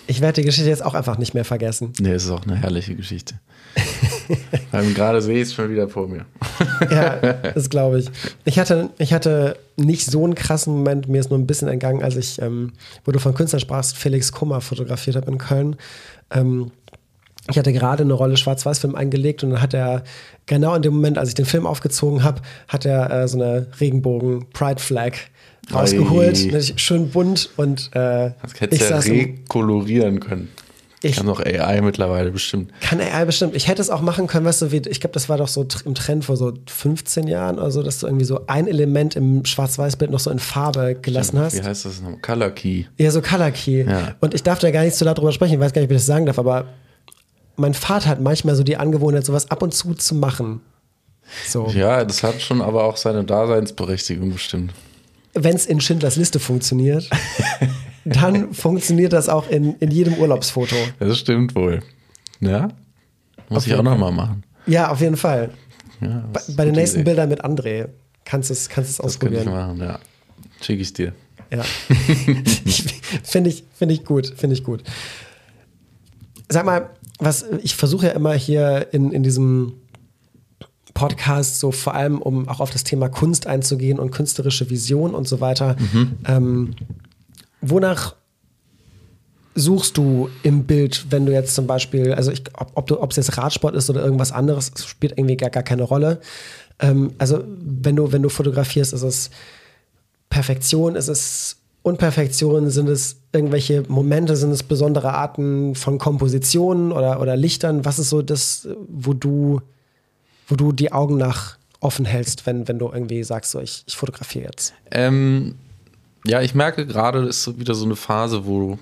Ich 0.10 0.22
werde 0.22 0.42
die 0.42 0.46
Geschichte 0.48 0.68
jetzt 0.68 0.84
auch 0.84 0.96
einfach 0.96 1.20
nicht 1.20 1.36
mehr 1.36 1.46
vergessen. 1.46 1.94
Nee, 2.00 2.14
es 2.14 2.26
ist 2.26 2.32
auch 2.32 2.42
eine 2.44 2.56
herrliche 2.56 2.96
Geschichte. 2.96 3.36
Weil 4.72 4.92
gerade 4.94 5.22
sehe 5.22 5.36
ich 5.36 5.50
es 5.50 5.54
schon 5.54 5.70
wieder 5.70 5.88
vor 5.88 6.08
mir. 6.08 6.26
ja, 6.90 7.16
das 7.54 7.70
glaube 7.70 8.00
ich. 8.00 8.10
Ich 8.44 8.58
hatte, 8.58 8.90
ich 8.98 9.14
hatte 9.14 9.56
nicht 9.76 10.10
so 10.10 10.24
einen 10.24 10.34
krassen 10.34 10.74
Moment, 10.74 11.08
mir 11.10 11.20
ist 11.20 11.30
nur 11.30 11.38
ein 11.38 11.46
bisschen 11.46 11.68
entgangen, 11.68 12.02
als 12.02 12.16
ich, 12.16 12.42
ähm, 12.42 12.74
wo 13.06 13.12
du 13.12 13.20
von 13.20 13.36
Künstlern 13.36 13.60
sprachst, 13.60 13.98
Felix 13.98 14.32
Kummer 14.32 14.62
fotografiert 14.62 15.16
habe 15.16 15.30
in 15.30 15.38
Köln. 15.38 15.76
Ähm, 16.32 16.72
ich 17.48 17.60
hatte 17.60 17.72
gerade 17.72 18.02
eine 18.02 18.14
Rolle 18.14 18.36
Schwarz-Weiß-Film 18.36 18.96
eingelegt 18.96 19.44
und 19.44 19.52
dann 19.52 19.62
hat 19.62 19.76
er 19.76 20.04
genau 20.48 20.74
in 20.74 20.82
dem 20.82 20.96
Moment, 20.96 21.20
als 21.20 21.30
ich 21.30 21.36
den 21.36 21.46
Film 21.46 21.68
aufgezogen 21.68 22.24
habe, 22.24 22.42
hat 22.68 22.84
er 22.84 23.12
äh, 23.12 23.28
so 23.28 23.38
eine 23.38 23.68
Regenbogen-Pride-Flag 23.80 25.14
rausgeholt, 25.74 26.74
schön 26.80 27.10
bunt 27.10 27.50
und 27.58 27.90
äh, 27.94 28.32
das 28.42 28.60
hättest 28.60 28.82
ich 28.82 28.90
ja 28.90 28.98
rekolorieren 28.98 30.20
können. 30.20 30.50
Ich 31.02 31.16
kann 31.16 31.28
doch 31.28 31.40
AI 31.40 31.80
mittlerweile 31.82 32.30
bestimmt. 32.30 32.74
Kann 32.82 33.00
AI 33.00 33.24
bestimmt. 33.24 33.56
Ich 33.56 33.70
hätte 33.70 33.82
es 33.82 33.90
auch 33.90 34.02
machen 34.02 34.28
können, 34.28 34.46
weißt 34.46 34.64
du, 34.64 34.72
wie, 34.72 34.82
ich 34.90 35.00
glaube, 35.00 35.14
das 35.14 35.30
war 35.30 35.38
doch 35.38 35.48
so 35.48 35.66
im 35.86 35.96
Trend 35.96 36.26
vor 36.26 36.36
so 36.36 36.54
15 36.68 37.28
Jahren 37.28 37.58
oder 37.58 37.72
so, 37.72 37.84
dass 37.84 38.00
du 38.00 38.08
irgendwie 38.08 38.26
so 38.26 38.42
ein 38.48 38.68
Element 38.68 39.16
im 39.16 39.46
Schwarz-Weiß-Bild 39.46 40.12
noch 40.12 40.20
so 40.20 40.30
in 40.30 40.40
Farbe 40.40 40.98
gelassen 41.02 41.40
hast. 41.40 41.56
Wie 41.56 41.64
heißt 41.64 41.86
das 41.86 42.02
noch? 42.02 42.22
Color 42.22 42.52
Key. 42.52 42.84
Ja, 42.98 43.12
so 43.12 43.22
Color 43.22 43.52
Key. 43.52 43.86
Ja. 43.86 44.16
Und 44.20 44.34
ich 44.34 44.44
darf 44.44 44.60
da 44.60 44.72
gar 44.72 44.84
nicht 44.84 44.96
so 44.96 45.06
laut 45.06 45.18
drüber 45.18 45.32
sprechen, 45.32 45.54
ich 45.54 45.60
weiß 45.60 45.72
gar 45.72 45.82
nicht, 45.82 45.90
wie 45.90 45.94
ich 45.94 46.02
das 46.02 46.06
sagen 46.06 46.26
darf, 46.26 46.38
aber 46.38 46.66
mein 47.56 47.74
Vater 47.74 48.10
hat 48.10 48.20
manchmal 48.20 48.56
so 48.56 48.64
die 48.64 48.76
Angewohnheit, 48.76 49.26
sowas 49.26 49.50
ab 49.50 49.64
und 49.64 49.74
zu 49.74 49.94
zu 49.94 50.16
machen. 50.16 50.60
So. 51.48 51.68
Ja, 51.68 52.04
das 52.04 52.24
hat 52.24 52.42
schon 52.42 52.62
aber 52.62 52.84
auch 52.84 52.98
seine 52.98 53.24
Daseinsberechtigung 53.24 54.34
bestimmt. 54.34 54.74
Wenn 55.34 55.56
es 55.56 55.66
in 55.66 55.80
Schindlers 55.82 56.16
Liste 56.16 56.40
funktioniert. 56.40 57.10
dann 58.06 58.54
funktioniert 58.54 59.14
das 59.14 59.30
auch 59.30 59.50
in, 59.50 59.76
in 59.76 59.92
jedem 59.92 60.16
Urlaubsfoto. 60.16 60.76
Das 61.00 61.20
stimmt 61.20 61.56
wohl. 61.56 61.82
Ja? 62.40 62.70
Muss 63.50 63.64
auf 63.64 63.68
ich 63.68 63.76
auch 63.76 63.84
nochmal 63.84 64.12
machen. 64.12 64.44
Ja, 64.66 64.90
auf 64.90 65.02
jeden 65.02 65.18
Fall. 65.18 65.52
Ja, 66.02 66.24
bei, 66.32 66.42
bei 66.56 66.66
den 66.66 66.76
nächsten 66.76 67.00
Idee. 67.00 67.12
Bildern 67.12 67.30
mit 67.30 67.44
André 67.44 67.90
kannst 68.24 68.50
du 68.50 68.54
es 68.54 68.70
kannst 68.70 69.02
ausprobieren. 69.02 69.46
Das 69.46 69.54
kann 69.54 69.72
ich 69.72 69.80
machen, 69.80 69.90
ja. 69.90 70.00
Schicke 70.62 70.82
ich 70.82 70.94
dir. 70.94 71.14
Ja. 71.52 71.64
Finde 73.24 73.50
ich, 73.50 73.64
find 73.74 73.92
ich 73.92 74.06
gut, 74.06 74.28
finde 74.38 74.54
ich 74.54 74.64
gut. 74.64 74.84
Sag 76.48 76.64
mal, 76.64 76.92
was 77.18 77.44
ich 77.64 77.76
versuche 77.76 78.08
ja 78.08 78.12
immer 78.12 78.34
hier 78.34 78.88
in, 78.92 79.12
in 79.12 79.24
diesem 79.24 79.74
Podcast 81.00 81.60
so 81.62 81.72
vor 81.72 81.96
allem, 81.96 82.22
um 82.22 82.50
auch 82.50 82.60
auf 82.60 82.72
das 82.72 82.84
Thema 82.84 83.08
Kunst 83.08 83.48
einzugehen 83.48 84.00
und 84.00 84.12
künstlerische 84.12 84.70
Vision 84.70 85.16
und 85.16 85.30
so 85.30 85.40
weiter. 85.40 85.78
Mhm. 85.80 86.18
Ähm, 86.28 86.76
wonach 87.62 88.16
suchst 89.56 89.96
du 89.96 90.30
im 90.44 90.66
Bild, 90.66 91.06
wenn 91.10 91.26
du 91.26 91.32
jetzt 91.32 91.56
zum 91.56 91.68
Beispiel, 91.68 92.14
also 92.14 92.32
ich, 92.32 92.44
ob, 92.54 92.72
ob, 92.76 92.88
du, 92.88 93.02
ob 93.02 93.12
es 93.12 93.18
jetzt 93.18 93.38
Radsport 93.38 93.76
ist 93.76 93.90
oder 93.90 94.04
irgendwas 94.04 94.34
anderes, 94.34 94.74
spielt 94.86 95.14
irgendwie 95.18 95.38
gar, 95.38 95.50
gar 95.50 95.64
keine 95.64 95.84
Rolle. 95.84 96.20
Ähm, 96.80 97.14
also 97.18 97.46
wenn 97.48 97.96
du, 97.96 98.12
wenn 98.12 98.22
du 98.22 98.28
fotografierst, 98.28 98.92
ist 98.92 99.04
es 99.04 99.30
Perfektion, 100.30 100.98
ist 100.98 101.08
es 101.08 101.56
Unperfektion, 101.82 102.70
sind 102.70 102.90
es 102.90 103.22
irgendwelche 103.32 103.84
Momente, 103.88 104.36
sind 104.36 104.52
es 104.52 104.64
besondere 104.64 105.14
Arten 105.14 105.76
von 105.76 105.98
Kompositionen 105.98 106.92
oder, 106.92 107.22
oder 107.22 107.38
Lichtern? 107.38 107.86
Was 107.86 108.00
ist 108.00 108.10
so 108.10 108.22
das, 108.22 108.68
wo 108.90 109.14
du, 109.14 109.62
wo 110.50 110.56
du 110.56 110.72
die 110.72 110.92
Augen 110.92 111.18
nach 111.18 111.58
offen 111.80 112.06
hältst, 112.06 112.46
wenn, 112.46 112.68
wenn 112.68 112.80
du 112.80 112.90
irgendwie 112.92 113.24
sagst, 113.24 113.52
so 113.52 113.60
ich, 113.60 113.84
ich 113.88 113.96
fotografiere 113.96 114.46
jetzt? 114.46 114.74
Ähm 114.92 115.56
ja, 116.26 116.42
ich 116.42 116.54
merke 116.54 116.86
gerade, 116.86 117.20
ist 117.28 117.44
so 117.44 117.60
wieder 117.60 117.76
so 117.76 117.86
eine 117.86 117.96
Phase, 117.96 118.46
wo, 118.46 118.78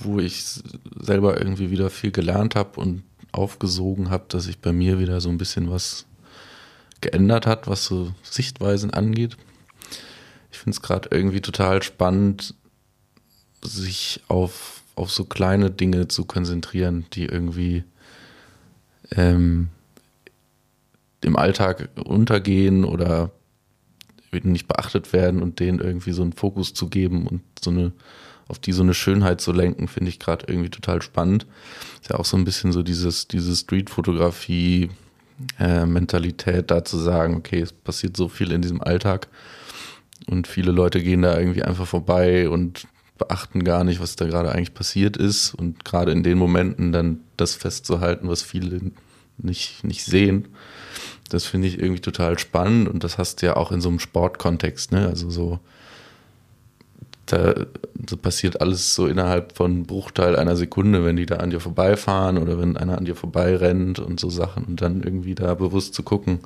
wo 0.00 0.18
ich 0.18 0.60
selber 1.00 1.38
irgendwie 1.38 1.70
wieder 1.70 1.88
viel 1.88 2.10
gelernt 2.10 2.54
habe 2.54 2.78
und 2.80 3.02
aufgesogen 3.32 4.10
habe, 4.10 4.24
dass 4.28 4.44
sich 4.44 4.58
bei 4.58 4.72
mir 4.72 4.98
wieder 4.98 5.20
so 5.20 5.30
ein 5.30 5.38
bisschen 5.38 5.70
was 5.70 6.04
geändert 7.00 7.46
hat, 7.46 7.66
was 7.66 7.84
so 7.84 8.12
Sichtweisen 8.22 8.90
angeht. 8.90 9.36
Ich 10.52 10.58
finde 10.58 10.74
es 10.74 10.82
gerade 10.82 11.08
irgendwie 11.12 11.40
total 11.40 11.82
spannend, 11.82 12.54
sich 13.62 14.22
auf, 14.28 14.82
auf 14.96 15.10
so 15.10 15.24
kleine 15.24 15.70
Dinge 15.70 16.08
zu 16.08 16.24
konzentrieren, 16.24 17.06
die 17.12 17.24
irgendwie 17.24 17.84
ähm, 19.12 19.68
im 21.22 21.36
Alltag 21.36 21.88
untergehen 22.04 22.84
oder 22.84 23.30
nicht 24.32 24.68
beachtet 24.68 25.12
werden 25.12 25.42
und 25.42 25.58
denen 25.60 25.80
irgendwie 25.80 26.12
so 26.12 26.22
einen 26.22 26.32
Fokus 26.32 26.72
zu 26.72 26.88
geben 26.88 27.26
und 27.26 27.42
so 27.60 27.70
eine 27.70 27.92
auf 28.50 28.58
die 28.58 28.72
so 28.72 28.82
eine 28.82 28.94
Schönheit 28.94 29.40
zu 29.40 29.52
lenken, 29.52 29.86
finde 29.86 30.10
ich 30.10 30.18
gerade 30.18 30.46
irgendwie 30.48 30.70
total 30.70 31.00
spannend. 31.02 31.46
Ist 32.02 32.10
ja 32.10 32.18
auch 32.18 32.24
so 32.24 32.36
ein 32.36 32.44
bisschen 32.44 32.72
so 32.72 32.82
dieses, 32.82 33.28
diese 33.28 33.54
Street-Fotografie, 33.54 34.90
äh, 35.58 35.86
da 36.66 36.84
zu 36.84 36.98
sagen, 36.98 37.36
okay, 37.36 37.60
es 37.60 37.72
passiert 37.72 38.16
so 38.16 38.28
viel 38.28 38.50
in 38.50 38.60
diesem 38.60 38.82
Alltag 38.82 39.28
und 40.26 40.48
viele 40.48 40.72
Leute 40.72 41.00
gehen 41.00 41.22
da 41.22 41.38
irgendwie 41.38 41.62
einfach 41.62 41.86
vorbei 41.86 42.48
und 42.48 42.88
beachten 43.18 43.62
gar 43.62 43.84
nicht, 43.84 44.00
was 44.00 44.16
da 44.16 44.26
gerade 44.26 44.50
eigentlich 44.50 44.74
passiert 44.74 45.16
ist 45.16 45.54
und 45.54 45.84
gerade 45.84 46.10
in 46.10 46.24
den 46.24 46.36
Momenten 46.36 46.90
dann 46.90 47.20
das 47.36 47.54
festzuhalten, 47.54 48.28
was 48.28 48.42
viele 48.42 48.80
nicht, 49.38 49.84
nicht 49.84 50.04
sehen 50.04 50.48
das 51.30 51.46
finde 51.46 51.68
ich 51.68 51.78
irgendwie 51.78 52.00
total 52.00 52.38
spannend 52.38 52.88
und 52.88 53.04
das 53.04 53.16
hast 53.16 53.40
du 53.40 53.46
ja 53.46 53.56
auch 53.56 53.72
in 53.72 53.80
so 53.80 53.88
einem 53.88 54.00
Sportkontext, 54.00 54.92
ne? 54.92 55.06
Also 55.08 55.30
so, 55.30 55.58
da 57.26 57.54
so 58.08 58.16
passiert 58.16 58.60
alles 58.60 58.94
so 58.94 59.06
innerhalb 59.06 59.56
von 59.56 59.84
Bruchteil 59.84 60.36
einer 60.36 60.56
Sekunde, 60.56 61.04
wenn 61.04 61.16
die 61.16 61.26
da 61.26 61.36
an 61.36 61.50
dir 61.50 61.60
vorbeifahren 61.60 62.36
oder 62.36 62.58
wenn 62.58 62.76
einer 62.76 62.98
an 62.98 63.04
dir 63.04 63.14
vorbeirennt 63.14 64.00
und 64.00 64.18
so 64.18 64.28
Sachen 64.28 64.64
und 64.64 64.82
dann 64.82 65.02
irgendwie 65.02 65.34
da 65.34 65.54
bewusst 65.54 65.94
zu 65.94 66.02
gucken, 66.02 66.40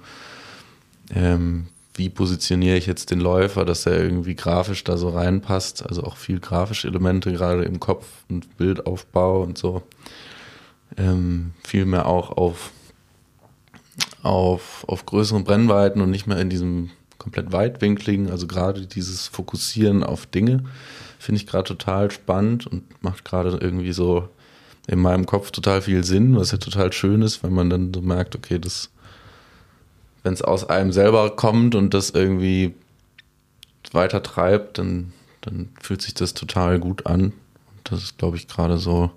ähm, 1.14 1.68
wie 1.94 2.10
positioniere 2.10 2.76
ich 2.76 2.86
jetzt 2.86 3.10
den 3.10 3.20
Läufer, 3.20 3.64
dass 3.64 3.86
er 3.86 4.02
irgendwie 4.02 4.34
grafisch 4.34 4.84
da 4.84 4.96
so 4.96 5.10
reinpasst, 5.10 5.86
also 5.86 6.02
auch 6.02 6.16
viel 6.16 6.40
grafische 6.40 6.88
Elemente 6.88 7.32
gerade 7.32 7.62
im 7.62 7.80
Kopf 7.80 8.06
und 8.28 8.56
Bildaufbau 8.58 9.42
und 9.42 9.56
so. 9.56 9.82
Ähm, 10.96 11.52
viel 11.64 11.86
mehr 11.86 12.06
auch 12.06 12.36
auf 12.36 12.70
auf, 14.22 14.84
auf 14.88 15.06
größeren 15.06 15.44
Brennweiten 15.44 16.00
und 16.00 16.10
nicht 16.10 16.26
mehr 16.26 16.38
in 16.38 16.50
diesem 16.50 16.90
komplett 17.18 17.52
weitwinkligen, 17.52 18.30
also 18.30 18.46
gerade 18.46 18.86
dieses 18.86 19.28
Fokussieren 19.28 20.02
auf 20.02 20.26
Dinge, 20.26 20.64
finde 21.18 21.40
ich 21.40 21.46
gerade 21.46 21.64
total 21.64 22.10
spannend 22.10 22.66
und 22.66 23.02
macht 23.02 23.24
gerade 23.24 23.56
irgendwie 23.60 23.92
so 23.92 24.28
in 24.86 24.98
meinem 24.98 25.24
Kopf 25.26 25.50
total 25.50 25.80
viel 25.80 26.04
Sinn, 26.04 26.36
was 26.36 26.50
ja 26.50 26.58
total 26.58 26.92
schön 26.92 27.22
ist, 27.22 27.42
wenn 27.42 27.54
man 27.54 27.70
dann 27.70 27.94
so 27.94 28.02
merkt, 28.02 28.36
okay, 28.36 28.58
das, 28.58 28.90
wenn 30.22 30.34
es 30.34 30.42
aus 30.42 30.68
einem 30.68 30.92
selber 30.92 31.34
kommt 31.34 31.74
und 31.74 31.94
das 31.94 32.10
irgendwie 32.10 32.74
weiter 33.92 34.22
treibt, 34.22 34.78
dann, 34.78 35.12
dann 35.40 35.70
fühlt 35.80 36.02
sich 36.02 36.14
das 36.14 36.34
total 36.34 36.78
gut 36.78 37.06
an. 37.06 37.22
Und 37.22 37.32
das 37.84 38.02
ist, 38.02 38.18
glaube 38.18 38.36
ich, 38.36 38.48
gerade 38.48 38.76
so, 38.76 39.10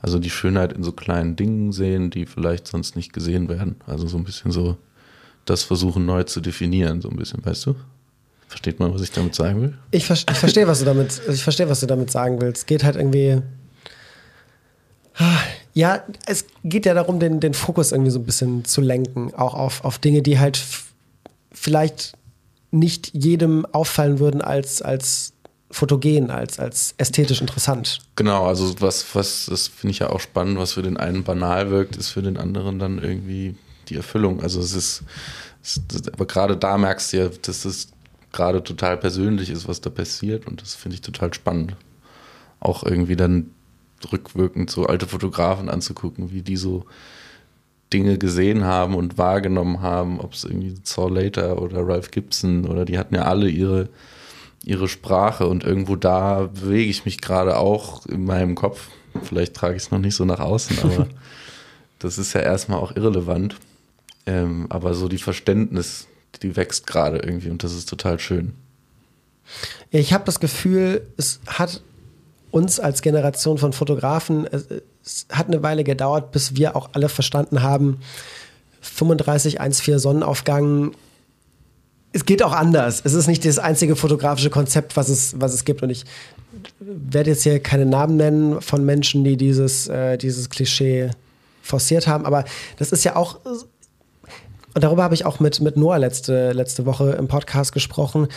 also 0.00 0.18
die 0.18 0.30
Schönheit 0.30 0.72
in 0.72 0.82
so 0.82 0.92
kleinen 0.92 1.36
Dingen 1.36 1.72
sehen, 1.72 2.10
die 2.10 2.26
vielleicht 2.26 2.66
sonst 2.66 2.96
nicht 2.96 3.12
gesehen 3.12 3.48
werden. 3.48 3.76
Also 3.86 4.06
so 4.06 4.16
ein 4.16 4.24
bisschen 4.24 4.52
so 4.52 4.76
das 5.44 5.62
versuchen 5.62 6.04
neu 6.06 6.24
zu 6.24 6.40
definieren, 6.40 7.00
so 7.00 7.08
ein 7.08 7.16
bisschen, 7.16 7.44
weißt 7.44 7.66
du? 7.66 7.74
Versteht 8.48 8.80
man, 8.80 8.94
was 8.94 9.02
ich 9.02 9.12
damit 9.12 9.34
sagen 9.34 9.60
will? 9.60 9.78
Ich, 9.90 10.06
ver 10.06 10.14
ich 10.14 10.36
verstehe, 10.36 10.66
was 10.66 10.78
du 10.78 10.84
damit, 10.84 11.20
ich 11.28 11.42
verstehe, 11.42 11.68
was 11.68 11.80
du 11.80 11.86
damit 11.86 12.10
sagen 12.10 12.40
willst. 12.40 12.62
Es 12.62 12.66
geht 12.66 12.84
halt 12.84 12.96
irgendwie. 12.96 13.42
Ja, 15.74 16.02
es 16.26 16.46
geht 16.64 16.86
ja 16.86 16.94
darum, 16.94 17.18
den, 17.18 17.40
den 17.40 17.52
Fokus 17.52 17.92
irgendwie 17.92 18.10
so 18.10 18.18
ein 18.18 18.24
bisschen 18.24 18.64
zu 18.64 18.80
lenken, 18.80 19.34
auch 19.34 19.54
auf, 19.54 19.84
auf 19.84 19.98
Dinge, 19.98 20.22
die 20.22 20.38
halt 20.38 20.60
vielleicht 21.52 22.12
nicht 22.70 23.14
jedem 23.14 23.66
auffallen 23.66 24.18
würden 24.18 24.40
als, 24.40 24.80
als 24.80 25.32
fotogen, 25.70 26.30
als, 26.30 26.58
als 26.58 26.94
ästhetisch 26.96 27.40
interessant. 27.40 28.00
Genau, 28.16 28.46
also 28.46 28.80
was, 28.80 29.14
was, 29.14 29.46
das 29.46 29.68
finde 29.68 29.92
ich 29.92 29.98
ja 29.98 30.10
auch 30.10 30.20
spannend, 30.20 30.58
was 30.58 30.72
für 30.72 30.82
den 30.82 30.96
einen 30.96 31.24
banal 31.24 31.70
wirkt, 31.70 31.96
ist 31.96 32.10
für 32.10 32.22
den 32.22 32.36
anderen 32.36 32.78
dann 32.78 32.98
irgendwie 32.98 33.54
die 33.88 33.96
Erfüllung. 33.96 34.42
Also 34.42 34.60
es 34.60 34.72
ist, 34.72 35.02
es 35.62 35.80
aber 36.12 36.26
gerade 36.26 36.56
da 36.56 36.78
merkst 36.78 37.12
du 37.12 37.16
ja, 37.18 37.28
dass 37.42 37.64
es 37.64 37.88
gerade 38.32 38.62
total 38.62 38.96
persönlich 38.96 39.50
ist, 39.50 39.68
was 39.68 39.80
da 39.80 39.90
passiert 39.90 40.46
und 40.46 40.62
das 40.62 40.74
finde 40.74 40.94
ich 40.96 41.00
total 41.00 41.32
spannend. 41.34 41.76
Auch 42.60 42.82
irgendwie 42.82 43.16
dann 43.16 43.50
rückwirkend 44.12 44.70
so 44.70 44.86
alte 44.86 45.06
Fotografen 45.06 45.68
anzugucken, 45.68 46.30
wie 46.32 46.42
die 46.42 46.56
so 46.56 46.86
Dinge 47.92 48.18
gesehen 48.18 48.64
haben 48.64 48.94
und 48.94 49.18
wahrgenommen 49.18 49.80
haben, 49.80 50.20
ob 50.20 50.34
es 50.34 50.44
irgendwie 50.44 50.74
Saw 50.82 51.08
Later 51.08 51.60
oder 51.60 51.86
Ralph 51.86 52.10
Gibson 52.10 52.66
oder 52.66 52.84
die 52.84 52.98
hatten 52.98 53.14
ja 53.14 53.22
alle 53.22 53.48
ihre, 53.48 53.88
ihre 54.64 54.88
Sprache 54.88 55.46
und 55.46 55.64
irgendwo 55.64 55.96
da 55.96 56.50
bewege 56.52 56.90
ich 56.90 57.04
mich 57.04 57.20
gerade 57.20 57.56
auch 57.56 58.06
in 58.06 58.24
meinem 58.24 58.54
Kopf. 58.54 58.88
Vielleicht 59.22 59.54
trage 59.54 59.76
ich 59.76 59.84
es 59.84 59.90
noch 59.90 59.98
nicht 59.98 60.14
so 60.14 60.24
nach 60.24 60.40
außen, 60.40 60.78
aber 60.82 61.08
das 61.98 62.18
ist 62.18 62.32
ja 62.32 62.40
erstmal 62.40 62.78
auch 62.78 62.94
irrelevant. 62.94 63.56
Ähm, 64.26 64.66
aber 64.68 64.94
so 64.94 65.08
die 65.08 65.18
Verständnis, 65.18 66.06
die 66.42 66.56
wächst 66.56 66.86
gerade 66.86 67.18
irgendwie 67.18 67.50
und 67.50 67.64
das 67.64 67.74
ist 67.74 67.88
total 67.88 68.18
schön. 68.18 68.52
Ich 69.90 70.12
habe 70.12 70.24
das 70.24 70.40
Gefühl, 70.40 71.06
es 71.16 71.40
hat 71.46 71.82
uns 72.50 72.80
als 72.80 73.00
Generation 73.00 73.58
von 73.58 73.72
Fotografen, 73.72 74.46
es 75.02 75.26
hat 75.30 75.46
eine 75.46 75.62
Weile 75.62 75.84
gedauert, 75.84 76.32
bis 76.32 76.56
wir 76.56 76.76
auch 76.76 76.90
alle 76.92 77.08
verstanden 77.08 77.62
haben, 77.62 78.00
35, 78.80 79.60
1,4 79.60 79.98
Sonnenaufgang, 79.98 80.92
es 82.18 82.24
geht 82.24 82.42
auch 82.42 82.52
anders. 82.52 83.00
Es 83.04 83.14
ist 83.14 83.28
nicht 83.28 83.44
das 83.44 83.58
einzige 83.58 83.94
fotografische 83.94 84.50
Konzept, 84.50 84.96
was 84.96 85.08
es, 85.08 85.40
was 85.40 85.54
es 85.54 85.64
gibt. 85.64 85.82
Und 85.82 85.90
ich 85.90 86.04
werde 86.80 87.30
jetzt 87.30 87.44
hier 87.44 87.60
keine 87.60 87.86
Namen 87.86 88.16
nennen 88.16 88.60
von 88.60 88.84
Menschen, 88.84 89.22
die 89.24 89.36
dieses, 89.36 89.86
äh, 89.88 90.18
dieses 90.18 90.50
Klischee 90.50 91.10
forciert 91.62 92.06
haben, 92.06 92.24
aber 92.24 92.44
das 92.78 92.92
ist 92.92 93.04
ja 93.04 93.14
auch 93.14 93.38
und 94.74 94.84
darüber 94.84 95.02
habe 95.02 95.14
ich 95.14 95.24
auch 95.24 95.40
mit, 95.40 95.60
mit 95.60 95.76
Noah 95.76 95.98
letzte, 95.98 96.52
letzte 96.52 96.86
Woche 96.86 97.10
im 97.12 97.26
Podcast 97.26 97.72
gesprochen. 97.72 98.28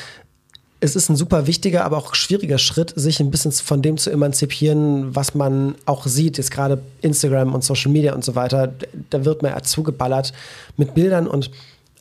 Es 0.79 0.95
ist 0.95 1.09
ein 1.09 1.15
super 1.15 1.45
wichtiger, 1.45 1.85
aber 1.85 1.97
auch 1.97 2.15
schwieriger 2.15 2.57
Schritt, 2.57 2.93
sich 2.95 3.19
ein 3.19 3.29
bisschen 3.29 3.51
von 3.51 3.83
dem 3.83 3.97
zu 3.97 4.09
emanzipieren, 4.09 5.15
was 5.15 5.35
man 5.35 5.75
auch 5.85 6.07
sieht, 6.07 6.39
jetzt 6.39 6.49
gerade 6.49 6.81
Instagram 7.01 7.53
und 7.53 7.63
Social 7.63 7.91
Media 7.91 8.15
und 8.15 8.25
so 8.25 8.33
weiter. 8.33 8.73
Da 9.11 9.23
wird 9.23 9.43
man 9.43 9.51
ja 9.51 9.61
zugeballert 9.61 10.33
mit 10.77 10.95
Bildern 10.95 11.27
und 11.27 11.51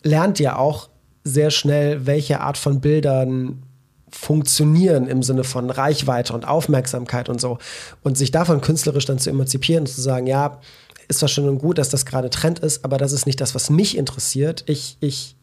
lernt 0.02 0.38
ja 0.38 0.56
auch 0.56 0.88
sehr 1.24 1.50
schnell, 1.50 2.06
welche 2.06 2.40
Art 2.40 2.58
von 2.58 2.80
Bildern 2.80 3.62
funktionieren 4.10 5.06
im 5.06 5.22
Sinne 5.22 5.44
von 5.44 5.70
Reichweite 5.70 6.32
und 6.32 6.46
Aufmerksamkeit 6.46 7.28
und 7.28 7.40
so. 7.40 7.58
Und 8.02 8.18
sich 8.18 8.30
davon 8.30 8.60
künstlerisch 8.60 9.04
dann 9.04 9.18
zu 9.18 9.30
emanzipieren 9.30 9.82
und 9.82 9.86
zu 9.86 10.00
sagen, 10.00 10.26
ja, 10.26 10.60
ist 11.08 11.20
zwar 11.20 11.28
schön 11.28 11.48
und 11.48 11.58
gut, 11.58 11.78
dass 11.78 11.88
das 11.88 12.06
gerade 12.06 12.30
Trend 12.30 12.60
ist, 12.60 12.84
aber 12.84 12.98
das 12.98 13.12
ist 13.12 13.26
nicht 13.26 13.40
das, 13.40 13.54
was 13.54 13.70
mich 13.70 13.96
interessiert. 13.96 14.64
Ich, 14.66 14.96
ich 15.00 15.36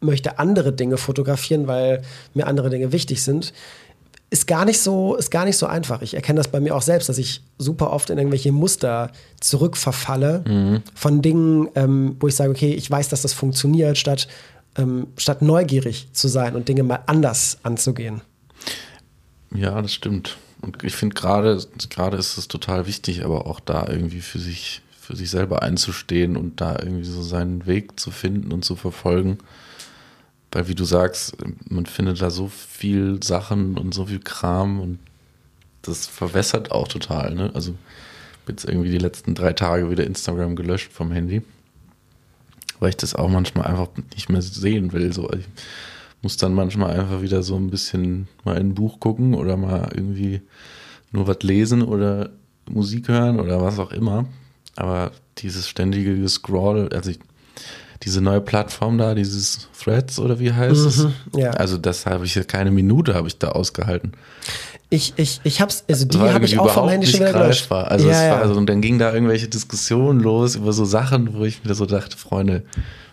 möchte 0.00 0.38
andere 0.38 0.72
Dinge 0.72 0.96
fotografieren, 0.96 1.66
weil 1.66 2.02
mir 2.34 2.46
andere 2.46 2.70
Dinge 2.70 2.92
wichtig 2.92 3.22
sind. 3.22 3.52
Ist 4.30 4.46
gar 4.46 4.64
nicht 4.64 4.80
so, 4.80 5.16
ist 5.16 5.30
gar 5.30 5.44
nicht 5.44 5.56
so 5.56 5.66
einfach. 5.66 6.02
Ich 6.02 6.14
erkenne 6.14 6.38
das 6.38 6.48
bei 6.48 6.60
mir 6.60 6.74
auch 6.74 6.82
selbst, 6.82 7.08
dass 7.08 7.18
ich 7.18 7.42
super 7.58 7.92
oft 7.92 8.10
in 8.10 8.18
irgendwelche 8.18 8.52
Muster 8.52 9.10
zurückverfalle 9.40 10.44
mhm. 10.46 10.82
von 10.94 11.20
Dingen, 11.20 11.68
ähm, 11.74 12.16
wo 12.20 12.28
ich 12.28 12.36
sage, 12.36 12.50
okay, 12.50 12.72
ich 12.72 12.90
weiß, 12.90 13.08
dass 13.08 13.22
das 13.22 13.32
funktioniert, 13.32 13.98
statt, 13.98 14.28
ähm, 14.76 15.08
statt 15.16 15.42
neugierig 15.42 16.08
zu 16.12 16.28
sein 16.28 16.54
und 16.54 16.68
Dinge 16.68 16.82
mal 16.82 17.00
anders 17.06 17.58
anzugehen. 17.62 18.20
Ja, 19.54 19.80
das 19.80 19.92
stimmt. 19.92 20.36
Und 20.60 20.84
ich 20.84 20.94
finde 20.94 21.14
gerade, 21.14 21.64
gerade 21.88 22.16
ist 22.16 22.36
es 22.36 22.48
total 22.48 22.86
wichtig, 22.86 23.24
aber 23.24 23.46
auch 23.46 23.60
da 23.60 23.86
irgendwie 23.88 24.20
für 24.20 24.38
sich 24.38 24.82
für 25.10 25.16
sich 25.16 25.30
selber 25.30 25.62
einzustehen 25.62 26.36
und 26.36 26.60
da 26.60 26.78
irgendwie 26.78 27.02
so 27.02 27.20
seinen 27.20 27.66
Weg 27.66 27.98
zu 27.98 28.12
finden 28.12 28.52
und 28.52 28.64
zu 28.64 28.76
verfolgen. 28.76 29.38
Weil, 30.52 30.68
wie 30.68 30.76
du 30.76 30.84
sagst, 30.84 31.36
man 31.68 31.86
findet 31.86 32.22
da 32.22 32.30
so 32.30 32.46
viel 32.46 33.20
Sachen 33.20 33.76
und 33.76 33.92
so 33.92 34.06
viel 34.06 34.20
Kram 34.20 34.78
und 34.78 35.00
das 35.82 36.06
verwässert 36.06 36.70
auch 36.70 36.86
total. 36.86 37.34
Ne? 37.34 37.50
Also, 37.54 37.74
jetzt 38.46 38.64
irgendwie 38.66 38.90
die 38.90 38.98
letzten 38.98 39.34
drei 39.34 39.52
Tage 39.52 39.90
wieder 39.90 40.04
Instagram 40.04 40.54
gelöscht 40.54 40.92
vom 40.92 41.10
Handy, 41.10 41.42
weil 42.80 42.90
ich 42.90 42.96
das 42.96 43.14
auch 43.14 43.28
manchmal 43.28 43.66
einfach 43.66 43.88
nicht 44.14 44.28
mehr 44.28 44.42
sehen 44.42 44.92
will. 44.92 45.12
So, 45.12 45.30
ich 45.32 45.46
muss 46.22 46.36
dann 46.36 46.54
manchmal 46.54 46.98
einfach 46.98 47.22
wieder 47.22 47.42
so 47.42 47.56
ein 47.56 47.70
bisschen 47.70 48.26
mal 48.44 48.56
in 48.56 48.70
ein 48.70 48.74
Buch 48.74 48.98
gucken 48.98 49.34
oder 49.34 49.56
mal 49.56 49.90
irgendwie 49.94 50.42
nur 51.12 51.26
was 51.26 51.38
lesen 51.42 51.82
oder 51.82 52.30
Musik 52.68 53.08
hören 53.08 53.38
oder 53.38 53.62
was 53.62 53.78
auch 53.78 53.92
immer. 53.92 54.26
Aber 54.76 55.12
dieses 55.38 55.68
ständige 55.68 56.28
Scroll, 56.28 56.88
also 56.92 57.10
ich, 57.10 57.18
diese 58.02 58.20
neue 58.20 58.40
Plattform 58.40 58.96
da, 58.96 59.14
dieses 59.14 59.68
Threads 59.78 60.18
oder 60.18 60.38
wie 60.40 60.52
heißt 60.52 60.86
es? 60.86 61.04
Mhm, 61.04 61.12
ja. 61.36 61.50
Also 61.50 61.76
das 61.76 62.06
habe 62.06 62.24
ich 62.24 62.46
keine 62.46 62.70
Minute 62.70 63.14
habe 63.14 63.28
ich 63.28 63.38
da 63.38 63.48
ausgehalten. 63.48 64.12
Ich, 64.92 65.14
ich, 65.16 65.40
ich 65.44 65.60
hab's, 65.60 65.84
also 65.88 66.04
die 66.04 66.18
habe 66.18 66.44
ich 66.44 66.58
auch 66.58 66.68
vom 66.68 66.88
Handy 66.88 67.06
schon 67.06 67.20
wieder 67.20 67.32
gelöscht. 67.32 67.70
Also 67.70 68.08
ja, 68.08 68.24
es 68.24 68.40
war 68.40 68.48
so, 68.48 68.58
und 68.58 68.66
dann 68.66 68.80
ging 68.80 68.98
da 68.98 69.12
irgendwelche 69.14 69.46
Diskussionen 69.46 70.20
los 70.20 70.56
über 70.56 70.72
so 70.72 70.84
Sachen, 70.84 71.32
wo 71.34 71.44
ich 71.44 71.64
mir 71.64 71.74
so 71.74 71.86
dachte, 71.86 72.16
Freunde, 72.16 72.64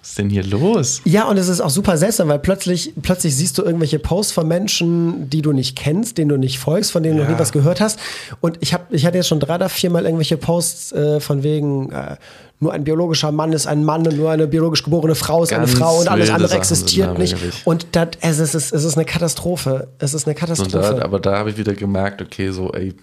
was 0.07 0.11
ist 0.11 0.19
denn 0.19 0.29
hier 0.29 0.43
los? 0.45 1.01
Ja, 1.03 1.27
und 1.27 1.35
es 1.35 1.49
ist 1.49 1.59
auch 1.59 1.69
super 1.69 1.97
seltsam, 1.97 2.29
weil 2.29 2.39
plötzlich, 2.39 2.93
plötzlich 3.01 3.35
siehst 3.35 3.57
du 3.57 3.63
irgendwelche 3.63 3.99
Posts 3.99 4.31
von 4.31 4.47
Menschen, 4.47 5.29
die 5.29 5.41
du 5.41 5.51
nicht 5.51 5.75
kennst, 5.77 6.17
denen 6.17 6.29
du 6.29 6.37
nicht 6.37 6.59
folgst, 6.59 6.93
von 6.93 7.03
denen 7.03 7.17
ja. 7.17 7.23
du 7.23 7.29
noch 7.29 7.35
nie 7.35 7.41
was 7.41 7.51
gehört 7.51 7.81
hast. 7.81 7.99
Und 8.39 8.57
ich, 8.61 8.73
hab, 8.73 8.93
ich 8.93 9.05
hatte 9.05 9.17
jetzt 9.17 9.27
schon 9.27 9.41
drei 9.41 9.55
oder 9.55 9.67
viermal 9.67 10.05
irgendwelche 10.05 10.37
Posts 10.37 10.93
äh, 10.93 11.19
von 11.19 11.43
wegen, 11.43 11.91
äh, 11.91 12.15
nur 12.61 12.71
ein 12.71 12.85
biologischer 12.85 13.33
Mann 13.33 13.51
ist 13.51 13.67
ein 13.67 13.83
Mann 13.83 14.07
und 14.07 14.15
nur 14.15 14.31
eine 14.31 14.47
biologisch 14.47 14.81
geborene 14.81 15.13
Frau 15.13 15.43
ist 15.43 15.49
Ganz 15.49 15.71
eine 15.71 15.77
Frau 15.77 15.99
und 15.99 16.07
alles 16.07 16.29
andere 16.29 16.47
Sachen 16.47 16.61
existiert 16.61 17.17
nicht. 17.19 17.35
Und 17.65 17.87
das, 17.91 18.07
es, 18.21 18.55
ist, 18.55 18.71
es 18.71 18.83
ist 18.85 18.95
eine 18.95 19.05
Katastrophe. 19.05 19.89
Es 19.99 20.13
ist 20.13 20.25
eine 20.25 20.35
Katastrophe. 20.35 20.95
Da, 20.95 21.03
aber 21.03 21.19
da 21.19 21.37
habe 21.37 21.49
ich 21.49 21.57
wieder 21.57 21.73
gemerkt, 21.73 22.21
okay, 22.21 22.49
so, 22.51 22.71
ey, 22.71 22.95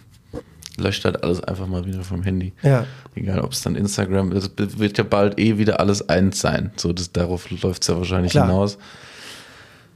löscht 0.77 1.05
halt 1.05 1.22
alles 1.22 1.43
einfach 1.43 1.66
mal 1.66 1.87
wieder 1.87 2.03
vom 2.03 2.22
Handy. 2.22 2.53
Ja. 2.62 2.87
Egal, 3.14 3.41
ob 3.41 3.53
es 3.53 3.62
dann 3.62 3.77
Instagram 3.77 4.33
ist, 4.33 4.53
wird 4.57 4.99
ja 4.99 5.05
bald 5.05 5.39
eh 5.39 5.59
wieder 5.59 5.81
alles 5.81 6.09
eins 6.09 6.41
sein. 6.41 6.72
So, 6.77 6.93
das, 6.93 7.12
darauf 7.12 7.51
läuft 7.51 7.83
es 7.83 7.89
ja 7.89 7.97
wahrscheinlich 7.97 8.33
Klar. 8.33 8.47
hinaus. 8.47 8.79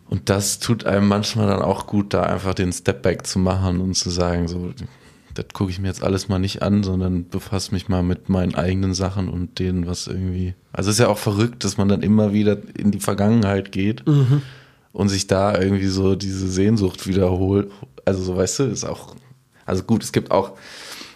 Und 0.08 0.30
das 0.30 0.58
tut 0.58 0.86
einem 0.86 1.06
manchmal 1.06 1.48
dann 1.48 1.60
auch 1.60 1.86
gut, 1.86 2.14
da 2.14 2.22
einfach 2.22 2.54
den 2.54 2.72
Stepback 2.72 3.26
zu 3.26 3.38
machen 3.38 3.80
und 3.80 3.94
zu 3.94 4.08
sagen, 4.08 4.48
so, 4.48 4.72
das 5.34 5.46
gucke 5.52 5.70
ich 5.70 5.78
mir 5.78 5.88
jetzt 5.88 6.02
alles 6.02 6.28
mal 6.28 6.38
nicht 6.38 6.62
an, 6.62 6.82
sondern 6.82 7.28
befasse 7.28 7.72
mich 7.72 7.88
mal 7.88 8.02
mit 8.02 8.28
meinen 8.28 8.54
eigenen 8.54 8.94
Sachen 8.94 9.28
und 9.28 9.58
denen, 9.58 9.86
was 9.86 10.06
irgendwie. 10.06 10.54
Also 10.72 10.90
es 10.90 10.96
ist 10.96 11.00
ja 11.00 11.08
auch 11.08 11.18
verrückt, 11.18 11.62
dass 11.64 11.76
man 11.76 11.88
dann 11.88 12.02
immer 12.02 12.32
wieder 12.32 12.56
in 12.76 12.90
die 12.90 13.00
Vergangenheit 13.00 13.70
geht 13.70 14.06
mhm. 14.06 14.42
und 14.92 15.10
sich 15.10 15.26
da 15.26 15.58
irgendwie 15.58 15.86
so 15.86 16.14
diese 16.14 16.48
Sehnsucht 16.48 17.06
wiederholt. 17.06 17.70
Also 18.04 18.22
so, 18.22 18.36
weißt 18.36 18.60
du, 18.60 18.62
ist 18.64 18.84
auch 18.84 19.14
also 19.68 19.82
gut, 19.84 20.02
es 20.02 20.12
gibt 20.12 20.30
auch 20.30 20.56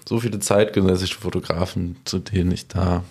so 0.09 0.21
viele 0.21 0.39
zeitgenössische 0.39 1.19
Fotografen, 1.19 1.97
zu 2.05 2.19
denen 2.19 2.53
ich 2.53 2.69
da 2.69 3.03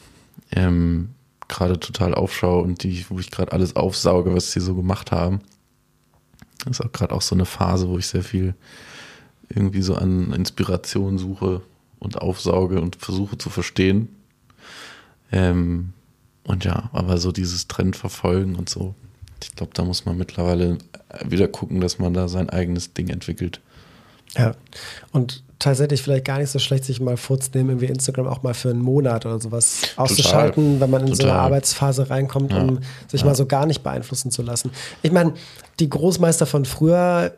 ähm, 0.52 1.10
gerade 1.48 1.80
total 1.80 2.14
aufschaue 2.14 2.62
und 2.64 2.84
die, 2.84 3.06
wo 3.10 3.20
ich 3.20 3.32
gerade 3.32 3.52
alles 3.52 3.76
aufsauge, 3.76 4.34
was 4.34 4.52
sie 4.52 4.60
so 4.60 4.76
gemacht 4.76 5.12
haben. 5.12 5.42
Das 6.66 6.80
ist 6.80 6.86
auch 6.86 6.92
gerade 6.92 7.14
auch 7.16 7.22
so 7.22 7.36
eine 7.36 7.46
Phase, 7.46 7.90
wo 7.90 7.98
ich 7.98 8.08
sehr 8.08 8.24
viel 8.24 8.54
irgendwie 9.50 9.82
so 9.82 9.96
an 9.96 10.32
Inspiration 10.32 11.18
suche 11.18 11.62
und 12.00 12.22
aufsauge 12.22 12.80
und 12.80 12.96
versuche 12.96 13.38
zu 13.38 13.50
verstehen. 13.50 14.10
Ähm, 15.32 15.94
Und 16.44 16.66
ja, 16.66 16.90
aber 16.94 17.18
so 17.18 17.32
dieses 17.32 17.68
Trend 17.68 17.96
verfolgen 17.96 18.56
und 18.56 18.70
so, 18.70 18.96
ich 19.44 19.56
glaube, 19.56 19.74
da 19.74 19.84
muss 19.84 20.06
man 20.06 20.18
mittlerweile 20.18 20.78
wieder 21.26 21.48
gucken, 21.48 21.82
dass 21.82 22.00
man 22.00 22.14
da 22.14 22.28
sein 22.28 22.50
eigenes 22.50 22.94
Ding 22.94 23.10
entwickelt. 23.10 23.62
Ja. 24.38 24.54
Und 25.12 25.44
tatsächlich 25.60 26.02
vielleicht 26.02 26.26
gar 26.26 26.40
nicht 26.40 26.50
so 26.50 26.60
schlecht, 26.60 26.86
sich 26.86 27.00
mal 27.00 27.18
vorzunehmen, 27.18 27.82
wie 27.82 27.86
Instagram 27.86 28.28
auch 28.28 28.44
mal 28.44 28.54
für 28.54 28.70
einen 28.70 28.82
Monat 28.82 29.26
oder 29.26 29.40
sowas 29.40 29.82
auszuschalten, 29.96 30.80
wenn 30.80 30.90
man 30.90 31.02
in 31.02 31.08
Total. 31.10 31.26
so 31.26 31.32
eine 31.32 31.40
Arbeitsphase 31.40 32.10
reinkommt, 32.10 32.54
um 32.54 32.76
ja. 32.76 32.82
sich 33.08 33.22
ja. 33.22 33.28
mal 33.28 33.36
so 33.36 33.46
gar 33.46 33.66
nicht 33.66 33.84
beeinflussen 33.84 34.32
zu 34.32 34.42
lassen. 34.42 34.72
Ich 35.02 35.12
meine, 35.12 35.34
die 35.80 35.90
Großmeister 35.90 36.46
von 36.46 36.66
früher, 36.66 37.34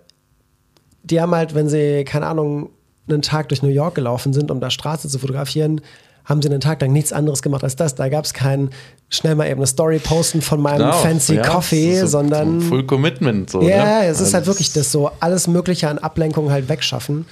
die 1.03 1.19
haben 1.19 1.35
halt, 1.35 1.53
wenn 1.53 1.67
sie, 1.67 2.05
keine 2.05 2.27
Ahnung, 2.27 2.69
einen 3.09 3.21
Tag 3.21 3.49
durch 3.49 3.61
New 3.61 3.69
York 3.69 3.95
gelaufen 3.95 4.31
sind, 4.31 4.49
um 4.49 4.61
da 4.61 4.69
Straße 4.69 5.09
zu 5.09 5.19
fotografieren, 5.19 5.81
haben 6.25 6.41
sie 6.41 6.49
einen 6.49 6.61
Tag 6.61 6.81
lang 6.81 6.93
nichts 6.93 7.13
anderes 7.13 7.41
gemacht 7.41 7.63
als 7.63 7.75
das. 7.75 7.95
Da 7.95 8.09
gab 8.09 8.25
es 8.25 8.33
kein 8.33 8.69
schnell 9.09 9.35
mal 9.35 9.47
eben 9.47 9.59
eine 9.59 9.67
Story 9.67 9.99
posten 9.99 10.41
von 10.41 10.61
meinem 10.61 10.79
genau, 10.79 10.93
fancy 10.93 11.35
ja, 11.35 11.43
Coffee, 11.43 11.99
so, 11.99 12.07
sondern. 12.07 12.61
So 12.61 12.67
Full 12.67 12.85
Commitment. 12.85 13.49
So, 13.49 13.61
ja, 13.61 14.01
ne? 14.01 14.05
es 14.05 14.19
ist 14.19 14.33
halt 14.33 14.47
wirklich 14.47 14.73
das 14.73 14.91
so, 14.91 15.11
alles 15.19 15.47
Mögliche 15.47 15.89
an 15.89 15.99
Ablenkung 15.99 16.51
halt 16.51 16.69
wegschaffen 16.69 17.25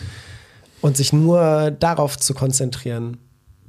und 0.81 0.97
sich 0.97 1.13
nur 1.13 1.71
darauf 1.71 2.17
zu 2.17 2.33
konzentrieren. 2.33 3.17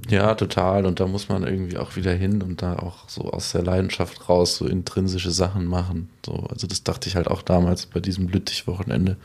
Ja, 0.08 0.34
total. 0.34 0.84
Und 0.84 0.98
da 1.00 1.06
muss 1.06 1.28
man 1.28 1.44
irgendwie 1.44 1.78
auch 1.78 1.96
wieder 1.96 2.12
hin 2.12 2.42
und 2.42 2.60
da 2.60 2.76
auch 2.76 3.08
so 3.08 3.30
aus 3.30 3.52
der 3.52 3.62
Leidenschaft 3.62 4.28
raus 4.28 4.56
so 4.56 4.66
intrinsische 4.66 5.30
Sachen 5.30 5.64
machen. 5.64 6.10
So, 6.26 6.32
also 6.50 6.66
das 6.66 6.82
dachte 6.82 7.08
ich 7.08 7.16
halt 7.16 7.28
auch 7.28 7.42
damals 7.42 7.86
bei 7.86 8.00
diesem 8.00 8.28
Lüttich-Wochenende. 8.28 9.16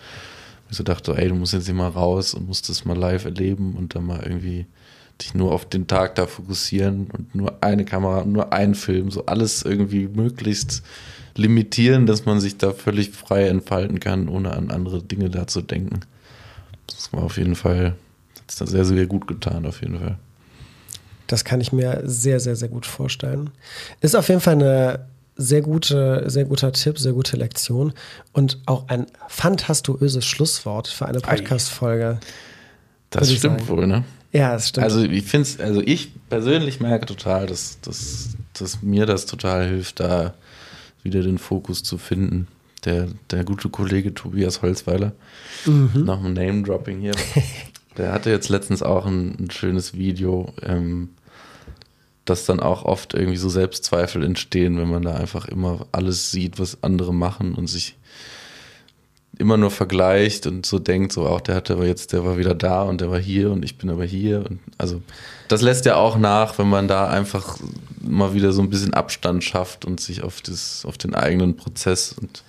Ich 0.69 0.77
so 0.77 0.83
dachte, 0.83 1.17
ey, 1.17 1.29
du 1.29 1.35
musst 1.35 1.53
jetzt 1.53 1.65
hier 1.65 1.73
mal 1.73 1.89
raus 1.89 2.33
und 2.33 2.47
musst 2.47 2.69
das 2.69 2.85
mal 2.85 2.97
live 2.97 3.25
erleben 3.25 3.75
und 3.75 3.95
dann 3.95 4.05
mal 4.05 4.21
irgendwie 4.21 4.67
dich 5.21 5.33
nur 5.33 5.51
auf 5.51 5.65
den 5.67 5.87
Tag 5.87 6.15
da 6.15 6.27
fokussieren 6.27 7.07
und 7.11 7.33
nur 7.33 7.63
eine 7.63 7.85
Kamera, 7.85 8.23
nur 8.25 8.53
einen 8.53 8.75
Film, 8.75 9.11
so 9.11 9.25
alles 9.25 9.63
irgendwie 9.63 10.07
möglichst 10.07 10.83
limitieren, 11.35 12.05
dass 12.05 12.25
man 12.25 12.39
sich 12.39 12.57
da 12.57 12.71
völlig 12.71 13.11
frei 13.11 13.47
entfalten 13.47 13.99
kann, 13.99 14.27
ohne 14.27 14.53
an 14.53 14.71
andere 14.71 15.01
Dinge 15.01 15.29
da 15.29 15.47
zu 15.47 15.61
denken. 15.61 16.01
Das 16.87 17.13
war 17.13 17.23
auf 17.23 17.37
jeden 17.37 17.55
Fall, 17.55 17.95
hat 18.35 18.61
es 18.61 18.69
sehr, 18.69 18.85
sehr 18.85 19.05
gut 19.05 19.27
getan, 19.27 19.65
auf 19.65 19.81
jeden 19.81 19.99
Fall. 19.99 20.17
Das 21.27 21.43
kann 21.43 21.61
ich 21.61 21.73
mir 21.73 22.01
sehr, 22.05 22.39
sehr, 22.39 22.55
sehr 22.55 22.69
gut 22.69 22.85
vorstellen. 22.85 23.49
Ist 24.01 24.15
auf 24.15 24.29
jeden 24.29 24.39
Fall 24.41 24.55
eine 24.55 25.07
sehr 25.35 25.61
gute, 25.61 26.23
sehr 26.29 26.45
guter 26.45 26.71
Tipp, 26.71 26.97
sehr 26.97 27.13
gute 27.13 27.37
Lektion 27.37 27.93
und 28.33 28.59
auch 28.65 28.87
ein 28.87 29.05
fantastuöses 29.27 30.25
Schlusswort 30.25 30.87
für 30.87 31.05
eine 31.05 31.19
Podcast-Folge. 31.19 32.19
Das 33.11 33.31
stimmt 33.31 33.59
sagen. 33.59 33.67
wohl, 33.67 33.87
ne? 33.87 34.03
Ja, 34.31 34.53
das 34.53 34.69
stimmt. 34.69 34.83
Also 34.83 35.03
ich 35.03 35.23
finde 35.23 35.49
also 35.63 35.81
ich 35.81 36.11
persönlich 36.29 36.79
merke 36.79 37.05
total, 37.05 37.47
dass, 37.47 37.79
dass, 37.81 38.35
dass 38.53 38.81
mir 38.81 39.05
das 39.05 39.25
total 39.25 39.67
hilft, 39.67 39.99
da 39.99 40.33
wieder 41.03 41.21
den 41.21 41.37
Fokus 41.37 41.83
zu 41.83 41.97
finden. 41.97 42.47
Der, 42.85 43.07
der 43.31 43.43
gute 43.43 43.69
Kollege 43.69 44.13
Tobias 44.13 44.61
Holzweiler, 44.61 45.13
mhm. 45.65 46.03
nach 46.05 46.21
dem 46.21 46.33
Name-Dropping 46.33 47.01
hier, 47.01 47.15
der 47.97 48.13
hatte 48.13 48.29
jetzt 48.29 48.49
letztens 48.49 48.83
auch 48.83 49.05
ein, 49.05 49.35
ein 49.39 49.51
schönes 49.51 49.95
Video, 49.95 50.53
ähm, 50.61 51.09
dass 52.23 52.45
dann 52.45 52.59
auch 52.59 52.85
oft 52.85 53.13
irgendwie 53.13 53.37
so 53.37 53.49
Selbstzweifel 53.49 54.23
entstehen, 54.23 54.77
wenn 54.77 54.89
man 54.89 55.01
da 55.01 55.15
einfach 55.15 55.47
immer 55.47 55.87
alles 55.91 56.29
sieht, 56.29 56.59
was 56.59 56.83
andere 56.83 57.13
machen 57.13 57.55
und 57.55 57.67
sich 57.67 57.97
immer 59.39 59.57
nur 59.57 59.71
vergleicht 59.71 60.47
und 60.47 60.65
so 60.65 60.79
denkt, 60.79 61.11
so 61.13 61.25
auch 61.27 61.41
der 61.41 61.55
hatte 61.55 61.73
aber 61.73 61.85
jetzt, 61.85 62.13
der 62.13 62.25
war 62.25 62.37
wieder 62.37 62.55
da 62.55 62.83
und 62.83 63.01
der 63.01 63.11
war 63.11 63.19
hier 63.19 63.51
und 63.51 63.63
ich 63.63 63.77
bin 63.77 63.89
aber 63.89 64.05
hier. 64.05 64.45
Und 64.49 64.59
also 64.77 65.01
das 65.47 65.61
lässt 65.61 65.85
ja 65.85 65.95
auch 65.95 66.17
nach, 66.17 66.57
wenn 66.57 66.69
man 66.69 66.87
da 66.87 67.07
einfach 67.07 67.57
mal 68.01 68.33
wieder 68.33 68.51
so 68.51 68.61
ein 68.61 68.69
bisschen 68.69 68.93
Abstand 68.93 69.43
schafft 69.43 69.85
und 69.85 69.99
sich 69.99 70.23
auf, 70.23 70.41
das, 70.41 70.83
auf 70.85 70.97
den 70.97 71.15
eigenen 71.15 71.55
Prozess 71.55 72.13
und 72.19 72.43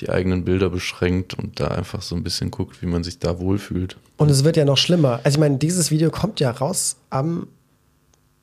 die 0.00 0.10
eigenen 0.10 0.44
Bilder 0.44 0.70
beschränkt 0.70 1.34
und 1.34 1.60
da 1.60 1.68
einfach 1.68 2.02
so 2.02 2.14
ein 2.14 2.22
bisschen 2.22 2.50
guckt, 2.50 2.82
wie 2.82 2.86
man 2.86 3.02
sich 3.02 3.18
da 3.18 3.38
wohlfühlt. 3.38 3.96
Und 4.16 4.30
es 4.30 4.44
wird 4.44 4.56
ja 4.56 4.64
noch 4.64 4.76
schlimmer. 4.76 5.20
Also 5.24 5.36
ich 5.36 5.40
meine, 5.40 5.58
dieses 5.58 5.90
Video 5.90 6.10
kommt 6.10 6.40
ja 6.40 6.50
raus 6.50 6.96
am 7.10 7.48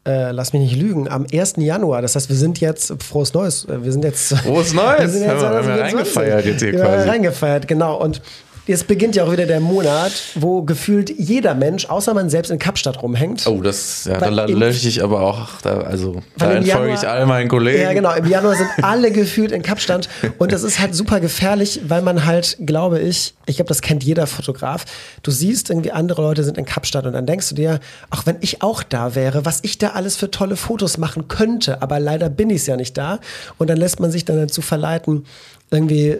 äh, 0.05 0.31
lass 0.31 0.53
mich 0.53 0.61
nicht 0.61 0.75
lügen, 0.75 1.09
am 1.09 1.25
1. 1.31 1.55
Januar. 1.57 2.01
Das 2.01 2.15
heißt, 2.15 2.29
wir 2.29 2.35
sind 2.35 2.59
jetzt, 2.59 2.93
frohes 3.01 3.33
Neues, 3.33 3.65
äh, 3.65 3.83
wir 3.83 3.91
sind 3.91 4.03
jetzt. 4.03 4.35
Frohes 4.37 4.73
Neues! 4.73 4.99
Wir 4.99 5.09
sind 5.09 5.21
jetzt, 5.23 5.43
haben 5.43 5.67
wir, 5.67 5.79
reingefeiert 5.79 6.45
jetzt 6.45 6.61
hier 6.61 6.73
quasi. 6.73 7.09
Reingefeiert, 7.09 7.67
genau. 7.67 8.01
Und 8.01 8.21
Jetzt 8.67 8.87
beginnt 8.87 9.15
ja 9.15 9.25
auch 9.25 9.31
wieder 9.31 9.45
der 9.45 9.59
Monat, 9.59 10.11
wo 10.33 10.63
gefühlt 10.63 11.11
jeder 11.11 11.53
Mensch, 11.53 11.85
außer 11.85 12.15
man 12.15 12.31
selbst 12.31 12.49
in 12.49 12.57
Kapstadt 12.57 13.01
rumhängt. 13.03 13.45
Oh, 13.45 13.61
das, 13.61 14.05
ja, 14.05 14.17
da 14.17 14.45
lösche 14.45 14.87
ich 14.87 15.03
aber 15.03 15.21
auch, 15.21 15.61
da, 15.61 15.81
also 15.81 16.23
da 16.37 16.53
entfolge 16.53 16.93
ich 16.95 17.07
all 17.07 17.27
meinen 17.27 17.47
Kollegen. 17.47 17.83
Ja, 17.83 17.93
genau, 17.93 18.13
im 18.13 18.25
Januar 18.25 18.55
sind 18.55 18.69
alle 18.81 19.11
gefühlt 19.11 19.51
in 19.51 19.61
Kapstadt 19.61 20.09
und 20.39 20.51
das 20.51 20.63
ist 20.63 20.79
halt 20.79 20.95
super 20.95 21.19
gefährlich, 21.19 21.81
weil 21.87 22.01
man 22.01 22.25
halt, 22.25 22.57
glaube 22.65 22.99
ich, 22.99 23.35
ich 23.45 23.57
glaube, 23.57 23.69
das 23.69 23.81
kennt 23.81 24.03
jeder 24.03 24.25
Fotograf, 24.25 24.85
du 25.21 25.29
siehst 25.29 25.69
irgendwie 25.69 25.91
andere 25.91 26.23
Leute 26.23 26.43
sind 26.43 26.57
in 26.57 26.65
Kapstadt 26.65 27.05
und 27.05 27.13
dann 27.13 27.27
denkst 27.27 27.49
du 27.49 27.55
dir, 27.55 27.79
ach, 28.09 28.25
wenn 28.25 28.37
ich 28.41 28.63
auch 28.63 28.81
da 28.81 29.13
wäre, 29.13 29.45
was 29.45 29.59
ich 29.61 29.77
da 29.77 29.89
alles 29.89 30.15
für 30.15 30.31
tolle 30.31 30.55
Fotos 30.55 30.97
machen 30.97 31.27
könnte, 31.27 31.83
aber 31.83 31.99
leider 31.99 32.29
bin 32.29 32.49
ich 32.49 32.61
es 32.61 32.65
ja 32.67 32.77
nicht 32.77 32.97
da 32.97 33.19
und 33.59 33.69
dann 33.69 33.77
lässt 33.77 33.99
man 33.99 34.09
sich 34.09 34.25
dann 34.25 34.37
dazu 34.37 34.63
verleiten, 34.63 35.25
irgendwie 35.69 36.17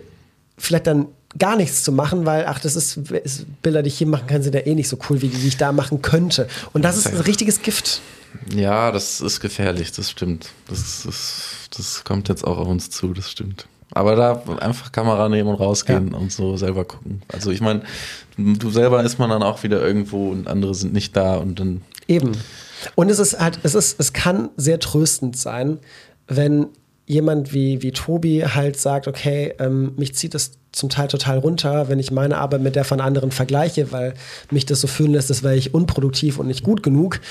vielleicht 0.58 0.86
dann 0.86 1.08
gar 1.38 1.56
nichts 1.56 1.84
zu 1.84 1.92
machen, 1.92 2.26
weil, 2.26 2.46
ach, 2.46 2.60
das 2.60 2.76
ist, 2.76 2.98
ist 2.98 3.46
Bilder, 3.62 3.84
die 3.84 3.90
ich 3.90 3.98
hier 3.98 4.08
machen 4.08 4.28
kann, 4.28 4.42
sind 4.42 4.56
ja 4.56 4.62
eh 4.62 4.76
nicht 4.76 4.88
so 4.88 4.98
cool, 5.10 5.22
wie 5.22 5.28
die 5.28 5.48
ich 5.48 5.58
da 5.58 5.72
machen 5.72 6.02
könnte. 6.02 6.48
Und 6.74 6.84
das 6.84 6.98
ist 6.98 7.08
ein 7.08 7.20
richtiges 7.20 7.62
Gift. 7.62 8.02
Ja, 8.54 8.92
das 8.92 9.22
ist 9.22 9.40
gefährlich, 9.40 9.92
das 9.92 10.12
stimmt. 10.12 10.50
Das, 10.68 11.04
das, 11.06 11.70
das 11.76 12.04
kommt 12.04 12.30
jetzt 12.30 12.46
auch 12.46 12.58
auf 12.58 12.68
uns 12.68 12.90
zu, 12.90 13.14
das 13.14 13.32
stimmt. 13.32 13.68
Aber 13.92 14.16
da 14.16 14.42
einfach 14.60 14.92
Kamera 14.92 15.30
nehmen 15.30 15.50
und 15.50 15.56
rausgehen 15.56 16.12
ja. 16.12 16.18
und 16.18 16.32
so 16.32 16.58
selber 16.58 16.86
gucken. 16.86 17.22
Also 17.32 17.52
ich 17.52 17.62
meine, 17.62 17.84
du 18.38 18.70
selber 18.70 19.04
ist 19.04 19.20
man 19.20 19.30
dann 19.30 19.44
auch 19.44 19.64
wieder 19.64 19.82
irgendwo 19.82 20.32
und 20.32 20.48
andere 20.48 20.76
sind 20.76 20.94
nicht 20.94 21.16
da 21.16 21.36
und 21.36 21.60
dann. 21.60 21.82
Eben. 22.08 22.34
Und 22.96 23.10
es 23.10 23.20
ist 23.20 23.40
halt, 23.40 23.60
es 23.64 23.74
ist, 23.74 24.00
es 24.00 24.12
kann 24.12 24.50
sehr 24.58 24.80
tröstend 24.80 25.38
sein, 25.38 25.80
wenn 26.28 26.68
jemand 27.08 27.54
wie, 27.54 27.82
wie 27.82 27.92
Tobi 27.92 28.44
halt 28.44 28.80
sagt, 28.80 29.08
okay, 29.08 29.54
ähm, 29.60 29.94
mich 29.98 30.16
zieht 30.16 30.34
das 30.34 30.52
zum 30.72 30.90
Teil 30.90 31.08
total 31.08 31.38
runter, 31.38 31.88
wenn 31.88 32.00
ich 32.00 32.12
meine 32.12 32.38
Arbeit 32.38 32.62
mit 32.62 32.76
der 32.76 32.84
von 32.84 33.00
anderen 33.00 33.32
vergleiche, 33.32 33.92
weil 33.92 34.14
mich 34.52 34.66
das 34.66 34.82
so 34.82 34.88
fühlen 34.88 35.14
lässt, 35.14 35.30
als 35.30 35.44
wäre 35.44 35.56
ich 35.56 35.74
unproduktiv 35.74 36.40
und 36.40 36.48
nicht 36.48 36.64
gut 36.64 36.84
genug. 36.84 37.22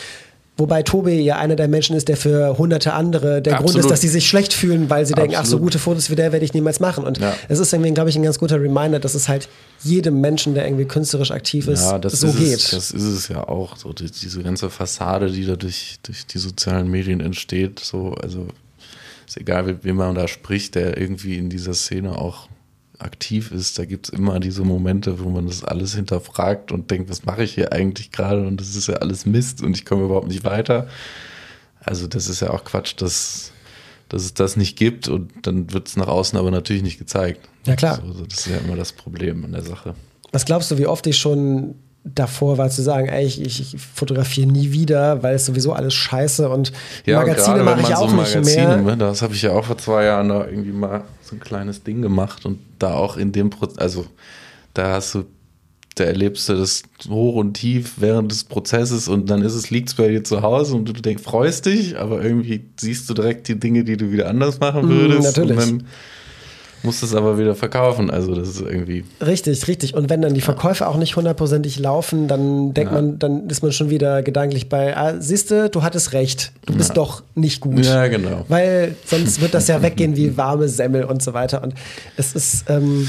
Wobei 0.56 0.84
Tobi 0.84 1.20
ja 1.20 1.36
einer 1.36 1.56
der 1.56 1.66
Menschen 1.66 1.96
ist, 1.96 2.06
der 2.06 2.16
für 2.16 2.56
hunderte 2.56 2.92
andere 2.92 3.42
der 3.42 3.54
Absolut. 3.54 3.72
Grund 3.72 3.84
ist, 3.84 3.90
dass 3.90 4.00
sie 4.02 4.08
sich 4.08 4.28
schlecht 4.28 4.52
fühlen, 4.52 4.88
weil 4.88 5.04
sie 5.04 5.14
Absolut. 5.14 5.32
denken, 5.32 5.42
ach, 5.44 5.50
so 5.50 5.58
gute 5.58 5.80
Fotos 5.80 6.10
wie 6.10 6.14
der 6.14 6.30
werde 6.30 6.44
ich 6.44 6.54
niemals 6.54 6.78
machen. 6.78 7.02
Und 7.04 7.18
ja. 7.18 7.34
es 7.48 7.58
ist 7.58 7.72
irgendwie, 7.72 7.92
glaube 7.92 8.10
ich, 8.10 8.16
ein 8.16 8.22
ganz 8.22 8.38
guter 8.38 8.60
Reminder, 8.60 9.00
dass 9.00 9.16
es 9.16 9.28
halt 9.28 9.48
jedem 9.82 10.20
Menschen, 10.20 10.54
der 10.54 10.64
irgendwie 10.66 10.84
künsterisch 10.84 11.32
aktiv 11.32 11.66
ist, 11.66 11.82
ja, 11.82 12.00
so 12.08 12.28
ist 12.28 12.38
geht. 12.38 12.54
Es, 12.54 12.70
das 12.70 12.90
ist 12.92 13.02
es 13.02 13.28
ja 13.28 13.48
auch. 13.48 13.76
So 13.76 13.92
die, 13.92 14.08
diese 14.08 14.44
ganze 14.44 14.70
Fassade, 14.70 15.28
die 15.28 15.44
da 15.44 15.56
durch, 15.56 15.96
durch 16.04 16.24
die 16.24 16.38
sozialen 16.38 16.88
Medien 16.88 17.18
entsteht, 17.18 17.80
so, 17.80 18.14
also 18.22 18.46
ist 19.34 19.40
egal, 19.40 19.82
wie 19.82 19.92
man 19.92 20.14
da 20.14 20.28
spricht, 20.28 20.76
der 20.76 20.96
irgendwie 20.96 21.36
in 21.38 21.50
dieser 21.50 21.74
Szene 21.74 22.16
auch 22.16 22.48
aktiv 22.98 23.50
ist, 23.50 23.78
da 23.78 23.84
gibt 23.84 24.06
es 24.06 24.12
immer 24.12 24.38
diese 24.38 24.62
Momente, 24.62 25.18
wo 25.18 25.28
man 25.28 25.46
das 25.46 25.64
alles 25.64 25.94
hinterfragt 25.94 26.70
und 26.70 26.90
denkt, 26.90 27.10
was 27.10 27.24
mache 27.24 27.42
ich 27.42 27.54
hier 27.54 27.72
eigentlich 27.72 28.12
gerade 28.12 28.46
und 28.46 28.60
das 28.60 28.76
ist 28.76 28.86
ja 28.86 28.94
alles 28.94 29.26
Mist 29.26 29.62
und 29.62 29.76
ich 29.76 29.84
komme 29.84 30.04
überhaupt 30.04 30.28
nicht 30.28 30.44
weiter. 30.44 30.86
Also 31.80 32.06
das 32.06 32.28
ist 32.28 32.40
ja 32.40 32.50
auch 32.50 32.64
Quatsch, 32.64 32.94
dass, 32.96 33.50
dass 34.08 34.22
es 34.22 34.34
das 34.34 34.56
nicht 34.56 34.78
gibt 34.78 35.08
und 35.08 35.32
dann 35.42 35.72
wird 35.72 35.88
es 35.88 35.96
nach 35.96 36.06
außen 36.06 36.38
aber 36.38 36.52
natürlich 36.52 36.84
nicht 36.84 36.98
gezeigt. 36.98 37.48
Ja 37.66 37.74
klar. 37.74 38.00
Also, 38.06 38.24
das 38.24 38.46
ist 38.46 38.46
ja 38.46 38.58
immer 38.58 38.76
das 38.76 38.92
Problem 38.92 39.44
an 39.44 39.52
der 39.52 39.62
Sache. 39.62 39.94
Was 40.30 40.44
glaubst 40.44 40.70
du, 40.70 40.78
wie 40.78 40.86
oft 40.86 41.06
ich 41.08 41.18
schon 41.18 41.74
davor 42.04 42.58
war 42.58 42.68
zu 42.68 42.82
sagen, 42.82 43.08
ey, 43.08 43.24
ich, 43.24 43.40
ich 43.40 43.76
fotografiere 43.94 44.46
nie 44.46 44.72
wieder, 44.72 45.22
weil 45.22 45.34
es 45.34 45.46
sowieso 45.46 45.72
alles 45.72 45.94
scheiße 45.94 46.48
und 46.50 46.72
ja, 47.06 47.18
Magazine 47.18 47.62
mache 47.62 47.80
ich 47.80 47.94
auch 47.94 48.10
so 48.10 48.16
nicht 48.16 48.34
Magazine, 48.34 48.66
mehr. 48.66 48.96
Ne, 48.96 48.96
das 48.98 49.22
habe 49.22 49.34
ich 49.34 49.42
ja 49.42 49.52
auch 49.52 49.64
vor 49.64 49.78
zwei 49.78 50.04
Jahren 50.04 50.28
da 50.28 50.46
irgendwie 50.46 50.72
mal 50.72 51.04
so 51.22 51.34
ein 51.34 51.40
kleines 51.40 51.82
Ding 51.82 52.02
gemacht 52.02 52.44
und 52.44 52.58
da 52.78 52.92
auch 52.92 53.16
in 53.16 53.32
dem 53.32 53.48
Prozess, 53.48 53.78
also 53.78 54.06
da 54.74 54.92
hast 54.92 55.14
du, 55.14 55.24
da 55.94 56.04
erlebst 56.04 56.48
du 56.48 56.56
das 56.56 56.82
hoch 57.08 57.36
und 57.36 57.54
tief 57.54 57.94
während 57.96 58.30
des 58.30 58.44
Prozesses 58.44 59.08
und 59.08 59.30
dann 59.30 59.40
ist 59.40 59.54
es, 59.54 59.70
liegt 59.70 59.88
es 59.88 59.94
bei 59.94 60.08
dir 60.08 60.24
zu 60.24 60.42
Hause 60.42 60.74
und 60.74 60.86
du 60.86 60.92
denkst, 60.92 61.22
freust 61.22 61.64
dich, 61.64 61.98
aber 61.98 62.22
irgendwie 62.22 62.64
siehst 62.78 63.08
du 63.08 63.14
direkt 63.14 63.48
die 63.48 63.58
Dinge, 63.58 63.84
die 63.84 63.96
du 63.96 64.12
wieder 64.12 64.28
anders 64.28 64.60
machen 64.60 64.86
mm, 64.86 64.90
würdest. 64.90 65.38
Mm, 65.38 65.40
natürlich. 65.40 65.84
Und 66.84 66.92
dann 66.92 67.00
muss 67.00 67.02
es 67.02 67.14
aber 67.14 67.38
wieder 67.38 67.54
verkaufen. 67.54 68.10
Also 68.10 68.34
das 68.34 68.48
ist 68.48 68.60
irgendwie. 68.60 69.04
Richtig, 69.20 69.66
richtig. 69.68 69.94
Und 69.94 70.10
wenn 70.10 70.22
dann 70.22 70.34
die 70.34 70.40
Verkäufe 70.40 70.86
auch 70.86 70.96
nicht 70.96 71.16
hundertprozentig 71.16 71.78
laufen, 71.78 72.28
dann 72.28 72.74
denkt 72.74 72.92
ja. 72.92 73.00
man, 73.00 73.18
dann 73.18 73.48
ist 73.48 73.62
man 73.62 73.72
schon 73.72 73.90
wieder 73.90 74.22
gedanklich 74.22 74.68
bei, 74.68 74.96
ah, 74.96 75.20
siehste, 75.20 75.70
du 75.70 75.82
hattest 75.82 76.12
recht, 76.12 76.52
du 76.66 76.74
bist 76.74 76.90
ja. 76.90 76.94
doch 76.94 77.22
nicht 77.34 77.60
gut. 77.60 77.84
Ja, 77.84 78.06
genau. 78.08 78.44
Weil 78.48 78.96
sonst 79.04 79.40
wird 79.40 79.54
das 79.54 79.68
ja 79.68 79.82
weggehen 79.82 80.16
wie 80.16 80.36
warme 80.36 80.68
Semmel 80.68 81.04
und 81.04 81.22
so 81.22 81.32
weiter. 81.34 81.62
Und 81.62 81.74
es 82.16 82.34
ist. 82.34 82.64
Ähm, 82.68 83.08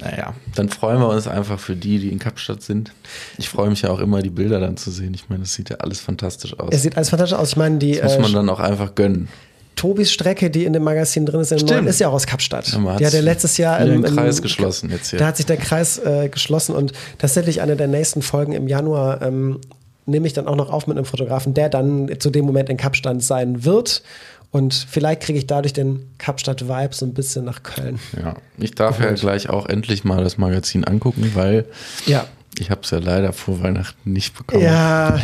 naja, 0.00 0.34
dann 0.54 0.68
freuen 0.70 0.98
wir 0.98 1.08
uns 1.08 1.28
einfach 1.28 1.60
für 1.60 1.76
die, 1.76 1.98
die 1.98 2.08
in 2.10 2.18
Kapstadt 2.18 2.62
sind. 2.62 2.92
Ich 3.38 3.48
freue 3.48 3.70
mich 3.70 3.82
ja 3.82 3.90
auch 3.90 4.00
immer, 4.00 4.22
die 4.22 4.30
Bilder 4.30 4.58
dann 4.58 4.76
zu 4.76 4.90
sehen. 4.90 5.14
Ich 5.14 5.28
meine, 5.28 5.44
es 5.44 5.54
sieht 5.54 5.70
ja 5.70 5.76
alles 5.76 6.00
fantastisch 6.00 6.58
aus. 6.58 6.70
Es 6.72 6.82
sieht 6.82 6.96
alles 6.96 7.10
fantastisch 7.10 7.38
aus. 7.38 7.50
Ich 7.50 7.56
meine, 7.56 7.78
die. 7.78 7.96
Das 7.96 8.18
muss 8.18 8.32
man 8.32 8.32
äh, 8.32 8.34
dann 8.34 8.48
auch 8.48 8.60
einfach 8.60 8.94
gönnen. 8.94 9.28
Tobis 9.76 10.12
Strecke, 10.12 10.50
die 10.50 10.64
in 10.64 10.72
dem 10.72 10.82
Magazin 10.84 11.26
drin 11.26 11.40
ist, 11.40 11.50
neuen, 11.50 11.86
ist 11.86 12.00
ja 12.00 12.08
auch 12.08 12.12
aus 12.14 12.26
Kapstadt. 12.26 12.68
Ja, 12.68 12.96
die 12.96 13.06
hat 13.06 13.12
ja 13.12 13.20
letztes 13.20 13.56
Jahr 13.56 13.80
im, 13.80 14.04
im 14.04 14.14
Kreis 14.16 14.40
geschlossen 14.42 14.90
jetzt 14.90 15.10
hier. 15.10 15.18
Da 15.18 15.26
hat 15.26 15.36
sich 15.36 15.46
der 15.46 15.56
Kreis 15.56 15.98
äh, 15.98 16.28
geschlossen 16.28 16.74
und 16.74 16.92
tatsächlich 17.18 17.60
eine 17.60 17.76
der 17.76 17.88
nächsten 17.88 18.22
Folgen 18.22 18.52
im 18.52 18.68
Januar 18.68 19.22
ähm, 19.22 19.60
nehme 20.06 20.26
ich 20.26 20.32
dann 20.32 20.46
auch 20.46 20.56
noch 20.56 20.70
auf 20.70 20.86
mit 20.86 20.96
einem 20.96 21.06
Fotografen, 21.06 21.54
der 21.54 21.68
dann 21.68 22.10
zu 22.18 22.30
dem 22.30 22.44
Moment 22.44 22.68
in 22.68 22.76
Kapstadt 22.76 23.22
sein 23.22 23.64
wird. 23.64 24.02
Und 24.50 24.86
vielleicht 24.88 25.22
kriege 25.22 25.38
ich 25.38 25.46
dadurch 25.48 25.72
den 25.72 26.06
Kapstadt-Vibe 26.18 26.94
so 26.94 27.04
ein 27.06 27.12
bisschen 27.14 27.44
nach 27.44 27.62
Köln. 27.64 27.98
Ja, 28.16 28.36
ich 28.58 28.72
darf 28.76 29.00
ja 29.00 29.10
gleich 29.12 29.48
auch 29.48 29.66
endlich 29.66 30.04
mal 30.04 30.22
das 30.22 30.38
Magazin 30.38 30.84
angucken, 30.84 31.32
weil 31.34 31.64
Ja. 32.06 32.26
ich 32.58 32.70
habe 32.70 32.82
es 32.84 32.90
ja 32.90 32.98
leider 32.98 33.32
vor 33.32 33.62
Weihnachten 33.64 34.12
nicht 34.12 34.36
bekommen. 34.36 34.62
Ja, 34.62 35.18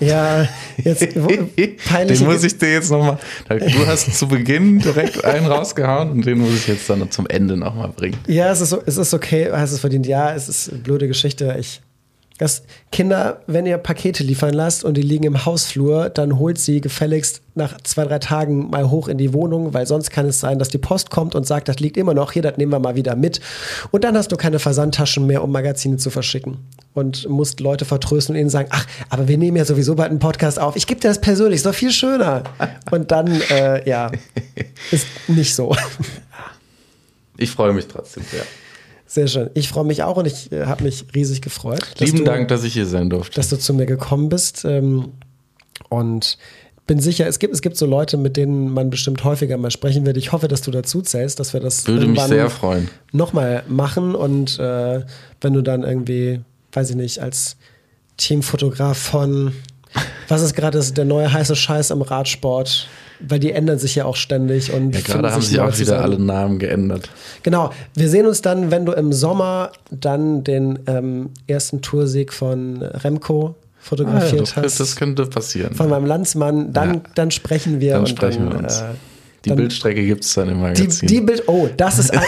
ja, 0.00 0.48
jetzt 0.82 1.14
wo, 1.14 1.28
peinliche 1.88 2.24
Den 2.24 2.32
muss 2.32 2.44
ich 2.44 2.56
dir 2.58 2.72
jetzt 2.72 2.90
nochmal. 2.90 3.18
Du 3.48 3.86
hast 3.86 4.14
zu 4.14 4.28
Beginn 4.28 4.78
direkt 4.78 5.24
einen 5.24 5.46
rausgehauen 5.46 6.10
und 6.10 6.26
den 6.26 6.38
muss 6.38 6.54
ich 6.54 6.66
jetzt 6.66 6.88
dann 6.88 7.10
zum 7.10 7.26
Ende 7.26 7.56
nochmal 7.56 7.88
bringen. 7.88 8.16
Ja, 8.26 8.50
es 8.50 8.60
ist, 8.60 8.72
es 8.72 8.96
ist 8.96 9.14
okay, 9.14 9.50
hast 9.52 9.72
es 9.72 9.80
verdient. 9.80 10.06
Ja, 10.06 10.34
es 10.34 10.48
ist 10.48 10.70
eine 10.70 10.78
blöde 10.78 11.06
Geschichte. 11.06 11.56
Ich, 11.58 11.80
das, 12.40 12.62
Kinder, 12.90 13.42
wenn 13.46 13.66
ihr 13.66 13.76
Pakete 13.76 14.24
liefern 14.24 14.54
lasst 14.54 14.82
und 14.82 14.96
die 14.96 15.02
liegen 15.02 15.24
im 15.24 15.44
Hausflur, 15.44 16.08
dann 16.08 16.38
holt 16.38 16.58
sie 16.58 16.80
gefälligst 16.80 17.42
nach 17.54 17.78
zwei, 17.82 18.04
drei 18.04 18.18
Tagen 18.18 18.70
mal 18.70 18.88
hoch 18.88 19.08
in 19.08 19.18
die 19.18 19.34
Wohnung, 19.34 19.74
weil 19.74 19.86
sonst 19.86 20.10
kann 20.10 20.24
es 20.24 20.40
sein, 20.40 20.58
dass 20.58 20.70
die 20.70 20.78
Post 20.78 21.10
kommt 21.10 21.34
und 21.34 21.46
sagt, 21.46 21.68
das 21.68 21.80
liegt 21.80 21.98
immer 21.98 22.14
noch 22.14 22.32
hier, 22.32 22.40
das 22.40 22.56
nehmen 22.56 22.72
wir 22.72 22.78
mal 22.78 22.94
wieder 22.94 23.14
mit. 23.14 23.42
Und 23.90 24.04
dann 24.04 24.16
hast 24.16 24.32
du 24.32 24.38
keine 24.38 24.58
Versandtaschen 24.58 25.26
mehr, 25.26 25.44
um 25.44 25.52
Magazine 25.52 25.98
zu 25.98 26.08
verschicken. 26.08 26.56
Und 26.94 27.28
musst 27.28 27.60
Leute 27.60 27.84
vertrösten 27.84 28.34
und 28.34 28.40
ihnen 28.40 28.50
sagen, 28.50 28.68
ach, 28.72 28.86
aber 29.10 29.28
wir 29.28 29.36
nehmen 29.36 29.58
ja 29.58 29.66
sowieso 29.66 29.94
bald 29.94 30.08
einen 30.08 30.18
Podcast 30.18 30.58
auf. 30.58 30.76
Ich 30.76 30.86
gebe 30.86 30.98
dir 30.98 31.08
das 31.08 31.20
persönlich, 31.20 31.56
ist 31.56 31.66
doch 31.66 31.74
viel 31.74 31.92
schöner. 31.92 32.44
Und 32.90 33.10
dann, 33.10 33.28
äh, 33.50 33.86
ja, 33.86 34.10
ist 34.90 35.06
nicht 35.28 35.54
so. 35.54 35.76
Ich 37.36 37.50
freue 37.50 37.74
mich 37.74 37.86
trotzdem 37.86 38.24
sehr. 38.30 38.44
Sehr 39.10 39.26
schön. 39.26 39.50
Ich 39.54 39.68
freue 39.68 39.84
mich 39.84 40.04
auch 40.04 40.18
und 40.18 40.26
ich 40.26 40.52
äh, 40.52 40.66
habe 40.66 40.84
mich 40.84 41.04
riesig 41.16 41.42
gefreut. 41.42 41.80
Lieben 41.98 42.18
du, 42.18 42.24
Dank, 42.24 42.46
dass 42.46 42.62
ich 42.62 42.74
hier 42.74 42.86
sein 42.86 43.10
durfte. 43.10 43.34
dass 43.34 43.48
du 43.48 43.58
zu 43.58 43.74
mir 43.74 43.84
gekommen 43.84 44.28
bist. 44.28 44.64
Ähm, 44.64 45.08
und 45.88 46.38
bin 46.86 47.00
sicher, 47.00 47.26
es 47.26 47.40
gibt, 47.40 47.52
es 47.52 47.60
gibt 47.60 47.76
so 47.76 47.86
Leute, 47.86 48.16
mit 48.16 48.36
denen 48.36 48.72
man 48.72 48.88
bestimmt 48.88 49.24
häufiger 49.24 49.56
mal 49.56 49.72
sprechen 49.72 50.06
wird. 50.06 50.16
Ich 50.16 50.30
hoffe, 50.30 50.46
dass 50.46 50.62
du 50.62 50.70
dazu 50.70 51.02
zählst, 51.02 51.40
dass 51.40 51.52
wir 51.54 51.58
das 51.58 51.88
Würde 51.88 52.06
mich 52.06 52.20
sehr 52.22 52.50
freuen. 52.50 52.88
nochmal 53.10 53.64
machen. 53.66 54.14
Und 54.14 54.60
äh, 54.60 55.00
wenn 55.40 55.54
du 55.54 55.62
dann 55.62 55.82
irgendwie, 55.82 56.42
weiß 56.70 56.90
ich 56.90 56.96
nicht, 56.96 57.18
als 57.18 57.56
Teamfotograf 58.16 58.96
von, 58.96 59.52
was 60.28 60.40
ist 60.40 60.54
gerade 60.54 60.80
der 60.80 61.04
neue 61.04 61.32
heiße 61.32 61.56
Scheiß 61.56 61.90
am 61.90 62.02
Radsport? 62.02 62.86
Weil 63.28 63.38
die 63.38 63.52
ändern 63.52 63.78
sich 63.78 63.94
ja 63.96 64.04
auch 64.06 64.16
ständig. 64.16 64.72
Und 64.72 64.94
Ja, 64.94 65.00
gerade 65.02 65.32
haben 65.32 65.42
sich 65.42 65.56
neu 65.56 65.62
auch 65.64 65.66
wieder 65.68 65.76
zusammen. 65.76 66.02
alle 66.02 66.18
Namen 66.18 66.58
geändert. 66.58 67.10
Genau, 67.42 67.70
wir 67.94 68.08
sehen 68.08 68.26
uns 68.26 68.40
dann, 68.42 68.70
wenn 68.70 68.86
du 68.86 68.92
im 68.92 69.12
Sommer 69.12 69.72
dann 69.90 70.42
den 70.44 70.78
ähm, 70.86 71.30
ersten 71.46 71.82
Toursieg 71.82 72.32
von 72.32 72.82
Remco 72.82 73.54
Ah, 73.56 73.82
ja, 73.82 73.96
fotografiert 73.96 74.40
das, 74.42 74.56
hast. 74.56 74.80
das 74.80 74.96
könnte 74.96 75.24
passieren. 75.26 75.74
von 75.74 75.88
meinem 75.88 76.04
Landsmann, 76.04 76.72
dann, 76.72 76.94
Ja. 76.94 77.00
dann 77.14 77.30
sprechen 77.30 77.80
wir. 77.80 77.92
Dann 77.92 78.00
und 78.00 78.08
sprechen 78.10 78.44
dann, 78.50 78.52
wir 78.52 78.58
uns. 78.64 78.80
Äh, 78.82 78.84
Die 79.44 79.48
dann- 79.48 79.56
Bildstrecke 79.56 80.04
gibt 80.04 80.22
es 80.24 80.34
dann 80.34 80.48
im 80.48 80.56
die, 80.56 80.60
Magazin. 80.60 81.08
die 81.08 81.20
Bild, 81.22 81.44
oh, 81.46 81.68
das 81.76 81.98
ist, 81.98 82.14
da, 82.14 82.20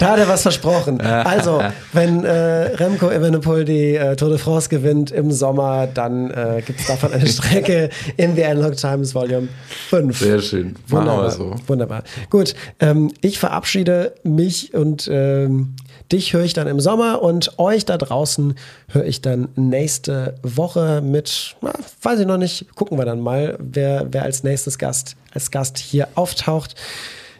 da 0.00 0.06
hat 0.12 0.18
er 0.18 0.26
was 0.28 0.40
versprochen. 0.42 1.00
Also, 1.00 1.62
wenn 1.92 2.24
äh, 2.24 2.30
Remco 2.32 3.10
Evenepoel 3.10 3.64
die 3.66 3.96
äh, 3.96 4.16
Tour 4.16 4.30
de 4.30 4.38
France 4.38 4.68
gewinnt 4.70 5.10
im 5.10 5.30
Sommer, 5.30 5.86
dann 5.86 6.30
äh, 6.30 6.62
gibt 6.64 6.80
es 6.80 6.86
davon 6.86 7.12
eine 7.12 7.26
Strecke 7.28 7.90
in 8.16 8.34
The 8.36 8.44
Analog 8.44 8.76
Times 8.76 9.14
Volume 9.14 9.48
5. 9.90 10.18
Sehr 10.18 10.40
schön. 10.40 10.76
Wunderbar. 10.88 11.30
so. 11.30 11.54
Wunderbar. 11.66 12.04
Gut, 12.30 12.54
ähm, 12.80 13.12
ich 13.20 13.38
verabschiede 13.38 14.14
mich 14.22 14.72
und 14.72 15.08
ähm, 15.12 15.74
dich 16.12 16.32
höre 16.32 16.44
ich 16.44 16.52
dann 16.52 16.66
im 16.66 16.80
Sommer 16.80 17.22
und 17.22 17.58
euch 17.58 17.84
da 17.84 17.96
draußen 17.96 18.54
höre 18.88 19.04
ich 19.04 19.22
dann 19.22 19.48
nächste 19.56 20.34
Woche 20.42 21.00
mit, 21.02 21.56
na, 21.60 21.72
weiß 22.02 22.20
ich 22.20 22.26
noch 22.26 22.38
nicht, 22.38 22.66
gucken 22.74 22.98
wir 22.98 23.04
dann 23.04 23.20
mal, 23.20 23.56
wer, 23.58 24.06
wer 24.10 24.22
als 24.22 24.44
nächstes 24.44 24.78
Gast, 24.78 25.16
als 25.32 25.50
Gast 25.50 25.78
hier 25.78 26.08
auftaucht. 26.14 26.74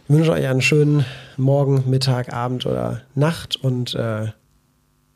Ich 0.09 0.15
wünsche 0.15 0.33
euch 0.33 0.47
einen 0.47 0.63
schönen 0.63 1.05
Morgen, 1.37 1.85
Mittag, 1.87 2.33
Abend 2.33 2.67
oder 2.67 3.03
Nacht 3.15 3.57
und 3.57 3.95
äh, 3.95 4.27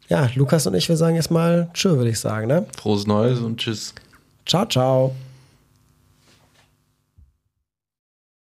ja, 0.09 0.31
Lukas 0.35 0.67
und 0.67 0.75
ich, 0.75 0.89
wir 0.89 0.97
sagen 0.97 1.17
jetzt 1.17 1.31
mal 1.31 1.69
Tschö, 1.75 1.97
würde 1.97 2.11
ich 2.11 2.21
sagen. 2.21 2.47
Ne? 2.47 2.67
Frohes 2.77 3.07
Neues 3.07 3.41
und 3.41 3.59
tschüss. 3.59 3.95
Ciao, 4.47 4.65
ciao. 4.67 5.15